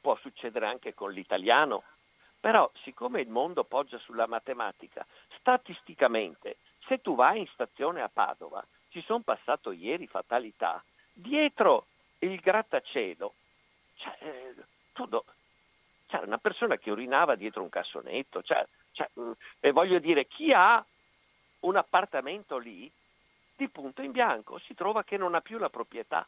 Può 0.02 0.16
succedere 0.18 0.68
anche 0.68 0.94
con 0.94 1.12
l'italiano, 1.12 1.84
però 2.40 2.70
siccome 2.84 3.22
il 3.22 3.30
mondo 3.30 3.64
poggia 3.64 3.98
sulla 4.00 4.28
matematica, 4.28 5.06
statisticamente, 5.40 6.58
se 6.86 7.02
tu 7.02 7.16
vai 7.16 7.40
in 7.40 7.48
stazione 7.48 8.02
a 8.02 8.10
Padova, 8.12 8.64
ci 8.96 9.04
sono 9.06 9.20
passato 9.20 9.74
ieri 9.74 10.08
fatalità, 10.08 10.82
dietro 11.12 11.88
il 12.20 12.40
grattacielo 12.40 13.34
cioè, 13.98 14.18
eh, 14.22 14.56
do... 15.10 15.26
c'era 16.08 16.26
una 16.26 16.38
persona 16.38 16.78
che 16.78 16.92
urinava 16.92 17.36
dietro 17.36 17.62
un 17.62 17.68
cassonetto, 17.68 18.42
cioè, 18.42 18.66
cioè, 18.94 19.10
mm, 19.20 19.32
e 19.60 19.72
voglio 19.72 20.00
dire, 20.00 20.28
chi 20.28 20.54
ha 20.54 20.84
un 21.62 21.76
appartamento 21.76 22.58
lì, 22.58 22.90
di 23.58 23.68
punto 23.68 24.02
in 24.02 24.12
bianco, 24.12 24.60
si 24.60 24.74
trova 24.74 25.04
che 25.04 25.18
non 25.18 25.36
ha 25.36 25.42
più 25.42 25.58
la 25.58 25.70
proprietà. 25.70 26.26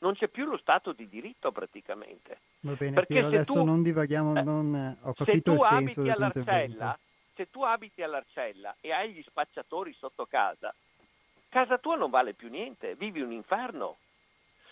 Non 0.00 0.14
c'è 0.14 0.28
più 0.28 0.44
lo 0.44 0.58
stato 0.58 0.92
di 0.92 1.08
diritto 1.08 1.52
praticamente. 1.52 2.40
Va 2.60 2.74
bene, 2.74 2.92
Perché 2.92 3.14
Piero, 3.14 3.28
adesso 3.28 3.54
tu, 3.54 3.64
non 3.64 3.82
divaghiamo, 3.82 4.36
eh, 4.36 4.42
non, 4.42 4.98
ho 5.02 5.14
capito 5.14 5.54
il 5.54 5.60
senso 5.60 6.02
del 6.02 6.98
Se 7.34 7.50
tu 7.50 7.62
abiti 7.62 8.02
all'Arcella 8.02 8.76
e 8.78 8.92
hai 8.92 9.12
gli 9.12 9.22
spacciatori 9.22 9.94
sotto 9.94 10.26
casa, 10.26 10.72
casa 11.48 11.78
tua 11.78 11.96
non 11.96 12.10
vale 12.10 12.34
più 12.34 12.48
niente, 12.48 12.94
vivi 12.94 13.20
un 13.20 13.32
inferno. 13.32 13.98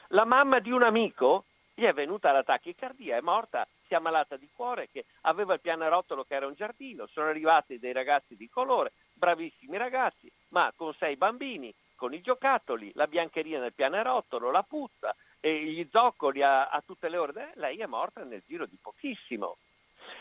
La 0.08 0.24
mamma 0.24 0.58
di 0.60 0.70
un 0.70 0.82
amico 0.82 1.44
gli 1.74 1.84
è 1.84 1.92
venuta 1.92 2.32
la 2.32 2.42
tachicardia, 2.42 3.16
è 3.16 3.20
morta, 3.20 3.66
si 3.86 3.92
è 3.92 3.96
ammalata 3.96 4.36
di 4.36 4.48
cuore, 4.54 4.88
che 4.90 5.04
aveva 5.22 5.54
il 5.54 5.60
pianerottolo 5.60 6.24
che 6.24 6.34
era 6.34 6.46
un 6.46 6.54
giardino, 6.54 7.06
sono 7.06 7.28
arrivati 7.28 7.78
dei 7.78 7.92
ragazzi 7.92 8.34
di 8.34 8.48
colore, 8.48 8.92
bravissimi 9.12 9.76
ragazzi, 9.76 10.30
ma 10.48 10.72
con 10.74 10.94
sei 10.94 11.16
bambini, 11.16 11.74
con 11.94 12.14
i 12.14 12.22
giocattoli, 12.22 12.92
la 12.94 13.06
biancheria 13.06 13.60
nel 13.60 13.74
pianerottolo, 13.74 14.50
la 14.50 14.62
puzza 14.62 15.14
e 15.40 15.64
gli 15.64 15.86
zoccoli 15.90 16.42
a, 16.42 16.68
a 16.68 16.82
tutte 16.84 17.08
le 17.08 17.16
ore, 17.16 17.50
eh, 17.50 17.58
lei 17.60 17.78
è 17.78 17.86
morta 17.86 18.24
nel 18.24 18.42
giro 18.46 18.66
di 18.66 18.78
pochissimo. 18.80 19.58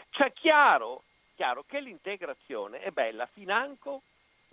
Cioè 0.09 0.33
chiaro, 0.33 1.03
chiaro 1.35 1.63
che 1.65 1.79
l'integrazione 1.79 2.79
è 2.79 2.91
bella, 2.91 3.25
financo 3.27 4.01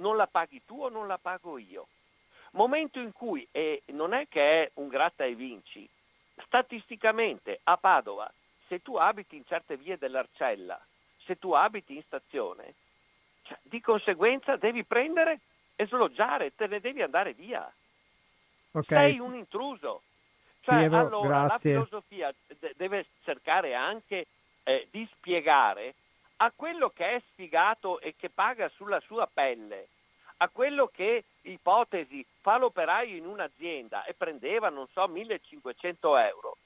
non 0.02 0.16
la 0.16 0.26
paghi 0.26 0.60
tu 0.66 0.82
o 0.82 0.88
non 0.88 1.06
la 1.06 1.18
pago 1.18 1.56
io. 1.56 1.86
Momento 2.52 2.98
in 2.98 3.12
cui, 3.12 3.48
e 3.50 3.82
non 3.86 4.12
è 4.12 4.26
che 4.28 4.64
è 4.64 4.70
un 4.74 4.88
gratta 4.88 5.24
e 5.24 5.34
vinci, 5.34 5.88
statisticamente 6.44 7.60
a 7.62 7.78
Padova, 7.78 8.30
se 8.66 8.82
tu 8.82 8.96
abiti 8.96 9.36
in 9.36 9.46
certe 9.46 9.76
vie 9.76 9.96
dell'Arcella, 9.96 10.78
se 11.24 11.38
tu 11.38 11.52
abiti 11.52 11.94
in 11.94 12.02
stazione, 12.02 12.74
cioè, 13.42 13.56
di 13.62 13.80
conseguenza 13.80 14.56
devi 14.56 14.84
prendere 14.84 15.40
e 15.76 15.86
sloggiare, 15.86 16.54
te 16.54 16.66
ne 16.66 16.80
devi 16.80 17.00
andare 17.00 17.32
via. 17.32 17.72
Okay. 18.72 19.10
Sei 19.10 19.18
un 19.18 19.34
intruso. 19.34 20.02
Cioè, 20.60 20.88
Piero, 20.88 20.98
allora 20.98 21.46
grazie. 21.46 21.74
la 21.74 21.84
filosofia 21.84 22.34
d- 22.46 22.72
deve 22.76 23.06
cercare 23.24 23.74
anche 23.74 24.26
eh, 24.64 24.88
di 24.90 25.08
spiegare 25.16 25.94
a 26.36 26.52
quello 26.54 26.90
che 26.90 27.16
è 27.16 27.22
sfigato 27.32 28.00
e 28.00 28.14
che 28.16 28.28
paga 28.28 28.68
sulla 28.76 29.00
sua 29.00 29.28
pelle 29.32 29.88
a 30.42 30.48
quello 30.48 30.90
che, 30.92 31.24
ipotesi, 31.42 32.26
fa 32.40 32.58
l'operaio 32.58 33.16
in 33.16 33.26
un'azienda 33.26 34.04
e 34.04 34.14
prendeva, 34.14 34.70
non 34.70 34.86
so, 34.92 35.06
1500 35.06 36.16
euro. 36.18 36.56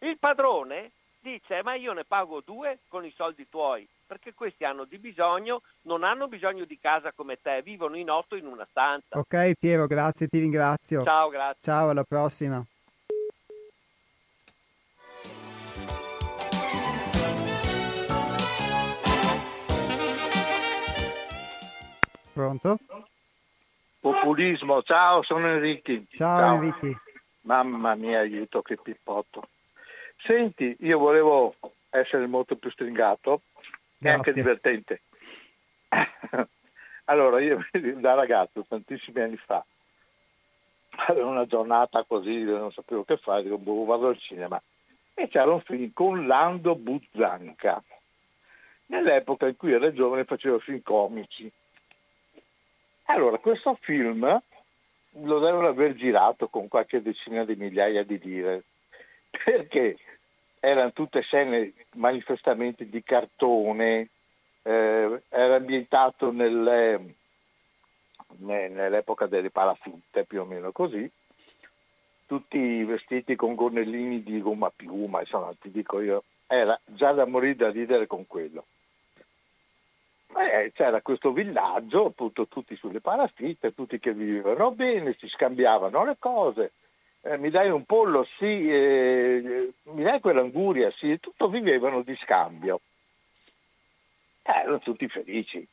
Il 0.00 0.18
padrone 0.18 0.90
dice, 1.20 1.62
ma 1.62 1.74
io 1.74 1.92
ne 1.92 2.04
pago 2.04 2.40
due 2.40 2.80
con 2.88 3.04
i 3.04 3.12
soldi 3.16 3.48
tuoi, 3.48 3.86
perché 4.04 4.34
questi 4.34 4.64
hanno 4.64 4.84
di 4.84 4.98
bisogno, 4.98 5.62
non 5.82 6.02
hanno 6.02 6.26
bisogno 6.26 6.64
di 6.64 6.78
casa 6.80 7.12
come 7.12 7.40
te, 7.40 7.62
vivono 7.62 7.96
in 7.96 8.10
otto 8.10 8.34
in 8.34 8.46
una 8.46 8.66
stanza. 8.68 9.16
Ok 9.16 9.52
Piero, 9.58 9.86
grazie, 9.86 10.26
ti 10.26 10.40
ringrazio. 10.40 11.04
Ciao, 11.04 11.28
grazie. 11.28 11.60
Ciao, 11.60 11.90
alla 11.90 12.04
prossima. 12.04 12.64
Pronto? 22.38 22.78
Populismo, 23.98 24.80
ciao, 24.84 25.24
sono 25.24 25.48
Enrico. 25.48 25.92
Ciao, 26.12 26.38
ciao. 26.38 26.54
Enrico. 26.54 27.00
Mamma 27.40 27.96
mia, 27.96 28.20
aiuto, 28.20 28.62
che 28.62 28.76
pippotto. 28.76 29.48
Senti, 30.18 30.76
io 30.82 30.98
volevo 30.98 31.56
essere 31.90 32.28
molto 32.28 32.54
più 32.54 32.70
stringato 32.70 33.40
Grazie. 33.98 34.08
e 34.08 34.10
anche 34.10 34.32
divertente. 34.32 35.00
allora, 37.06 37.40
io 37.40 37.58
da 37.98 38.14
ragazzo, 38.14 38.64
tantissimi 38.68 39.20
anni 39.20 39.36
fa, 39.38 39.64
avevo 41.08 41.30
una 41.30 41.46
giornata 41.46 42.04
così, 42.04 42.44
non 42.44 42.70
sapevo 42.70 43.02
che 43.02 43.16
fare, 43.16 43.42
dico, 43.42 43.58
boh, 43.58 43.84
vado 43.84 44.06
al 44.06 44.18
cinema. 44.20 44.62
E 45.12 45.26
c'era 45.26 45.52
un 45.52 45.60
film 45.62 45.92
con 45.92 46.24
Lando 46.28 46.76
Buzzanca. 46.76 47.82
Nell'epoca 48.86 49.48
in 49.48 49.56
cui 49.56 49.72
ero 49.72 49.92
giovane 49.92 50.22
facevo 50.24 50.60
film 50.60 50.82
comici 50.82 51.52
allora, 53.10 53.38
questo 53.38 53.76
film 53.80 54.40
lo 55.12 55.38
devono 55.38 55.68
aver 55.68 55.94
girato 55.94 56.48
con 56.48 56.68
qualche 56.68 57.02
decina 57.02 57.44
di 57.44 57.56
migliaia 57.56 58.04
di 58.04 58.18
lire, 58.18 58.64
perché 59.44 59.96
erano 60.60 60.92
tutte 60.92 61.22
scene 61.22 61.72
manifestamente 61.94 62.88
di 62.88 63.02
cartone, 63.02 64.08
eh, 64.62 65.22
era 65.28 65.54
ambientato 65.56 66.30
nelle, 66.32 67.14
nell'epoca 68.36 69.26
delle 69.26 69.50
palafitte, 69.50 70.24
più 70.24 70.42
o 70.42 70.44
meno 70.44 70.72
così, 70.72 71.10
tutti 72.26 72.84
vestiti 72.84 73.36
con 73.36 73.54
gonnellini 73.54 74.22
di 74.22 74.40
gomma 74.42 74.70
piuma, 74.70 75.20
insomma, 75.20 75.52
ti 75.58 75.70
dico 75.70 76.00
io, 76.00 76.24
era 76.46 76.78
già 76.84 77.12
da 77.12 77.24
morire 77.24 77.56
da 77.56 77.70
ridere 77.70 78.06
con 78.06 78.26
quello. 78.26 78.66
Eh, 80.38 80.72
c'era 80.72 81.02
questo 81.02 81.32
villaggio, 81.32 82.06
appunto 82.06 82.46
tutti 82.46 82.76
sulle 82.76 83.00
parafitte, 83.00 83.74
tutti 83.74 83.98
che 83.98 84.12
vivevano 84.12 84.70
bene, 84.70 85.16
si 85.18 85.26
scambiavano 85.28 86.04
le 86.04 86.16
cose. 86.18 86.72
Eh, 87.22 87.36
mi 87.38 87.50
dai 87.50 87.70
un 87.70 87.84
pollo? 87.84 88.24
Sì. 88.38 88.70
Eh, 88.70 89.72
mi 89.82 90.02
dai 90.02 90.20
quell'anguria? 90.20 90.90
Sì. 90.92 91.18
Tutto 91.18 91.48
vivevano 91.48 92.02
di 92.02 92.16
scambio. 92.22 92.80
Eh, 94.42 94.52
erano 94.52 94.78
tutti 94.78 95.08
felici. 95.08 95.66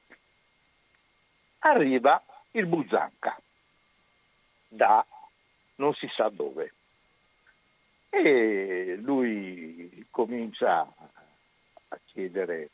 Arriva 1.60 2.24
il 2.52 2.66
Buzzanca 2.66 3.40
da 4.68 5.06
non 5.76 5.94
si 5.94 6.08
sa 6.10 6.30
dove. 6.30 6.74
E 8.10 8.98
lui 9.00 10.06
comincia 10.10 10.82
a 10.82 12.00
chiedere 12.06 12.70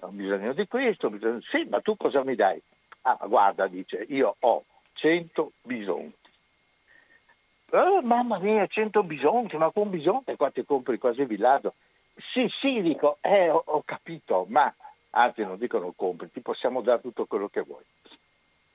ho 0.00 0.08
bisogno 0.08 0.52
di 0.52 0.66
questo, 0.66 1.10
bisogno... 1.10 1.40
sì, 1.42 1.64
ma 1.68 1.80
tu 1.80 1.96
cosa 1.96 2.22
mi 2.24 2.34
dai? 2.34 2.60
Ah, 3.02 3.18
guarda, 3.26 3.66
dice, 3.66 4.04
io 4.08 4.36
ho 4.38 4.64
100 4.94 5.52
bisonti. 5.62 6.16
Oh, 7.70 8.00
mamma 8.02 8.38
mia, 8.38 8.66
100 8.66 9.02
bisonti, 9.02 9.56
ma 9.56 9.70
con 9.70 9.90
bisonti 9.90 10.36
qua 10.36 10.50
ti 10.50 10.64
compri 10.64 10.98
quasi 10.98 11.22
il 11.22 11.26
villaggio. 11.26 11.74
Sì, 12.32 12.48
sì, 12.60 12.80
dico, 12.80 13.18
eh, 13.20 13.50
ho, 13.50 13.62
ho 13.64 13.82
capito, 13.84 14.46
ma, 14.48 14.72
anzi 15.10 15.42
non 15.42 15.58
dico 15.58 15.78
non 15.78 15.94
compri, 15.94 16.30
ti 16.30 16.40
possiamo 16.40 16.80
dare 16.80 17.00
tutto 17.00 17.26
quello 17.26 17.48
che 17.48 17.62
vuoi. 17.62 17.84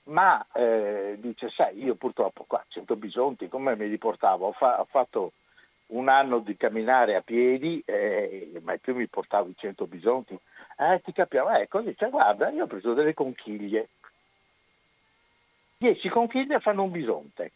Ma 0.06 0.46
eh, 0.54 1.16
dice, 1.20 1.50
sai, 1.50 1.82
io 1.84 1.96
purtroppo 1.96 2.44
qua 2.46 2.64
100 2.68 2.96
bisonti, 2.96 3.48
come 3.48 3.76
me 3.76 3.88
li 3.88 3.98
portavo? 3.98 4.48
Ho, 4.48 4.52
fa- 4.52 4.80
ho 4.80 4.86
fatto 4.86 5.34
un 5.88 6.10
anno 6.10 6.40
di 6.40 6.56
camminare 6.58 7.16
a 7.16 7.22
piedi, 7.22 7.82
eh, 7.86 8.52
mai 8.62 8.80
più 8.80 8.96
mi 8.96 9.08
portavo 9.08 9.50
i 9.50 9.56
100 9.56 9.88
bisonti. 9.88 10.38
Eh, 10.78 11.02
ti 11.04 11.12
capiamo, 11.12 11.50
ecco, 11.52 11.82
dice, 11.82 12.10
guarda, 12.10 12.50
io 12.50 12.64
ho 12.64 12.68
preso 12.68 12.94
delle 12.94 13.14
conchiglie. 13.14 13.90
10 15.78 16.10
conchiglie 16.10 16.60
fanno 16.60 16.84
un 16.84 16.92
bisonte. 16.92 17.52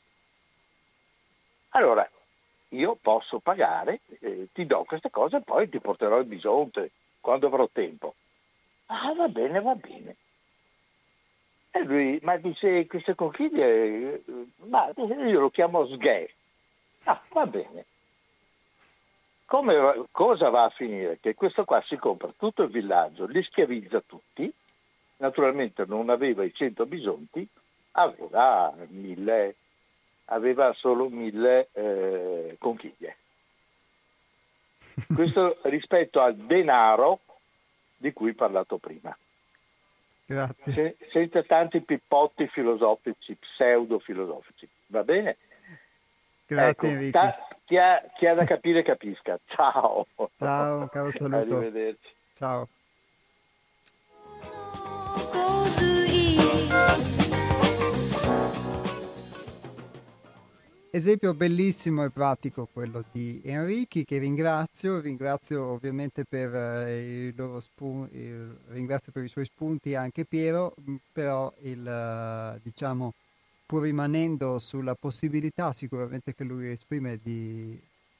Allora, 1.69 2.07
io 2.69 2.97
posso 3.01 3.39
pagare, 3.39 4.01
eh, 4.19 4.49
ti 4.51 4.65
do 4.65 4.83
queste 4.83 5.09
cose 5.09 5.37
e 5.37 5.41
poi 5.41 5.69
ti 5.69 5.79
porterò 5.79 6.19
il 6.19 6.25
bisonte 6.25 6.91
quando 7.19 7.47
avrò 7.47 7.67
tempo. 7.71 8.15
Ah, 8.87 9.13
va 9.13 9.27
bene, 9.27 9.61
va 9.61 9.75
bene. 9.75 10.15
E 11.71 11.83
lui, 11.83 12.19
ma 12.23 12.37
dice, 12.37 12.85
queste 12.87 13.15
conchiglie, 13.15 14.13
eh, 14.13 14.23
ma 14.65 14.91
io 14.95 15.39
lo 15.39 15.49
chiamo 15.49 15.85
sghe. 15.85 16.33
Ah, 17.03 17.21
va 17.31 17.45
bene. 17.45 17.85
Come, 19.47 20.05
cosa 20.11 20.49
va 20.49 20.65
a 20.65 20.69
finire? 20.69 21.19
Che 21.19 21.33
questo 21.33 21.63
qua 21.63 21.81
si 21.87 21.95
compra 21.95 22.31
tutto 22.37 22.63
il 22.63 22.69
villaggio, 22.69 23.25
li 23.25 23.41
schiavizza 23.43 24.03
tutti 24.05 24.53
naturalmente 25.17 25.85
non 25.85 26.09
aveva 26.09 26.43
i 26.43 26.53
100 26.53 26.85
bisonti, 26.85 27.47
aveva, 27.91 28.73
mille, 28.89 29.55
aveva 30.25 30.73
solo 30.73 31.09
mille 31.09 31.69
eh, 31.73 32.55
conchiglie. 32.59 33.17
Questo 35.13 35.59
rispetto 35.69 36.21
al 36.21 36.35
denaro 36.35 37.19
di 37.95 38.13
cui 38.13 38.31
ho 38.31 38.35
parlato 38.35 38.77
prima. 38.77 39.15
Grazie. 40.25 40.73
Se, 40.73 40.97
senza 41.11 41.41
tanti 41.43 41.81
pippotti 41.81 42.47
filosofici, 42.47 43.35
pseudo-filosofici. 43.35 44.67
Va 44.87 45.03
bene? 45.03 45.37
Grazie 46.45 46.69
ecco, 46.69 46.85
Enrico. 46.85 47.19
Ta- 47.19 47.47
chi, 47.67 47.77
ha, 47.77 48.01
chi 48.15 48.25
ha 48.25 48.33
da 48.33 48.45
capire 48.45 48.81
capisca. 48.81 49.37
Ciao. 49.47 50.07
Ciao, 50.35 50.87
caro 50.87 51.11
saluto. 51.11 51.57
Arrivederci. 51.57 52.13
Ciao. 52.33 52.67
Esempio 60.89 61.33
bellissimo 61.33 62.05
e 62.05 62.09
pratico 62.09 62.69
quello 62.71 63.03
di 63.11 63.41
Enrichi 63.43 64.05
che 64.05 64.17
ringrazio, 64.17 65.01
ringrazio 65.01 65.65
ovviamente 65.65 66.23
per, 66.23 66.55
eh, 66.55 67.27
i, 67.27 67.35
spun- 67.59 68.07
il, 68.13 68.57
ringrazio 68.69 69.11
per 69.11 69.25
i 69.25 69.27
suoi 69.27 69.45
spunti 69.45 69.93
anche 69.93 70.23
Piero, 70.23 70.73
però 71.11 71.53
il, 71.63 71.85
eh, 71.85 72.59
diciamo, 72.63 73.13
pur 73.67 73.83
rimanendo 73.83 74.59
sulla 74.59 74.95
possibilità 74.95 75.73
sicuramente 75.73 76.33
che 76.33 76.45
lui 76.45 76.71
esprime 76.71 77.19
di, 77.21 77.79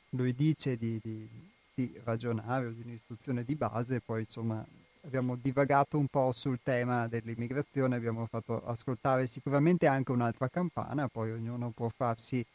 lui 0.10 0.36
dice 0.36 0.76
di, 0.76 1.00
di, 1.02 1.28
di 1.74 2.00
ragionare 2.04 2.66
o 2.66 2.72
di 2.72 2.82
un'istruzione 2.86 3.46
di 3.46 3.56
base, 3.56 4.02
poi 4.02 4.22
insomma 4.24 4.64
abbiamo 5.06 5.36
divagato 5.36 5.98
un 5.98 6.08
po' 6.08 6.34
sul 6.34 6.60
tema 6.62 7.08
dell'immigrazione, 7.08 7.96
abbiamo 7.96 8.26
fatto 8.26 8.62
ascoltare 8.66 9.26
sicuramente 9.26 9.88
anche 9.88 10.12
un'altra 10.12 10.50
campana, 10.50 11.08
poi 11.08 11.32
ognuno 11.32 11.72
può 11.74 11.88
farsi 11.96 12.46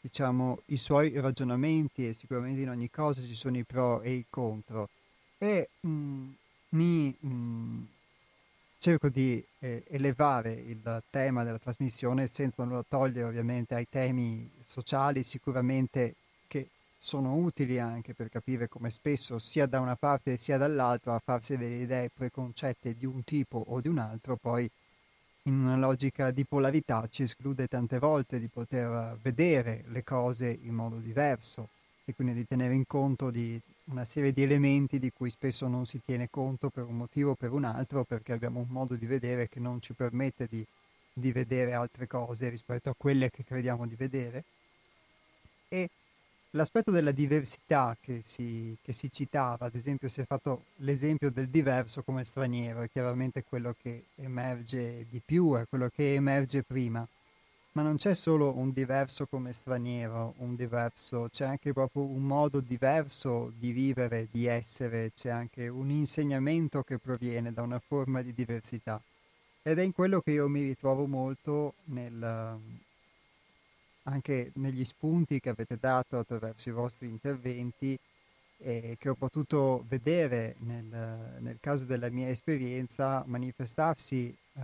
diciamo, 0.00 0.62
i 0.66 0.76
suoi 0.76 1.18
ragionamenti 1.20 2.08
e 2.08 2.12
sicuramente 2.12 2.62
in 2.62 2.70
ogni 2.70 2.90
cosa 2.90 3.20
ci 3.20 3.34
sono 3.34 3.58
i 3.58 3.64
pro 3.64 4.00
e 4.02 4.12
i 4.12 4.26
contro. 4.28 4.88
E 5.38 5.68
mh, 5.80 5.88
mm, 5.88 6.30
mi 6.70 7.14
mh, 7.20 7.28
mm, 7.28 7.82
cerco 8.80 9.10
di 9.10 9.44
eh, 9.58 9.84
elevare 9.88 10.54
il 10.54 11.02
tema 11.10 11.44
della 11.44 11.58
trasmissione 11.58 12.26
senza 12.26 12.64
nulla 12.64 12.82
togliere 12.88 13.28
ovviamente 13.28 13.74
ai 13.74 13.86
temi 13.86 14.50
sociali 14.64 15.22
sicuramente 15.22 16.14
che 16.48 16.68
sono 16.98 17.34
utili 17.34 17.78
anche 17.78 18.14
per 18.14 18.30
capire 18.30 18.70
come 18.70 18.90
spesso 18.90 19.38
sia 19.38 19.66
da 19.66 19.80
una 19.80 19.96
parte 19.96 20.38
sia 20.38 20.56
dall'altra 20.56 21.14
a 21.14 21.20
farsi 21.22 21.58
delle 21.58 21.74
idee 21.74 22.08
preconcette 22.08 22.96
di 22.96 23.04
un 23.04 23.22
tipo 23.22 23.62
o 23.68 23.82
di 23.82 23.88
un 23.88 23.98
altro 23.98 24.36
poi 24.36 24.68
in 25.42 25.58
una 25.58 25.76
logica 25.76 26.30
di 26.30 26.46
polarità 26.46 27.06
ci 27.10 27.24
esclude 27.24 27.66
tante 27.66 27.98
volte 27.98 28.40
di 28.40 28.48
poter 28.48 29.18
vedere 29.20 29.84
le 29.88 30.02
cose 30.02 30.58
in 30.62 30.72
modo 30.72 30.96
diverso 30.96 31.68
e 32.06 32.14
quindi 32.14 32.32
di 32.32 32.46
tenere 32.46 32.72
in 32.72 32.86
conto 32.86 33.30
di 33.30 33.60
una 33.90 34.04
serie 34.04 34.32
di 34.32 34.42
elementi 34.42 34.98
di 34.98 35.12
cui 35.12 35.30
spesso 35.30 35.66
non 35.68 35.86
si 35.86 36.00
tiene 36.04 36.28
conto 36.30 36.70
per 36.70 36.84
un 36.84 36.96
motivo 36.96 37.32
o 37.32 37.34
per 37.34 37.52
un 37.52 37.64
altro 37.64 38.04
perché 38.04 38.32
abbiamo 38.32 38.60
un 38.60 38.68
modo 38.68 38.94
di 38.94 39.06
vedere 39.06 39.48
che 39.48 39.60
non 39.60 39.80
ci 39.80 39.92
permette 39.92 40.46
di, 40.48 40.64
di 41.12 41.32
vedere 41.32 41.74
altre 41.74 42.06
cose 42.06 42.48
rispetto 42.48 42.90
a 42.90 42.94
quelle 42.96 43.30
che 43.30 43.44
crediamo 43.44 43.86
di 43.86 43.94
vedere. 43.96 44.44
E 45.68 45.90
L'aspetto 46.54 46.90
della 46.90 47.12
diversità 47.12 47.96
che 48.00 48.22
si, 48.24 48.76
che 48.82 48.92
si, 48.92 49.08
citava, 49.08 49.66
ad 49.66 49.76
esempio 49.76 50.08
si 50.08 50.20
è 50.20 50.24
fatto 50.24 50.64
l'esempio 50.78 51.30
del 51.30 51.46
diverso 51.46 52.02
come 52.02 52.24
straniero, 52.24 52.82
è 52.82 52.90
chiaramente 52.90 53.44
quello 53.44 53.72
che 53.80 54.06
emerge 54.16 55.06
di 55.08 55.22
più, 55.24 55.54
è 55.54 55.66
quello 55.68 55.88
che 55.94 56.14
emerge 56.14 56.64
prima, 56.64 57.06
ma 57.72 57.82
non 57.82 57.96
c'è 57.96 58.14
solo 58.14 58.56
un 58.56 58.72
diverso 58.72 59.26
come 59.26 59.52
straniero, 59.52 60.34
un 60.38 60.56
diverso, 60.56 61.28
c'è 61.30 61.44
anche 61.44 61.72
proprio 61.72 62.02
un 62.02 62.22
modo 62.22 62.60
diverso 62.60 63.52
di 63.56 63.70
vivere, 63.70 64.26
di 64.30 64.46
essere, 64.46 65.12
c'è 65.14 65.28
anche 65.28 65.68
un 65.68 65.88
insegnamento 65.90 66.82
che 66.82 66.98
proviene 66.98 67.52
da 67.52 67.62
una 67.62 67.78
forma 67.78 68.22
di 68.22 68.34
diversità. 68.34 69.00
Ed 69.62 69.78
è 69.78 69.82
in 69.82 69.92
quello 69.92 70.20
che 70.20 70.32
io 70.32 70.48
mi 70.48 70.62
ritrovo 70.62 71.06
molto 71.06 71.74
nel, 71.84 72.58
anche 74.02 74.50
negli 74.54 74.84
spunti 74.84 75.38
che 75.38 75.50
avete 75.50 75.76
dato 75.78 76.18
attraverso 76.18 76.70
i 76.70 76.72
vostri 76.72 77.06
interventi 77.06 77.96
e 78.62 78.96
che 78.98 79.08
ho 79.08 79.14
potuto 79.14 79.84
vedere 79.86 80.56
nel, 80.58 81.36
nel 81.38 81.58
caso 81.60 81.84
della 81.84 82.10
mia 82.10 82.28
esperienza 82.28 83.22
manifestarsi 83.26 84.28
eh, 84.54 84.60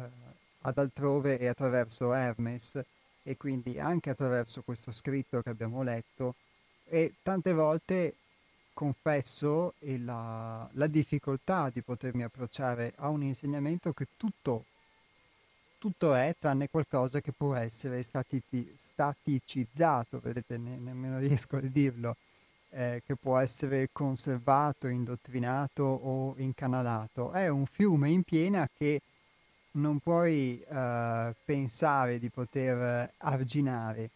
ad 0.62 0.76
altrove 0.76 1.38
e 1.38 1.46
attraverso 1.46 2.12
Hermes 2.12 2.82
e 3.26 3.36
quindi 3.36 3.80
anche 3.80 4.10
attraverso 4.10 4.62
questo 4.62 4.92
scritto 4.92 5.42
che 5.42 5.50
abbiamo 5.50 5.82
letto 5.82 6.36
e 6.84 7.14
tante 7.24 7.52
volte 7.52 8.14
confesso 8.72 9.74
la, 9.80 10.68
la 10.72 10.86
difficoltà 10.86 11.68
di 11.72 11.82
potermi 11.82 12.22
approcciare 12.22 12.92
a 12.98 13.08
un 13.08 13.24
insegnamento 13.24 13.92
che 13.92 14.06
tutto 14.16 14.66
tutto 15.78 16.14
è 16.14 16.34
tranne 16.38 16.68
qualcosa 16.68 17.20
che 17.20 17.32
può 17.32 17.54
essere 17.54 18.02
statici- 18.02 18.72
staticizzato, 18.76 20.20
vedete, 20.20 20.56
ne- 20.56 20.78
nemmeno 20.78 21.18
riesco 21.20 21.56
a 21.56 21.60
dirlo, 21.60 22.16
eh, 22.70 23.02
che 23.04 23.14
può 23.14 23.38
essere 23.38 23.90
conservato, 23.92 24.88
indottrinato 24.88 25.82
o 25.84 26.34
incanalato. 26.38 27.30
È 27.32 27.48
un 27.48 27.66
fiume 27.66 28.10
in 28.10 28.22
piena 28.22 28.68
che 28.76 29.00
non 29.76 29.98
puoi 29.98 30.60
eh, 30.60 31.34
pensare 31.44 32.18
di 32.18 32.28
poter 32.28 33.12
arginare 33.18 34.10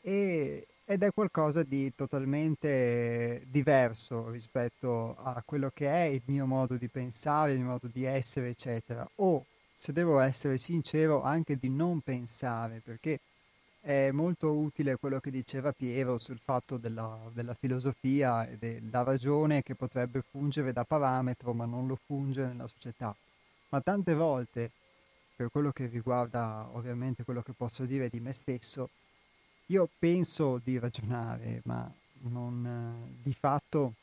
e, 0.00 0.66
ed 0.84 1.02
è 1.02 1.10
qualcosa 1.12 1.62
di 1.62 1.94
totalmente 1.94 3.42
diverso 3.46 4.30
rispetto 4.30 5.16
a 5.22 5.42
quello 5.44 5.70
che 5.72 5.88
è 5.88 6.04
il 6.04 6.22
mio 6.26 6.46
modo 6.46 6.76
di 6.76 6.88
pensare, 6.88 7.52
il 7.52 7.60
mio 7.60 7.70
modo 7.70 7.88
di 7.90 8.04
essere, 8.04 8.50
eccetera. 8.50 9.08
O 9.16 9.46
se 9.74 9.92
devo 9.92 10.18
essere 10.18 10.58
sincero, 10.58 11.22
anche 11.22 11.56
di 11.56 11.70
non 11.70 12.00
pensare, 12.00 12.80
perché 12.84 13.20
è 13.80 14.10
molto 14.12 14.54
utile 14.54 14.96
quello 14.96 15.20
che 15.20 15.30
diceva 15.30 15.72
Piero 15.72 16.16
sul 16.18 16.38
fatto 16.42 16.76
della, 16.76 17.18
della 17.32 17.54
filosofia 17.54 18.46
e 18.48 18.56
della 18.56 19.02
ragione 19.02 19.62
che 19.62 19.74
potrebbe 19.74 20.22
fungere 20.22 20.72
da 20.72 20.84
parametro, 20.84 21.52
ma 21.52 21.64
non 21.64 21.86
lo 21.86 21.98
funge 22.06 22.46
nella 22.46 22.66
società. 22.66 23.14
Ma 23.70 23.80
tante 23.80 24.14
volte, 24.14 24.70
per 25.36 25.50
quello 25.50 25.72
che 25.72 25.86
riguarda 25.86 26.68
ovviamente 26.72 27.24
quello 27.24 27.42
che 27.42 27.52
posso 27.52 27.84
dire 27.84 28.08
di 28.08 28.20
me 28.20 28.32
stesso, 28.32 28.90
io 29.66 29.88
penso 29.98 30.60
di 30.62 30.78
ragionare, 30.78 31.60
ma 31.64 31.90
non, 32.22 33.16
di 33.22 33.32
fatto 33.32 33.94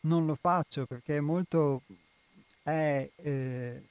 non 0.00 0.26
lo 0.26 0.34
faccio 0.34 0.86
perché 0.86 1.20
molto... 1.20 1.82
È, 2.62 3.10
eh, 3.16 3.82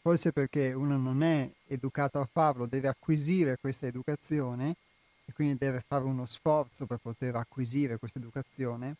forse 0.00 0.32
perché 0.32 0.72
uno 0.72 0.96
non 0.96 1.22
è 1.22 1.50
educato 1.66 2.20
a 2.20 2.28
farlo, 2.30 2.66
deve 2.66 2.88
acquisire 2.88 3.56
questa 3.58 3.86
educazione 3.86 4.76
e 5.24 5.32
quindi 5.32 5.56
deve 5.56 5.82
fare 5.84 6.04
uno 6.04 6.26
sforzo 6.26 6.86
per 6.86 6.98
poter 6.98 7.34
acquisire 7.36 7.98
questa 7.98 8.18
educazione, 8.18 8.96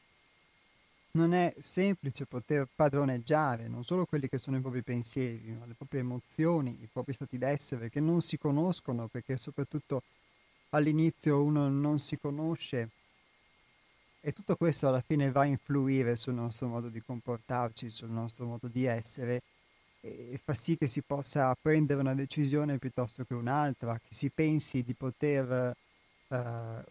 non 1.17 1.33
è 1.33 1.55
semplice 1.61 2.27
poter 2.27 2.67
padroneggiare 2.75 3.69
non 3.69 3.85
solo 3.85 4.05
quelli 4.05 4.29
che 4.29 4.39
sono 4.39 4.57
i 4.57 4.61
propri 4.61 4.83
pensieri, 4.83 5.57
ma 5.59 5.65
le 5.67 5.75
proprie 5.75 6.01
emozioni, 6.01 6.79
i 6.83 6.89
propri 6.91 7.13
stati 7.13 7.39
d'essere 7.39 7.89
che 7.89 8.01
non 8.01 8.21
si 8.21 8.37
conoscono 8.37 9.07
perché 9.09 9.37
soprattutto 9.37 10.03
all'inizio 10.71 11.43
uno 11.43 11.69
non 11.69 11.99
si 11.99 12.19
conosce. 12.19 12.89
E 14.21 14.33
tutto 14.33 14.57
questo 14.57 14.89
alla 14.89 15.03
fine 15.03 15.31
va 15.31 15.43
a 15.43 15.47
influire 15.47 16.17
sul 16.17 16.35
nostro 16.35 16.67
modo 16.67 16.89
di 16.89 17.01
comportarci, 17.01 17.91
sul 17.91 18.11
nostro 18.11 18.47
modo 18.47 18.69
di 18.69 18.85
essere 18.85 19.43
e 20.01 20.39
fa 20.43 20.53
sì 20.53 20.77
che 20.77 20.87
si 20.87 21.01
possa 21.01 21.55
prendere 21.61 22.01
una 22.01 22.15
decisione 22.15 22.79
piuttosto 22.79 23.25
che 23.25 23.35
un'altra, 23.35 23.95
che 23.95 24.15
si 24.15 24.31
pensi 24.31 24.83
di 24.83 24.95
poter 24.95 25.75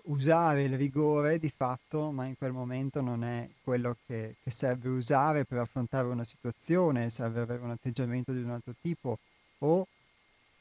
usare 0.04 0.64
il 0.64 0.78
rigore 0.78 1.40
di 1.40 1.50
fatto, 1.50 2.12
ma 2.12 2.26
in 2.26 2.38
quel 2.38 2.52
momento 2.52 3.02
non 3.02 3.24
è 3.24 3.50
quello 3.62 3.98
che, 4.06 4.36
che, 4.42 4.52
serve 4.52 4.90
usare 4.90 5.44
per 5.44 5.58
affrontare 5.58 6.08
una 6.08 6.24
situazione, 6.24 7.10
serve 7.10 7.42
avere 7.42 7.62
un 7.62 7.72
atteggiamento 7.72 8.32
di 8.32 8.42
un 8.42 8.52
altro 8.52 8.74
tipo 8.80 9.18
o, 9.60 9.88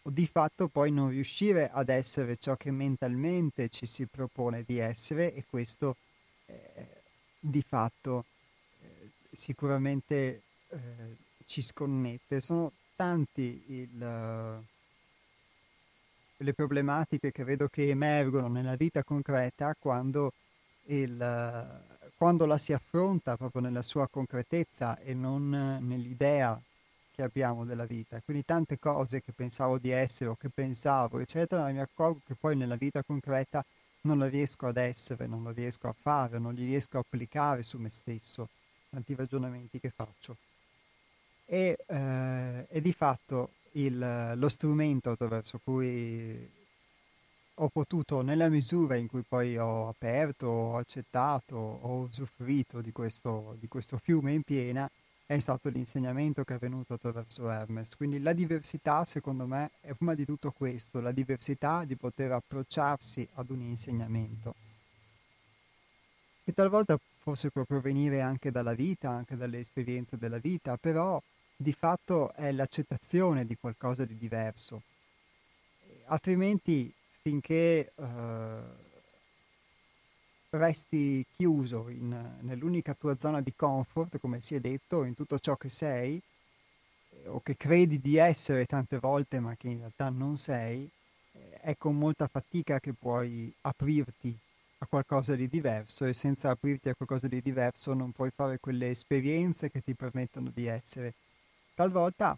o 0.02 0.10
di 0.10 0.26
fatto 0.26 0.68
poi 0.68 0.90
non 0.90 1.10
riuscire 1.10 1.70
ad 1.70 1.90
essere 1.90 2.36
ciò 2.36 2.56
che 2.56 2.70
mentalmente 2.70 3.68
ci 3.68 3.86
si 3.86 4.06
propone 4.06 4.64
di 4.66 4.78
essere 4.78 5.32
e 5.34 5.44
questo 5.48 5.96
eh, 6.46 7.02
di 7.38 7.62
fatto 7.62 8.24
eh, 8.80 9.10
sicuramente 9.30 10.42
eh, 10.68 10.78
ci 11.44 11.62
sconnette. 11.62 12.40
Sono 12.40 12.72
tanti 12.96 13.62
il, 13.68 14.62
le 16.42 16.52
problematiche 16.52 17.32
che 17.32 17.44
vedo 17.44 17.68
che 17.68 17.88
emergono 17.88 18.48
nella 18.48 18.76
vita 18.76 19.02
concreta 19.02 19.74
quando, 19.78 20.32
il, 20.86 21.82
quando 22.16 22.46
la 22.46 22.58
si 22.58 22.72
affronta 22.72 23.36
proprio 23.36 23.62
nella 23.62 23.82
sua 23.82 24.08
concretezza 24.08 24.98
e 24.98 25.14
non 25.14 25.48
nell'idea 25.80 26.60
che 27.14 27.22
abbiamo 27.22 27.64
della 27.64 27.84
vita. 27.84 28.20
Quindi 28.24 28.44
tante 28.44 28.78
cose 28.78 29.22
che 29.22 29.32
pensavo 29.32 29.78
di 29.78 29.90
essere 29.90 30.30
o 30.30 30.36
che 30.36 30.48
pensavo, 30.48 31.18
eccetera, 31.18 31.68
mi 31.68 31.80
accorgo 31.80 32.20
che 32.26 32.34
poi 32.34 32.56
nella 32.56 32.76
vita 32.76 33.02
concreta 33.02 33.64
non 34.02 34.18
la 34.18 34.28
riesco 34.28 34.66
ad 34.66 34.78
essere, 34.78 35.26
non 35.26 35.44
la 35.44 35.52
riesco 35.52 35.88
a 35.88 35.94
fare, 35.98 36.38
non 36.38 36.54
li 36.54 36.64
riesco 36.64 36.96
a 36.96 37.00
applicare 37.00 37.62
su 37.62 37.78
me 37.78 37.88
stesso, 37.88 38.48
tanti 38.90 39.14
ragionamenti 39.14 39.78
che 39.78 39.90
faccio. 39.90 40.36
E, 41.44 41.76
eh, 41.86 42.66
e 42.68 42.80
di 42.80 42.92
fatto 42.92 43.50
il, 43.72 44.32
lo 44.36 44.48
strumento 44.48 45.10
attraverso 45.10 45.60
cui 45.62 46.50
ho 47.54 47.68
potuto, 47.68 48.22
nella 48.22 48.48
misura 48.48 48.96
in 48.96 49.08
cui 49.08 49.22
poi 49.22 49.56
ho 49.56 49.88
aperto, 49.88 50.46
ho 50.46 50.76
accettato, 50.78 51.56
ho 51.56 51.98
usufruito 51.98 52.80
di 52.80 52.92
questo, 52.92 53.56
di 53.60 53.68
questo 53.68 53.98
fiume 53.98 54.32
in 54.32 54.42
piena, 54.42 54.90
è 55.26 55.38
stato 55.38 55.68
l'insegnamento 55.68 56.44
che 56.44 56.54
è 56.54 56.58
venuto 56.58 56.94
attraverso 56.94 57.48
Hermes. 57.50 57.96
Quindi 57.96 58.20
la 58.20 58.32
diversità, 58.32 59.04
secondo 59.04 59.46
me, 59.46 59.70
è 59.80 59.92
prima 59.92 60.14
di 60.14 60.24
tutto 60.24 60.50
questo, 60.50 61.00
la 61.00 61.12
diversità 61.12 61.84
di 61.84 61.96
poter 61.96 62.32
approcciarsi 62.32 63.26
ad 63.34 63.50
un 63.50 63.60
insegnamento. 63.60 64.54
Che 66.44 66.52
talvolta 66.52 66.98
forse 67.20 67.50
può 67.50 67.64
provenire 67.64 68.20
anche 68.20 68.50
dalla 68.50 68.74
vita, 68.74 69.10
anche 69.10 69.36
dalle 69.36 69.60
esperienze 69.60 70.18
della 70.18 70.38
vita, 70.38 70.76
però 70.76 71.22
di 71.62 71.72
fatto 71.72 72.32
è 72.34 72.52
l'accettazione 72.52 73.46
di 73.46 73.56
qualcosa 73.56 74.04
di 74.04 74.18
diverso. 74.18 74.82
Altrimenti, 76.06 76.92
finché 77.22 77.92
eh, 77.94 78.60
resti 80.50 81.24
chiuso 81.34 81.88
in, 81.88 82.38
nell'unica 82.40 82.94
tua 82.94 83.16
zona 83.18 83.40
di 83.40 83.54
comfort, 83.54 84.18
come 84.18 84.40
si 84.40 84.54
è 84.54 84.60
detto, 84.60 85.04
in 85.04 85.14
tutto 85.14 85.38
ciò 85.38 85.56
che 85.56 85.68
sei, 85.68 86.20
o 87.26 87.40
che 87.40 87.56
credi 87.56 88.00
di 88.00 88.16
essere 88.16 88.66
tante 88.66 88.98
volte, 88.98 89.40
ma 89.40 89.54
che 89.56 89.68
in 89.68 89.78
realtà 89.78 90.08
non 90.10 90.36
sei, 90.36 90.88
eh, 91.32 91.60
è 91.60 91.76
con 91.76 91.96
molta 91.96 92.26
fatica 92.26 92.80
che 92.80 92.92
puoi 92.92 93.52
aprirti 93.62 94.36
a 94.78 94.86
qualcosa 94.86 95.36
di 95.36 95.48
diverso 95.48 96.04
e 96.06 96.12
senza 96.12 96.50
aprirti 96.50 96.88
a 96.88 96.94
qualcosa 96.94 97.28
di 97.28 97.40
diverso 97.40 97.94
non 97.94 98.10
puoi 98.10 98.30
fare 98.30 98.58
quelle 98.58 98.90
esperienze 98.90 99.70
che 99.70 99.80
ti 99.80 99.94
permettono 99.94 100.50
di 100.52 100.66
essere. 100.66 101.14
Talvolta 101.74 102.36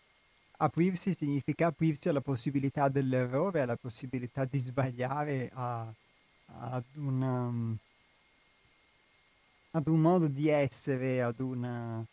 aprirsi 0.59 1.13
significa 1.13 1.67
aprirsi 1.67 2.09
alla 2.09 2.21
possibilità 2.21 2.89
dell'errore, 2.89 3.63
alla 3.63 3.77
possibilità 3.77 4.45
di 4.45 4.59
sbagliare, 4.59 5.51
a, 5.53 5.93
ad 6.47 6.85
una, 6.95 7.47
um, 7.47 7.77
ad 9.73 9.89
un 9.89 10.01
modo 10.01 10.29
di 10.29 10.49
essere, 10.49 11.23
ad 11.23 11.41
una 11.41 12.05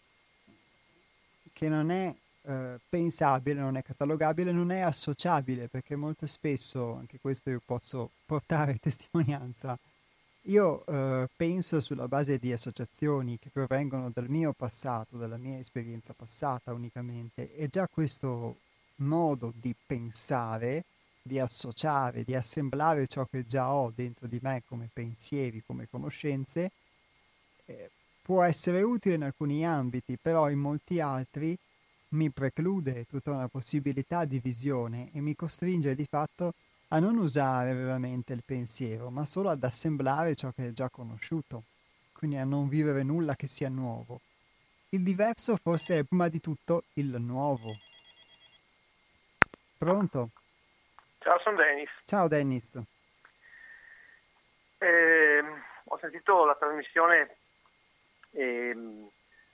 che 1.53 1.69
non 1.69 1.91
è 1.91 2.13
eh, 2.43 2.79
pensabile, 2.89 3.59
non 3.59 3.77
è 3.77 3.83
catalogabile, 3.83 4.51
non 4.51 4.71
è 4.71 4.79
associabile, 4.79 5.67
perché 5.67 5.95
molto 5.95 6.25
spesso, 6.25 6.95
anche 6.95 7.19
questo 7.19 7.51
io 7.51 7.61
posso 7.63 8.09
portare 8.25 8.79
testimonianza, 8.81 9.77
io 10.45 10.85
eh, 10.85 11.29
penso 11.35 11.79
sulla 11.79 12.07
base 12.07 12.37
di 12.39 12.51
associazioni 12.51 13.37
che 13.37 13.49
provengono 13.51 14.09
dal 14.09 14.29
mio 14.29 14.53
passato, 14.53 15.17
dalla 15.17 15.37
mia 15.37 15.59
esperienza 15.59 16.13
passata 16.13 16.73
unicamente, 16.73 17.55
e 17.55 17.67
già 17.67 17.87
questo 17.87 18.57
modo 18.97 19.53
di 19.55 19.75
pensare, 19.85 20.85
di 21.21 21.39
associare, 21.39 22.23
di 22.23 22.33
assemblare 22.33 23.07
ciò 23.07 23.25
che 23.29 23.45
già 23.45 23.71
ho 23.71 23.91
dentro 23.93 24.27
di 24.27 24.39
me 24.41 24.63
come 24.67 24.89
pensieri, 24.91 25.63
come 25.65 25.87
conoscenze, 25.89 26.71
eh, 27.65 27.91
può 28.21 28.41
essere 28.43 28.81
utile 28.81 29.15
in 29.15 29.23
alcuni 29.23 29.65
ambiti, 29.65 30.17
però 30.19 30.49
in 30.49 30.59
molti 30.59 30.99
altri 30.99 31.55
mi 32.09 32.29
preclude 32.29 33.05
tutta 33.05 33.31
una 33.31 33.47
possibilità 33.47 34.25
di 34.25 34.39
visione 34.39 35.09
e 35.13 35.21
mi 35.21 35.35
costringe 35.35 35.95
di 35.95 36.05
fatto 36.05 36.47
a 36.47 36.53
non 36.99 37.17
usare 37.17 37.73
veramente 37.73 38.33
il 38.33 38.43
pensiero, 38.45 39.09
ma 39.09 39.25
solo 39.25 39.49
ad 39.49 39.63
assemblare 39.63 40.35
ciò 40.35 40.51
che 40.51 40.67
è 40.67 40.71
già 40.71 40.89
conosciuto, 40.89 41.63
quindi 42.13 42.37
a 42.37 42.43
non 42.43 42.67
vivere 42.67 43.03
nulla 43.03 43.35
che 43.35 43.47
sia 43.47 43.69
nuovo. 43.69 44.19
Il 44.89 45.03
diverso 45.03 45.55
forse 45.55 45.99
è 45.99 46.03
prima 46.03 46.27
di 46.27 46.41
tutto 46.41 46.83
il 46.95 47.15
nuovo. 47.19 47.77
Pronto? 49.77 50.29
Ciao, 51.19 51.39
sono 51.39 51.55
Dennis. 51.55 51.89
Ciao 52.03 52.27
Dennis. 52.27 52.81
Eh, 54.79 55.43
ho 55.85 55.97
sentito 55.99 56.43
la 56.45 56.55
trasmissione 56.55 57.37
e 58.31 58.69
ehm, 58.69 59.09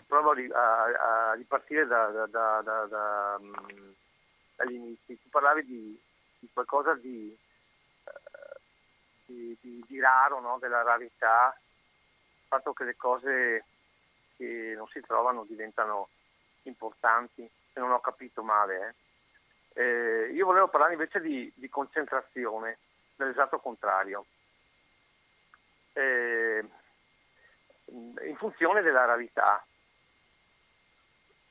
provo 0.08 0.32
a, 0.32 1.30
a 1.30 1.34
ripartire 1.34 1.86
da, 1.86 2.08
da, 2.08 2.26
da, 2.26 2.62
da, 2.86 3.40
mm, 3.40 3.92
dagli 4.56 4.74
inizi. 4.74 5.20
Tu 5.22 5.30
parlavi 5.30 5.66
di, 5.66 6.00
di 6.48 6.54
qualcosa 6.54 6.95
di, 6.95 7.38
uh, 8.04 8.60
di, 9.26 9.58
di, 9.62 9.84
di 9.86 10.00
raro, 10.00 10.39
no? 10.39 10.58
della 10.60 10.82
rarità, 10.82 11.56
il 11.58 12.48
fatto 12.48 12.74
che 12.74 12.86
le 12.86 12.95
cose 12.95 13.66
che 14.38 14.74
non 14.76 14.88
si 14.88 15.02
trovano 15.02 15.43
diventano 15.43 16.10
importanti, 16.64 17.50
se 17.74 17.80
non 17.80 17.91
ho 17.91 18.00
capito 18.00 18.43
male. 18.43 18.95
Eh. 19.76 19.82
Eh, 19.82 20.32
io 20.32 20.45
volevo 20.45 20.68
parlare 20.70 20.93
invece 20.93 21.20
di, 21.20 21.52
di 21.56 21.70
concentrazione, 21.70 22.78
dell'esatto 23.16 23.60
contrario. 23.60 24.26
Eh, 25.93 26.66
in 27.89 28.36
funzione 28.38 28.82
della 28.82 29.06
rarità. 29.06 29.64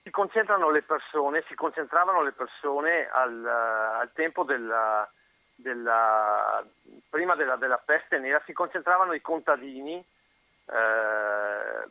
Si 0.07 0.13
concentrano 0.13 0.71
le 0.71 0.83
persone, 0.83 1.43
si 1.49 1.57
concentravano 1.57 2.23
le 2.23 2.31
persone 2.31 3.09
al, 3.09 3.43
uh, 3.43 3.99
al 3.99 4.13
tempo 4.13 4.45
della, 4.45 5.11
della, 5.53 6.65
prima 7.11 7.35
della, 7.35 7.57
della, 7.57 7.83
peste 7.85 8.21
nera, 8.21 8.41
si 8.47 8.53
concentravano 8.53 9.15
i 9.15 9.21
contadini 9.21 9.97
eh, 9.97 11.89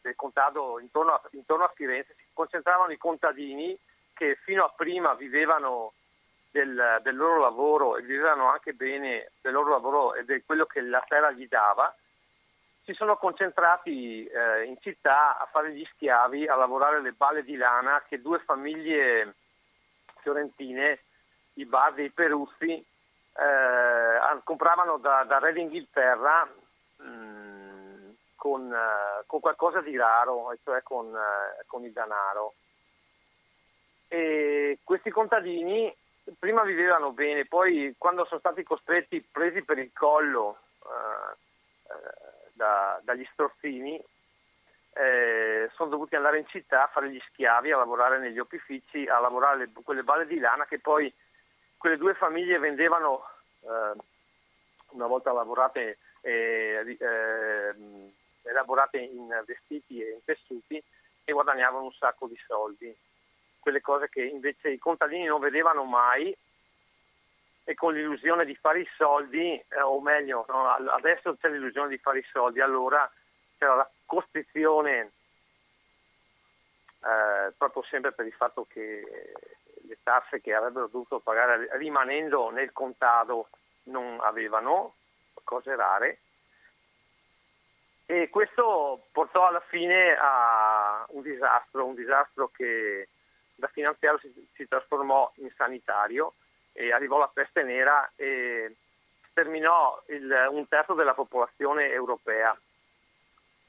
del 0.00 0.14
contado 0.14 0.78
intorno 0.78 1.14
a, 1.14 1.20
intorno 1.32 1.64
a 1.64 1.72
Firenze, 1.74 2.14
si 2.18 2.26
concentravano 2.32 2.92
i 2.92 2.98
contadini 2.98 3.76
che 4.14 4.38
fino 4.44 4.62
a 4.62 4.72
prima 4.76 5.14
vivevano 5.14 5.94
del, 6.52 7.00
del, 7.02 7.16
loro 7.16 7.40
lavoro 7.40 7.96
e 7.96 8.02
vivevano 8.02 8.48
anche 8.48 8.74
bene 8.74 9.32
del 9.40 9.54
loro 9.54 9.70
lavoro 9.70 10.14
e 10.14 10.24
di 10.24 10.40
quello 10.46 10.66
che 10.66 10.82
la 10.82 11.04
terra 11.08 11.32
gli 11.32 11.48
dava 11.48 11.92
si 12.84 12.92
sono 12.94 13.16
concentrati 13.16 14.26
eh, 14.26 14.64
in 14.64 14.76
città 14.80 15.38
a 15.38 15.46
fare 15.46 15.72
gli 15.72 15.84
schiavi, 15.94 16.46
a 16.46 16.56
lavorare 16.56 17.00
le 17.00 17.12
balle 17.12 17.44
di 17.44 17.56
lana 17.56 18.02
che 18.08 18.20
due 18.20 18.38
famiglie 18.40 19.34
fiorentine, 20.20 21.00
i 21.54 21.64
Bardi 21.66 22.02
e 22.02 22.04
i 22.06 22.10
Peruzzi, 22.10 22.72
eh, 22.72 24.40
compravano 24.44 24.98
da, 24.98 25.24
da, 25.24 25.38
Re 25.38 25.52
d'Inghilterra 25.52 26.48
mh, 26.96 27.04
mm, 27.04 28.10
con, 28.36 28.62
uh, 28.70 29.26
con, 29.26 29.40
qualcosa 29.40 29.80
di 29.80 29.96
raro, 29.96 30.56
cioè 30.64 30.82
con, 30.82 31.06
uh, 31.06 31.66
con 31.66 31.84
il 31.84 31.92
denaro. 31.92 32.54
E 34.08 34.78
questi 34.82 35.10
contadini 35.10 35.94
prima 36.38 36.62
vivevano 36.62 37.12
bene, 37.12 37.46
poi 37.46 37.94
quando 37.98 38.24
sono 38.24 38.40
stati 38.40 38.62
costretti, 38.62 39.20
presi 39.20 39.62
per 39.62 39.78
il 39.78 39.92
collo, 39.92 40.58
uh, 40.78 42.28
da, 42.60 43.00
dagli 43.02 43.26
strozzini, 43.32 43.98
eh, 44.92 45.70
sono 45.74 45.88
dovuti 45.88 46.14
andare 46.14 46.38
in 46.38 46.46
città 46.46 46.84
a 46.84 46.88
fare 46.88 47.10
gli 47.10 47.20
schiavi, 47.30 47.72
a 47.72 47.78
lavorare 47.78 48.18
negli 48.18 48.38
opifici, 48.38 49.06
a 49.06 49.18
lavorare 49.18 49.56
le, 49.56 49.70
quelle 49.82 50.02
balle 50.02 50.26
di 50.26 50.38
lana 50.38 50.66
che 50.66 50.78
poi 50.78 51.12
quelle 51.78 51.96
due 51.96 52.12
famiglie 52.12 52.58
vendevano 52.58 53.24
eh, 53.62 53.96
una 54.90 55.06
volta 55.06 55.32
lavorate 55.32 55.98
eh, 56.20 56.98
elaborate 58.42 58.98
in 58.98 59.28
vestiti 59.46 60.02
e 60.02 60.10
in 60.10 60.24
tessuti 60.24 60.82
e 61.24 61.32
guadagnavano 61.32 61.84
un 61.84 61.92
sacco 61.92 62.26
di 62.26 62.38
soldi. 62.46 62.94
Quelle 63.58 63.80
cose 63.80 64.10
che 64.10 64.22
invece 64.22 64.70
i 64.70 64.78
contadini 64.78 65.24
non 65.24 65.40
vedevano 65.40 65.84
mai 65.84 66.36
e 67.70 67.74
con 67.76 67.94
l'illusione 67.94 68.44
di 68.44 68.56
fare 68.56 68.80
i 68.80 68.88
soldi, 68.96 69.52
eh, 69.52 69.80
o 69.80 70.00
meglio, 70.00 70.44
no, 70.48 70.68
adesso 70.70 71.36
c'è 71.36 71.48
l'illusione 71.48 71.86
di 71.86 71.98
fare 71.98 72.18
i 72.18 72.26
soldi, 72.32 72.60
allora 72.60 73.08
c'era 73.56 73.76
la 73.76 73.90
costrizione 74.06 75.12
eh, 76.98 77.52
proprio 77.56 77.84
sempre 77.84 78.10
per 78.10 78.26
il 78.26 78.32
fatto 78.32 78.66
che 78.68 79.32
le 79.86 79.98
tasse 80.02 80.40
che 80.40 80.52
avrebbero 80.52 80.88
dovuto 80.88 81.20
pagare 81.20 81.68
rimanendo 81.78 82.50
nel 82.50 82.72
contado 82.72 83.50
non 83.84 84.18
avevano, 84.20 84.94
cose 85.44 85.76
rare, 85.76 86.18
e 88.04 88.30
questo 88.30 89.06
portò 89.12 89.46
alla 89.46 89.62
fine 89.68 90.16
a 90.18 91.06
un 91.10 91.22
disastro, 91.22 91.86
un 91.86 91.94
disastro 91.94 92.48
che 92.48 93.10
da 93.54 93.68
finanziario 93.68 94.18
si, 94.18 94.48
si 94.56 94.66
trasformò 94.66 95.30
in 95.36 95.52
sanitario 95.54 96.34
e 96.80 96.92
arrivò 96.92 97.18
la 97.18 97.30
peste 97.32 97.62
nera 97.62 98.10
e 98.16 98.74
sterminò 99.30 100.02
il, 100.06 100.48
un 100.50 100.66
terzo 100.66 100.94
della 100.94 101.14
popolazione 101.14 101.90
europea. 101.90 102.56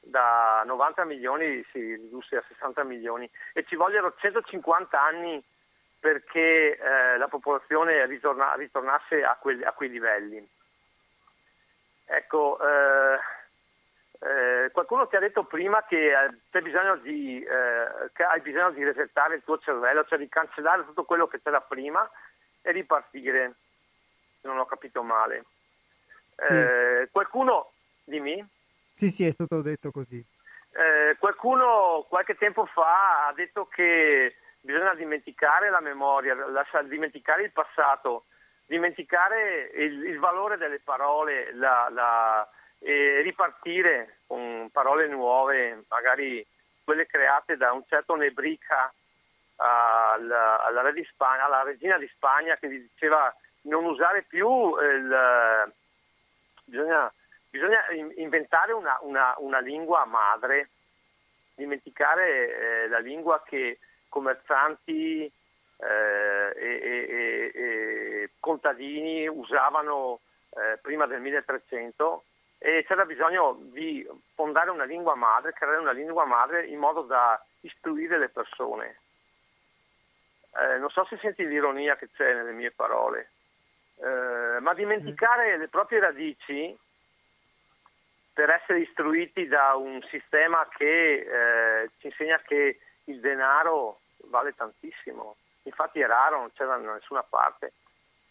da 0.04 0.62
90 0.66 1.04
milioni 1.04 1.64
si 1.70 1.78
ridusse 1.78 2.36
a 2.36 2.44
60 2.48 2.82
milioni 2.84 3.30
e 3.52 3.64
ci 3.64 3.76
vogliono 3.76 4.14
150 4.16 5.00
anni 5.00 5.42
perché 6.00 6.76
eh, 6.76 7.16
la 7.18 7.28
popolazione 7.28 8.04
ritorna, 8.06 8.54
ritornasse 8.54 9.22
a, 9.22 9.36
quelli, 9.36 9.62
a, 9.62 9.72
quei 9.72 9.90
livelli. 9.90 10.44
Ecco, 12.06 12.58
eh, 12.58 13.18
eh, 14.18 14.70
qualcuno 14.72 15.06
ti 15.06 15.14
ha 15.14 15.20
detto 15.20 15.44
prima 15.44 15.84
che, 15.84 16.12
bisogno 16.60 16.96
di, 16.96 17.40
eh, 17.40 18.10
che 18.12 18.24
hai 18.24 18.40
bisogno 18.40 18.70
di 18.70 18.82
resettare 18.82 19.36
il 19.36 19.44
tuo 19.44 19.58
cervello, 19.58 20.04
cioè 20.04 20.18
di 20.18 20.28
cancellare 20.28 20.84
tutto 20.84 21.04
quello 21.04 21.28
che 21.28 21.40
c'era 21.40 21.60
prima 21.60 22.10
e 22.62 22.72
ripartire, 22.72 23.54
se 24.40 24.48
non 24.48 24.58
ho 24.58 24.64
capito 24.66 25.02
male. 25.02 25.44
Sì. 26.36 26.54
Eh, 26.54 27.08
qualcuno, 27.10 27.72
dimmi? 28.04 28.44
Sì, 28.92 29.10
sì, 29.10 29.26
è 29.26 29.30
stato 29.30 29.60
detto 29.60 29.90
così. 29.90 30.24
Eh, 30.74 31.16
qualcuno 31.18 32.06
qualche 32.08 32.36
tempo 32.36 32.64
fa 32.66 33.26
ha 33.26 33.32
detto 33.34 33.66
che 33.66 34.36
bisogna 34.60 34.94
dimenticare 34.94 35.68
la 35.68 35.80
memoria, 35.80 36.34
lasciare, 36.34 36.88
dimenticare 36.88 37.42
il 37.42 37.52
passato, 37.52 38.24
dimenticare 38.64 39.70
il, 39.74 40.06
il 40.06 40.18
valore 40.18 40.56
delle 40.56 40.80
parole, 40.80 41.52
la, 41.54 41.88
la, 41.90 42.48
e 42.78 43.20
ripartire 43.22 44.20
con 44.26 44.68
parole 44.72 45.06
nuove, 45.08 45.84
magari 45.88 46.44
quelle 46.82 47.06
create 47.06 47.56
da 47.56 47.72
un 47.72 47.84
certo 47.86 48.16
Nebrica 48.16 48.92
alla, 49.62 50.64
alla, 50.64 50.92
Spagna, 51.12 51.44
alla 51.44 51.62
regina 51.62 51.98
di 51.98 52.08
Spagna 52.14 52.56
che 52.56 52.68
gli 52.70 52.80
diceva 52.80 53.34
non 53.62 53.84
usare 53.84 54.22
più 54.22 54.48
il, 54.78 55.72
bisogna, 56.64 57.12
bisogna 57.50 57.80
inventare 58.16 58.72
una, 58.72 58.98
una, 59.02 59.34
una, 59.38 59.60
lingua 59.60 60.04
madre, 60.04 60.70
dimenticare 61.54 62.84
eh, 62.84 62.88
la 62.88 62.98
lingua 62.98 63.42
che 63.44 63.78
commercianti 64.08 65.24
eh, 65.24 66.52
e, 66.56 66.80
e, 66.84 67.52
e, 67.54 68.30
contadini 68.40 69.26
usavano 69.28 70.20
eh, 70.50 70.78
prima 70.80 71.06
del 71.06 71.20
1300 71.20 72.24
e 72.58 72.84
c'era 72.86 73.04
bisogno 73.04 73.58
di 73.72 74.06
fondare 74.34 74.70
una 74.70 74.84
lingua 74.84 75.16
madre, 75.16 75.52
creare 75.52 75.78
una 75.78 75.92
lingua 75.92 76.24
madre 76.24 76.66
in 76.66 76.78
modo 76.78 77.02
da 77.02 77.42
istruire 77.60 78.18
le 78.18 78.28
persone. 78.28 79.00
Eh, 80.54 80.78
non 80.78 80.90
so 80.90 81.04
se 81.06 81.16
senti 81.18 81.46
l'ironia 81.46 81.96
che 81.96 82.10
c'è 82.10 82.34
nelle 82.34 82.52
mie 82.52 82.70
parole, 82.70 83.30
eh, 83.96 84.58
ma 84.60 84.74
dimenticare 84.74 85.56
le 85.56 85.68
proprie 85.68 86.00
radici 86.00 86.76
per 88.32 88.50
essere 88.50 88.80
istruiti 88.80 89.46
da 89.46 89.74
un 89.74 90.02
sistema 90.10 90.66
che 90.68 91.82
eh, 91.82 91.90
ci 91.98 92.06
insegna 92.06 92.38
che 92.40 92.80
il 93.04 93.20
denaro 93.20 94.00
vale 94.24 94.54
tantissimo, 94.54 95.36
infatti 95.64 96.00
è 96.00 96.06
raro, 96.06 96.38
non 96.38 96.52
c'era 96.52 96.76
da 96.76 96.92
nessuna 96.92 97.22
parte, 97.22 97.72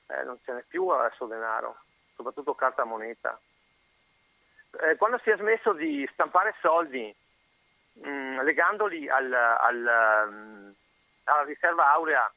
eh, 0.07 0.23
non 0.23 0.39
ce 0.43 0.53
n'è 0.53 0.64
più 0.68 0.88
adesso 0.88 1.26
denaro, 1.26 1.77
soprattutto 2.15 2.53
carta 2.53 2.84
moneta. 2.84 3.39
Eh, 4.80 4.95
quando 4.95 5.19
si 5.23 5.30
è 5.30 5.38
smesso 5.38 5.73
di 5.73 6.07
stampare 6.14 6.56
soldi 6.61 7.14
mh, 7.93 8.10
mm, 8.10 8.39
legandoli 8.41 9.10
al, 9.10 9.34
al, 9.34 10.27
um, 10.27 10.73
alla 11.26 11.43
riserva 11.43 11.91
aurea, 11.93 12.31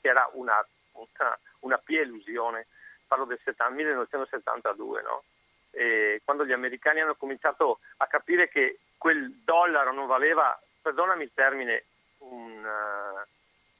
che 0.00 0.08
era 0.08 0.28
una, 0.32 0.64
una, 0.92 1.38
una 1.60 1.78
pia 1.78 2.02
illusione, 2.02 2.66
parlo 3.06 3.24
del 3.24 3.40
1972, 3.44 5.02
no? 5.02 5.24
quando 6.24 6.44
gli 6.44 6.52
americani 6.52 7.00
hanno 7.00 7.14
cominciato 7.14 7.78
a 7.98 8.06
capire 8.06 8.48
che 8.48 8.80
quel 8.98 9.32
dollaro 9.44 9.92
non 9.92 10.06
valeva, 10.06 10.60
perdonami 10.82 11.24
il 11.24 11.30
termine, 11.32 11.84
un, 12.18 12.64
uh, 12.64 13.28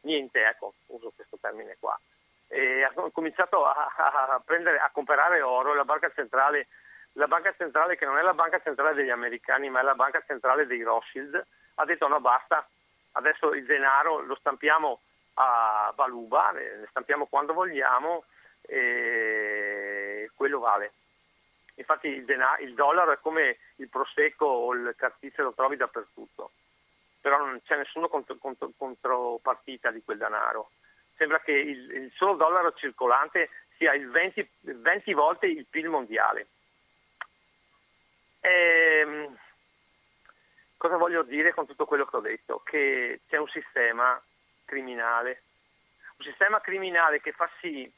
niente, 0.02 0.44
ecco, 0.46 0.74
uso 0.86 1.12
questo 1.14 1.36
termine 1.40 1.76
qua, 1.78 1.98
e 2.46 2.84
hanno 2.84 3.10
cominciato 3.10 3.66
a, 3.66 3.92
a, 3.96 4.42
prendere, 4.44 4.78
a 4.78 4.90
comprare 4.90 5.42
oro, 5.42 5.74
la 5.74 5.84
banca 5.84 6.10
centrale 6.14 6.68
la 7.14 7.26
banca 7.26 7.52
centrale, 7.56 7.96
che 7.96 8.04
non 8.04 8.18
è 8.18 8.22
la 8.22 8.34
banca 8.34 8.60
centrale 8.60 8.94
degli 8.94 9.10
americani, 9.10 9.68
ma 9.68 9.80
è 9.80 9.82
la 9.82 9.94
banca 9.94 10.22
centrale 10.26 10.66
dei 10.66 10.82
Rothschild, 10.82 11.44
ha 11.74 11.84
detto 11.84 12.06
no 12.06 12.20
basta, 12.20 12.66
adesso 13.12 13.52
il 13.54 13.64
denaro 13.64 14.20
lo 14.20 14.34
stampiamo 14.36 15.00
a 15.34 15.92
valuba, 15.94 16.50
ne 16.50 16.86
stampiamo 16.90 17.26
quando 17.26 17.52
vogliamo 17.52 18.24
e 18.62 20.30
quello 20.34 20.58
vale. 20.58 20.92
Infatti 21.74 22.08
il, 22.08 22.24
denaro, 22.24 22.62
il 22.62 22.74
dollaro 22.74 23.12
è 23.12 23.18
come 23.20 23.58
il 23.76 23.88
prosecco 23.88 24.44
o 24.44 24.74
il 24.74 24.94
cartizio, 24.96 25.44
lo 25.44 25.54
trovi 25.54 25.76
dappertutto, 25.76 26.50
però 27.20 27.38
non 27.38 27.60
c'è 27.64 27.76
nessuno 27.76 28.08
contro, 28.08 28.36
contro, 28.36 28.70
contropartita 28.76 29.90
di 29.90 30.02
quel 30.04 30.18
denaro. 30.18 30.70
Sembra 31.16 31.40
che 31.40 31.52
il, 31.52 31.90
il 31.90 32.12
solo 32.14 32.34
dollaro 32.34 32.74
circolante 32.74 33.48
sia 33.76 33.94
il 33.94 34.10
20, 34.10 34.48
20 34.60 35.12
volte 35.14 35.46
il 35.46 35.66
PIL 35.68 35.88
mondiale. 35.88 36.48
Ehm, 38.40 39.38
cosa 40.80 40.96
voglio 40.96 41.22
dire 41.22 41.52
con 41.52 41.66
tutto 41.66 41.84
quello 41.84 42.06
che 42.06 42.16
ho 42.16 42.20
detto? 42.20 42.62
Che 42.64 43.20
c'è 43.28 43.36
un 43.36 43.48
sistema 43.48 44.18
criminale, 44.64 45.42
un 46.16 46.24
sistema 46.24 46.58
criminale 46.60 47.20
che 47.20 47.32
fa 47.32 47.50
sì 47.60 47.92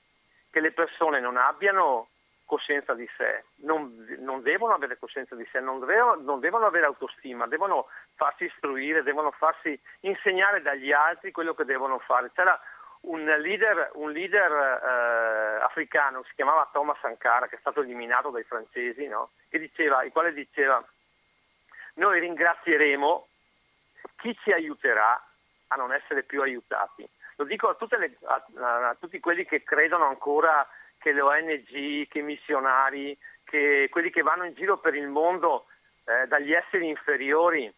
che 0.50 0.58
le 0.58 0.72
persone 0.72 1.20
non 1.20 1.36
abbiano 1.36 2.08
coscienza 2.44 2.92
di 2.94 3.08
sé, 3.16 3.44
non, 3.62 4.04
non 4.18 4.42
devono 4.42 4.74
avere 4.74 4.98
coscienza 4.98 5.36
di 5.36 5.46
sé, 5.52 5.60
non 5.60 5.78
devono, 5.78 6.20
non 6.20 6.40
devono, 6.40 6.66
avere 6.66 6.86
autostima, 6.86 7.46
devono 7.46 7.86
farsi 8.16 8.46
istruire, 8.46 9.04
devono 9.04 9.30
farsi 9.30 9.80
insegnare 10.00 10.60
dagli 10.60 10.90
altri 10.90 11.30
quello 11.30 11.54
che 11.54 11.64
devono 11.64 12.00
fare. 12.00 12.32
C'era 12.34 12.60
un 13.02 13.24
leader, 13.24 13.92
un 13.94 14.10
leader 14.10 14.50
eh, 14.50 15.62
africano, 15.62 16.24
si 16.24 16.34
chiamava 16.34 16.68
Thomas 16.72 16.98
Sankara, 16.98 17.46
che 17.46 17.56
è 17.56 17.60
stato 17.60 17.80
eliminato 17.80 18.30
dai 18.30 18.42
francesi, 18.42 19.06
no? 19.06 19.30
diceva, 19.48 20.02
il 20.02 20.10
quale 20.10 20.32
diceva 20.32 20.84
noi 21.94 22.20
ringrazieremo 22.20 23.28
chi 24.16 24.36
ci 24.42 24.52
aiuterà 24.52 25.20
a 25.68 25.76
non 25.76 25.92
essere 25.92 26.22
più 26.22 26.42
aiutati. 26.42 27.08
Lo 27.36 27.44
dico 27.44 27.68
a, 27.68 27.76
le, 27.96 28.16
a, 28.24 28.88
a 28.90 28.96
tutti 28.98 29.18
quelli 29.20 29.44
che 29.44 29.62
credono 29.62 30.06
ancora 30.06 30.66
che 30.98 31.12
le 31.12 31.20
ONG, 31.20 32.08
che 32.08 32.18
i 32.18 32.22
missionari, 32.22 33.18
che 33.44 33.88
quelli 33.90 34.10
che 34.10 34.22
vanno 34.22 34.44
in 34.44 34.54
giro 34.54 34.78
per 34.78 34.94
il 34.94 35.08
mondo 35.08 35.66
eh, 36.04 36.26
dagli 36.26 36.52
esseri 36.52 36.88
inferiori 36.88 37.72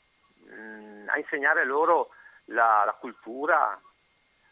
mh, 0.44 0.54
mm, 0.54 1.08
a 1.08 1.18
insegnare 1.18 1.64
loro 1.64 2.10
la, 2.46 2.82
la 2.84 2.92
cultura, 2.92 3.80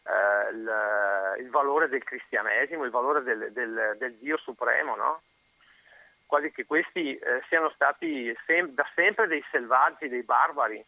eh, 0.03 0.49
il, 0.51 1.43
il, 1.43 1.49
valore 1.49 1.87
del 1.89 2.03
cristianesimo, 2.03 2.83
il 2.83 2.91
valore 2.91 3.21
del, 3.21 3.51
del, 3.51 3.95
del 3.97 4.15
Dio 4.15 4.37
supremo, 4.37 4.95
no? 4.95 5.21
Quasi 6.33 6.51
che 6.51 6.65
questi 6.65 7.15
eh, 7.15 7.43
siano 7.47 7.69
stati 7.75 8.35
sem- 8.47 8.73
da 8.73 8.89
sempre 8.95 9.27
dei 9.27 9.43
selvaggi, 9.51 10.09
dei 10.09 10.23
barbari. 10.23 10.83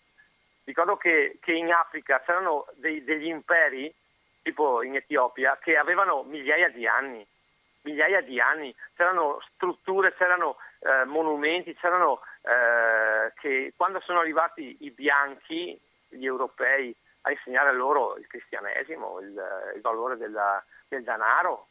Ricordo 0.63 0.97
che, 0.97 1.37
che 1.39 1.51
in 1.51 1.71
Africa 1.71 2.19
c'erano 2.25 2.65
dei, 2.73 3.03
degli 3.03 3.27
imperi, 3.27 3.93
tipo 4.41 4.81
in 4.81 4.95
Etiopia, 4.95 5.59
che 5.61 5.77
avevano 5.77 6.23
migliaia 6.23 6.69
di 6.69 6.87
anni, 6.87 7.23
migliaia 7.81 8.21
di 8.21 8.39
anni, 8.39 8.75
c'erano 8.95 9.39
strutture, 9.53 10.15
c'erano 10.15 10.57
eh, 10.79 11.05
monumenti, 11.05 11.75
c'erano 11.75 12.21
eh, 12.41 13.31
che 13.39 13.73
quando 13.77 13.99
sono 13.99 14.21
arrivati 14.21 14.77
i 14.79 14.89
bianchi, 14.89 15.79
gli 16.07 16.25
europei, 16.25 16.95
a 17.21 17.29
insegnare 17.29 17.71
loro 17.71 18.17
il 18.17 18.25
cristianesimo, 18.25 19.19
il, 19.19 19.73
il 19.75 19.81
valore 19.81 20.17
della, 20.17 20.63
del 20.87 21.03
denaro, 21.03 21.67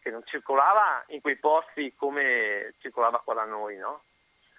che 0.00 0.10
non 0.10 0.22
circolava 0.24 1.04
in 1.08 1.20
quei 1.20 1.36
posti 1.36 1.94
come 1.94 2.74
circolava 2.80 3.20
qua 3.20 3.34
da 3.34 3.44
noi. 3.44 3.76
No? 3.76 4.02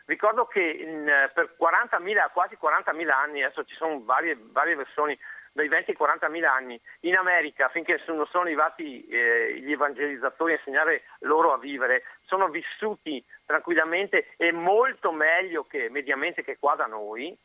Ricordo 0.05 0.45
che 0.45 0.61
in, 0.61 1.05
per 1.33 1.55
40.000, 1.59 2.31
quasi 2.31 2.57
40.000 2.61 3.09
anni, 3.09 3.43
adesso 3.43 3.63
ci 3.63 3.75
sono 3.75 4.01
varie, 4.03 4.37
varie 4.37 4.75
versioni, 4.75 5.17
dai 5.53 5.67
20 5.67 5.91
ai 5.91 5.97
40.000 5.97 6.45
anni, 6.45 6.81
in 7.01 7.15
America, 7.15 7.69
finché 7.69 8.01
non 8.07 8.25
sono 8.27 8.43
arrivati 8.43 9.05
eh, 9.07 9.59
gli 9.59 9.71
evangelizzatori 9.71 10.53
a 10.53 10.55
insegnare 10.57 11.03
loro 11.19 11.53
a 11.53 11.57
vivere, 11.57 12.03
sono 12.25 12.49
vissuti 12.49 13.23
tranquillamente 13.45 14.33
e 14.37 14.51
molto 14.51 15.11
meglio 15.11 15.65
che 15.65 15.89
mediamente 15.89 16.43
che 16.43 16.57
qua 16.57 16.75
da 16.75 16.87
noi, 16.87 17.37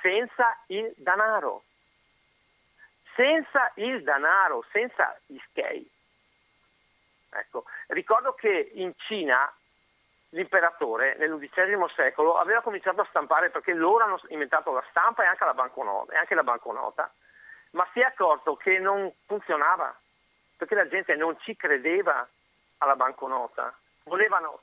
senza 0.00 0.58
il 0.66 0.92
denaro. 0.96 1.64
Senza 3.14 3.72
il 3.76 4.02
denaro, 4.02 4.64
senza 4.72 5.18
gli 5.26 5.38
skate. 5.50 5.84
Ecco. 7.32 7.64
Ricordo 7.88 8.34
che 8.34 8.70
in 8.74 8.92
Cina 8.96 9.52
l'imperatore 10.30 11.16
nell'undicesimo 11.18 11.88
secolo 11.88 12.38
aveva 12.38 12.62
cominciato 12.62 13.02
a 13.02 13.06
stampare 13.08 13.50
perché 13.50 13.74
loro 13.74 14.04
hanno 14.04 14.20
inventato 14.28 14.72
la 14.72 14.84
stampa 14.90 15.24
e 15.24 15.26
anche 15.26 15.44
la 15.44 15.54
banconota, 15.54 16.18
anche 16.18 16.34
la 16.34 16.42
banconota 16.42 17.12
ma 17.72 17.86
si 17.92 18.00
è 18.00 18.04
accorto 18.04 18.56
che 18.56 18.78
non 18.78 19.12
funzionava 19.26 19.94
perché 20.56 20.74
la 20.74 20.88
gente 20.88 21.14
non 21.16 21.36
ci 21.40 21.56
credeva 21.56 22.26
alla 22.78 22.96
banconota, 22.96 23.76
volevano 24.04 24.60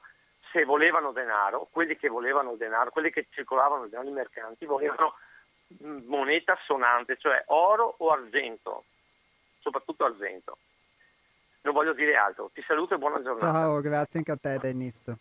se 0.52 0.64
volevano 0.64 1.12
denaro, 1.12 1.68
quelli 1.72 1.96
che 1.96 2.08
volevano 2.08 2.56
denaro, 2.56 2.90
quelli 2.90 3.12
che 3.12 3.28
circolavano 3.30 3.88
nei 3.92 4.12
mercanti 4.12 4.66
volevano 4.66 5.16
moneta 6.06 6.58
sonante, 6.64 7.18
cioè 7.18 7.44
oro 7.48 7.96
o 7.98 8.10
argento, 8.12 8.86
soprattutto 9.60 10.06
argento. 10.06 10.58
Non 11.62 11.74
voglio 11.74 11.94
dire 11.94 12.16
altro. 12.16 12.50
Ti 12.54 12.64
saluto 12.66 12.96
e 12.96 12.98
buona 12.98 13.22
giornata. 13.22 13.52
Ciao, 13.52 13.82
grazie 13.82 14.20
anche 14.20 14.32
a 14.32 14.38
te 14.38 14.58
Dennis. 14.60 15.14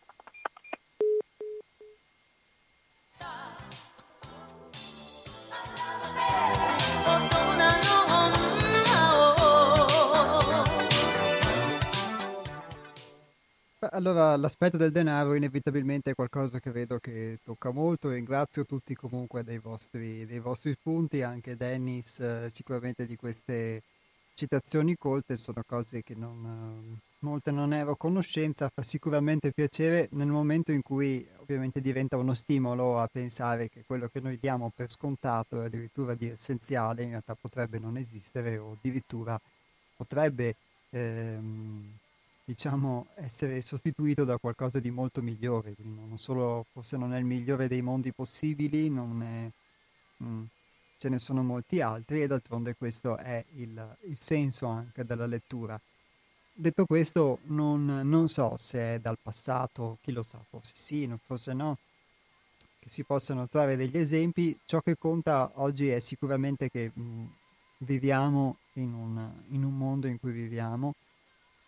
Allora, 13.90 14.36
l'aspetto 14.36 14.76
del 14.76 14.92
denaro 14.92 15.34
inevitabilmente 15.34 16.10
è 16.10 16.14
qualcosa 16.14 16.60
che 16.60 16.70
vedo 16.70 16.98
che 16.98 17.38
tocca 17.42 17.70
molto. 17.70 18.10
Ringrazio 18.10 18.64
tutti 18.64 18.94
comunque 18.94 19.42
dei 19.42 19.58
vostri, 19.58 20.26
dei 20.26 20.40
vostri 20.40 20.72
spunti, 20.72 21.22
anche 21.22 21.56
Dennis 21.56 22.20
eh, 22.20 22.50
sicuramente 22.50 23.06
di 23.06 23.16
queste 23.16 23.82
citazioni 24.38 24.94
colte, 24.96 25.36
sono 25.36 25.64
cose 25.66 26.04
che 26.04 26.14
non, 26.14 26.96
molte 27.20 27.50
non 27.50 27.72
ero 27.72 27.90
a 27.92 27.96
conoscenza, 27.96 28.70
fa 28.72 28.82
sicuramente 28.82 29.50
piacere 29.50 30.08
nel 30.12 30.28
momento 30.28 30.70
in 30.70 30.80
cui 30.80 31.26
ovviamente 31.38 31.80
diventa 31.80 32.16
uno 32.16 32.34
stimolo 32.34 33.00
a 33.00 33.08
pensare 33.10 33.68
che 33.68 33.82
quello 33.84 34.06
che 34.06 34.20
noi 34.20 34.38
diamo 34.40 34.70
per 34.72 34.92
scontato 34.92 35.60
e 35.60 35.64
addirittura 35.64 36.14
di 36.14 36.28
essenziale 36.28 37.02
in 37.02 37.10
realtà 37.10 37.34
potrebbe 37.34 37.80
non 37.80 37.96
esistere 37.96 38.58
o 38.58 38.76
addirittura 38.78 39.40
potrebbe... 39.96 40.54
Ehm, 40.90 41.96
diciamo, 42.48 43.08
essere 43.16 43.60
sostituito 43.60 44.24
da 44.24 44.38
qualcosa 44.38 44.80
di 44.80 44.90
molto 44.90 45.20
migliore, 45.20 45.74
quindi 45.74 46.00
non 46.08 46.16
solo, 46.16 46.64
forse 46.72 46.96
non 46.96 47.12
è 47.12 47.18
il 47.18 47.26
migliore 47.26 47.68
dei 47.68 47.82
mondi 47.82 48.10
possibili, 48.10 48.86
è, 48.86 49.50
mm, 50.24 50.44
ce 50.98 51.08
ne 51.08 51.18
sono 51.18 51.42
molti 51.42 51.80
altri 51.80 52.22
e 52.22 52.26
d'altronde 52.26 52.74
questo 52.74 53.16
è 53.16 53.44
il, 53.54 53.96
il, 54.06 54.16
senso 54.20 54.66
anche 54.66 55.04
della 55.04 55.26
lettura. 55.26 55.80
Detto 56.52 56.86
questo, 56.86 57.38
non, 57.44 58.00
non, 58.02 58.28
so 58.28 58.56
se 58.58 58.94
è 58.94 58.98
dal 58.98 59.16
passato, 59.22 59.98
chi 60.02 60.10
lo 60.10 60.24
sa, 60.24 60.40
forse 60.48 60.72
sì, 60.74 61.08
forse 61.24 61.52
no, 61.52 61.78
che 62.80 62.90
si 62.90 63.04
possano 63.04 63.48
trovare 63.48 63.76
degli 63.76 63.96
esempi. 63.96 64.58
Ciò 64.64 64.80
che 64.80 64.96
conta 64.98 65.52
oggi 65.54 65.88
è 65.88 66.00
sicuramente 66.00 66.68
che 66.68 66.90
mh, 66.92 67.00
mm, 67.00 67.24
viviamo 67.78 68.56
in 68.74 68.92
un, 68.92 69.30
in 69.50 69.62
un 69.62 69.76
mondo 69.76 70.08
in 70.08 70.18
cui 70.18 70.32
viviamo, 70.32 70.94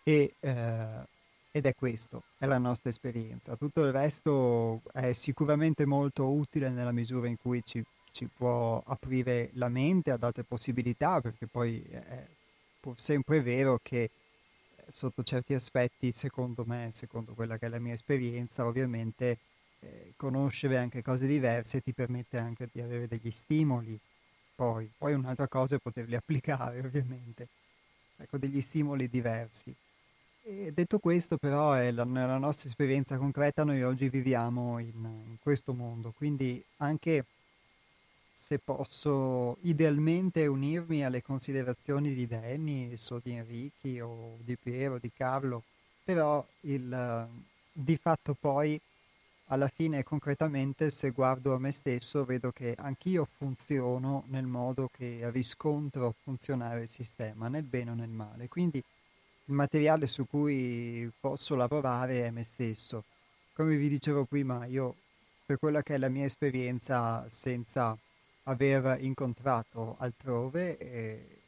e, 0.03 0.33
eh, 0.39 1.07
ed 1.51 1.65
è 1.65 1.75
questo, 1.75 2.23
è 2.37 2.45
la 2.45 2.57
nostra 2.57 2.89
esperienza. 2.89 3.55
Tutto 3.55 3.83
il 3.83 3.91
resto 3.91 4.81
è 4.91 5.13
sicuramente 5.13 5.85
molto 5.85 6.29
utile 6.29 6.69
nella 6.69 6.91
misura 6.91 7.27
in 7.27 7.37
cui 7.37 7.61
ci, 7.63 7.83
ci 8.11 8.27
può 8.27 8.81
aprire 8.85 9.49
la 9.53 9.69
mente 9.69 10.11
ad 10.11 10.23
altre 10.23 10.43
possibilità, 10.43 11.21
perché 11.21 11.47
poi 11.47 11.81
è 11.89 12.25
pur 12.79 12.99
sempre 12.99 13.41
vero 13.41 13.79
che 13.81 14.03
eh, 14.03 14.11
sotto 14.89 15.23
certi 15.23 15.53
aspetti, 15.53 16.11
secondo 16.11 16.63
me, 16.65 16.89
secondo 16.93 17.33
quella 17.33 17.57
che 17.57 17.67
è 17.67 17.69
la 17.69 17.79
mia 17.79 17.93
esperienza, 17.93 18.65
ovviamente 18.65 19.37
eh, 19.79 20.13
conoscere 20.17 20.77
anche 20.77 21.01
cose 21.01 21.25
diverse 21.27 21.81
ti 21.81 21.93
permette 21.93 22.37
anche 22.37 22.69
di 22.71 22.81
avere 22.81 23.07
degli 23.07 23.31
stimoli. 23.31 23.97
Poi, 24.55 24.91
poi 24.97 25.13
un'altra 25.13 25.47
cosa 25.47 25.75
è 25.75 25.79
poterli 25.79 26.15
applicare, 26.17 26.79
ovviamente. 26.79 27.47
Ecco, 28.17 28.37
degli 28.37 28.61
stimoli 28.61 29.09
diversi. 29.09 29.73
E 30.43 30.71
detto 30.73 30.99
questo, 30.99 31.37
però, 31.37 31.73
è 31.73 31.91
la, 31.91 32.03
nella 32.03 32.37
nostra 32.37 32.67
esperienza 32.67 33.17
concreta 33.17 33.63
noi 33.63 33.83
oggi 33.83 34.09
viviamo 34.09 34.79
in, 34.79 35.03
in 35.03 35.37
questo 35.39 35.73
mondo, 35.73 36.13
quindi 36.15 36.63
anche 36.77 37.25
se 38.41 38.57
posso 38.57 39.57
idealmente 39.61 40.47
unirmi 40.47 41.05
alle 41.05 41.21
considerazioni 41.21 42.11
di 42.15 42.25
Dennis 42.25 43.07
o 43.11 43.19
di 43.23 43.33
Enrichi 43.33 43.99
o 43.99 44.37
di 44.39 44.57
Piero, 44.57 44.97
di 44.97 45.11
Carlo, 45.15 45.61
però 46.03 46.43
il, 46.61 47.27
di 47.71 47.97
fatto 47.97 48.33
poi 48.33 48.81
alla 49.45 49.67
fine 49.67 50.01
concretamente 50.01 50.89
se 50.89 51.11
guardo 51.11 51.53
a 51.53 51.59
me 51.59 51.71
stesso 51.71 52.25
vedo 52.25 52.51
che 52.51 52.73
anch'io 52.75 53.27
funziono 53.37 54.23
nel 54.29 54.47
modo 54.47 54.89
che 54.91 55.29
riscontro 55.29 56.15
funzionare 56.23 56.81
il 56.81 56.89
sistema, 56.89 57.47
nel 57.47 57.63
bene 57.63 57.91
o 57.91 57.93
nel 57.93 58.09
male. 58.09 58.47
Quindi 58.47 58.79
il 58.79 59.53
materiale 59.53 60.07
su 60.07 60.25
cui 60.25 61.09
posso 61.19 61.53
lavorare 61.53 62.25
è 62.25 62.31
me 62.31 62.43
stesso. 62.43 63.03
Come 63.53 63.75
vi 63.75 63.87
dicevo 63.87 64.25
prima, 64.25 64.65
io 64.65 64.95
per 65.45 65.59
quella 65.59 65.83
che 65.83 65.93
è 65.93 65.97
la 65.99 66.09
mia 66.09 66.25
esperienza 66.25 67.23
senza 67.29 67.95
aver 68.51 69.01
incontrato 69.01 69.95
altrove 69.99 70.77
e 70.77 71.41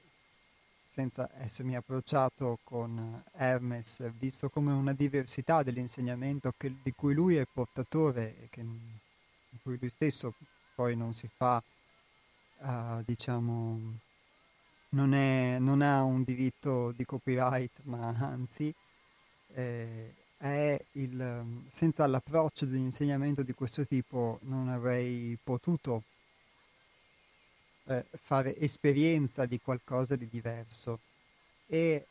senza 0.93 1.27
essermi 1.39 1.75
approcciato 1.75 2.59
con 2.63 3.23
Hermes, 3.35 4.11
visto 4.19 4.49
come 4.49 4.71
una 4.71 4.93
diversità 4.93 5.63
dell'insegnamento 5.63 6.53
che, 6.55 6.71
di 6.83 6.91
cui 6.91 7.15
lui 7.15 7.35
è 7.35 7.47
portatore 7.51 8.35
e 8.43 8.49
che, 8.51 8.61
di 8.61 9.57
cui 9.63 9.77
lui 9.79 9.89
stesso 9.89 10.35
poi 10.75 10.95
non 10.95 11.13
si 11.13 11.27
fa, 11.35 11.61
uh, 12.59 13.01
diciamo, 13.03 13.79
non, 14.89 15.13
è, 15.15 15.57
non, 15.59 15.81
ha 15.81 16.03
un 16.03 16.23
diritto 16.23 16.91
di 16.91 17.05
copyright, 17.05 17.79
ma 17.85 18.09
anzi 18.19 18.71
eh, 19.55 20.13
il, 20.91 21.63
senza 21.69 22.05
l'approccio 22.05 22.65
di 22.65 22.75
un 22.75 22.83
insegnamento 22.83 23.41
di 23.41 23.53
questo 23.53 23.85
tipo 23.87 24.37
non 24.43 24.69
avrei 24.69 25.37
potuto 25.41 26.03
eh, 27.85 28.05
fare 28.21 28.57
esperienza 28.57 29.45
di 29.45 29.59
qualcosa 29.59 30.15
di 30.15 30.27
diverso 30.29 30.99
e 31.67 32.05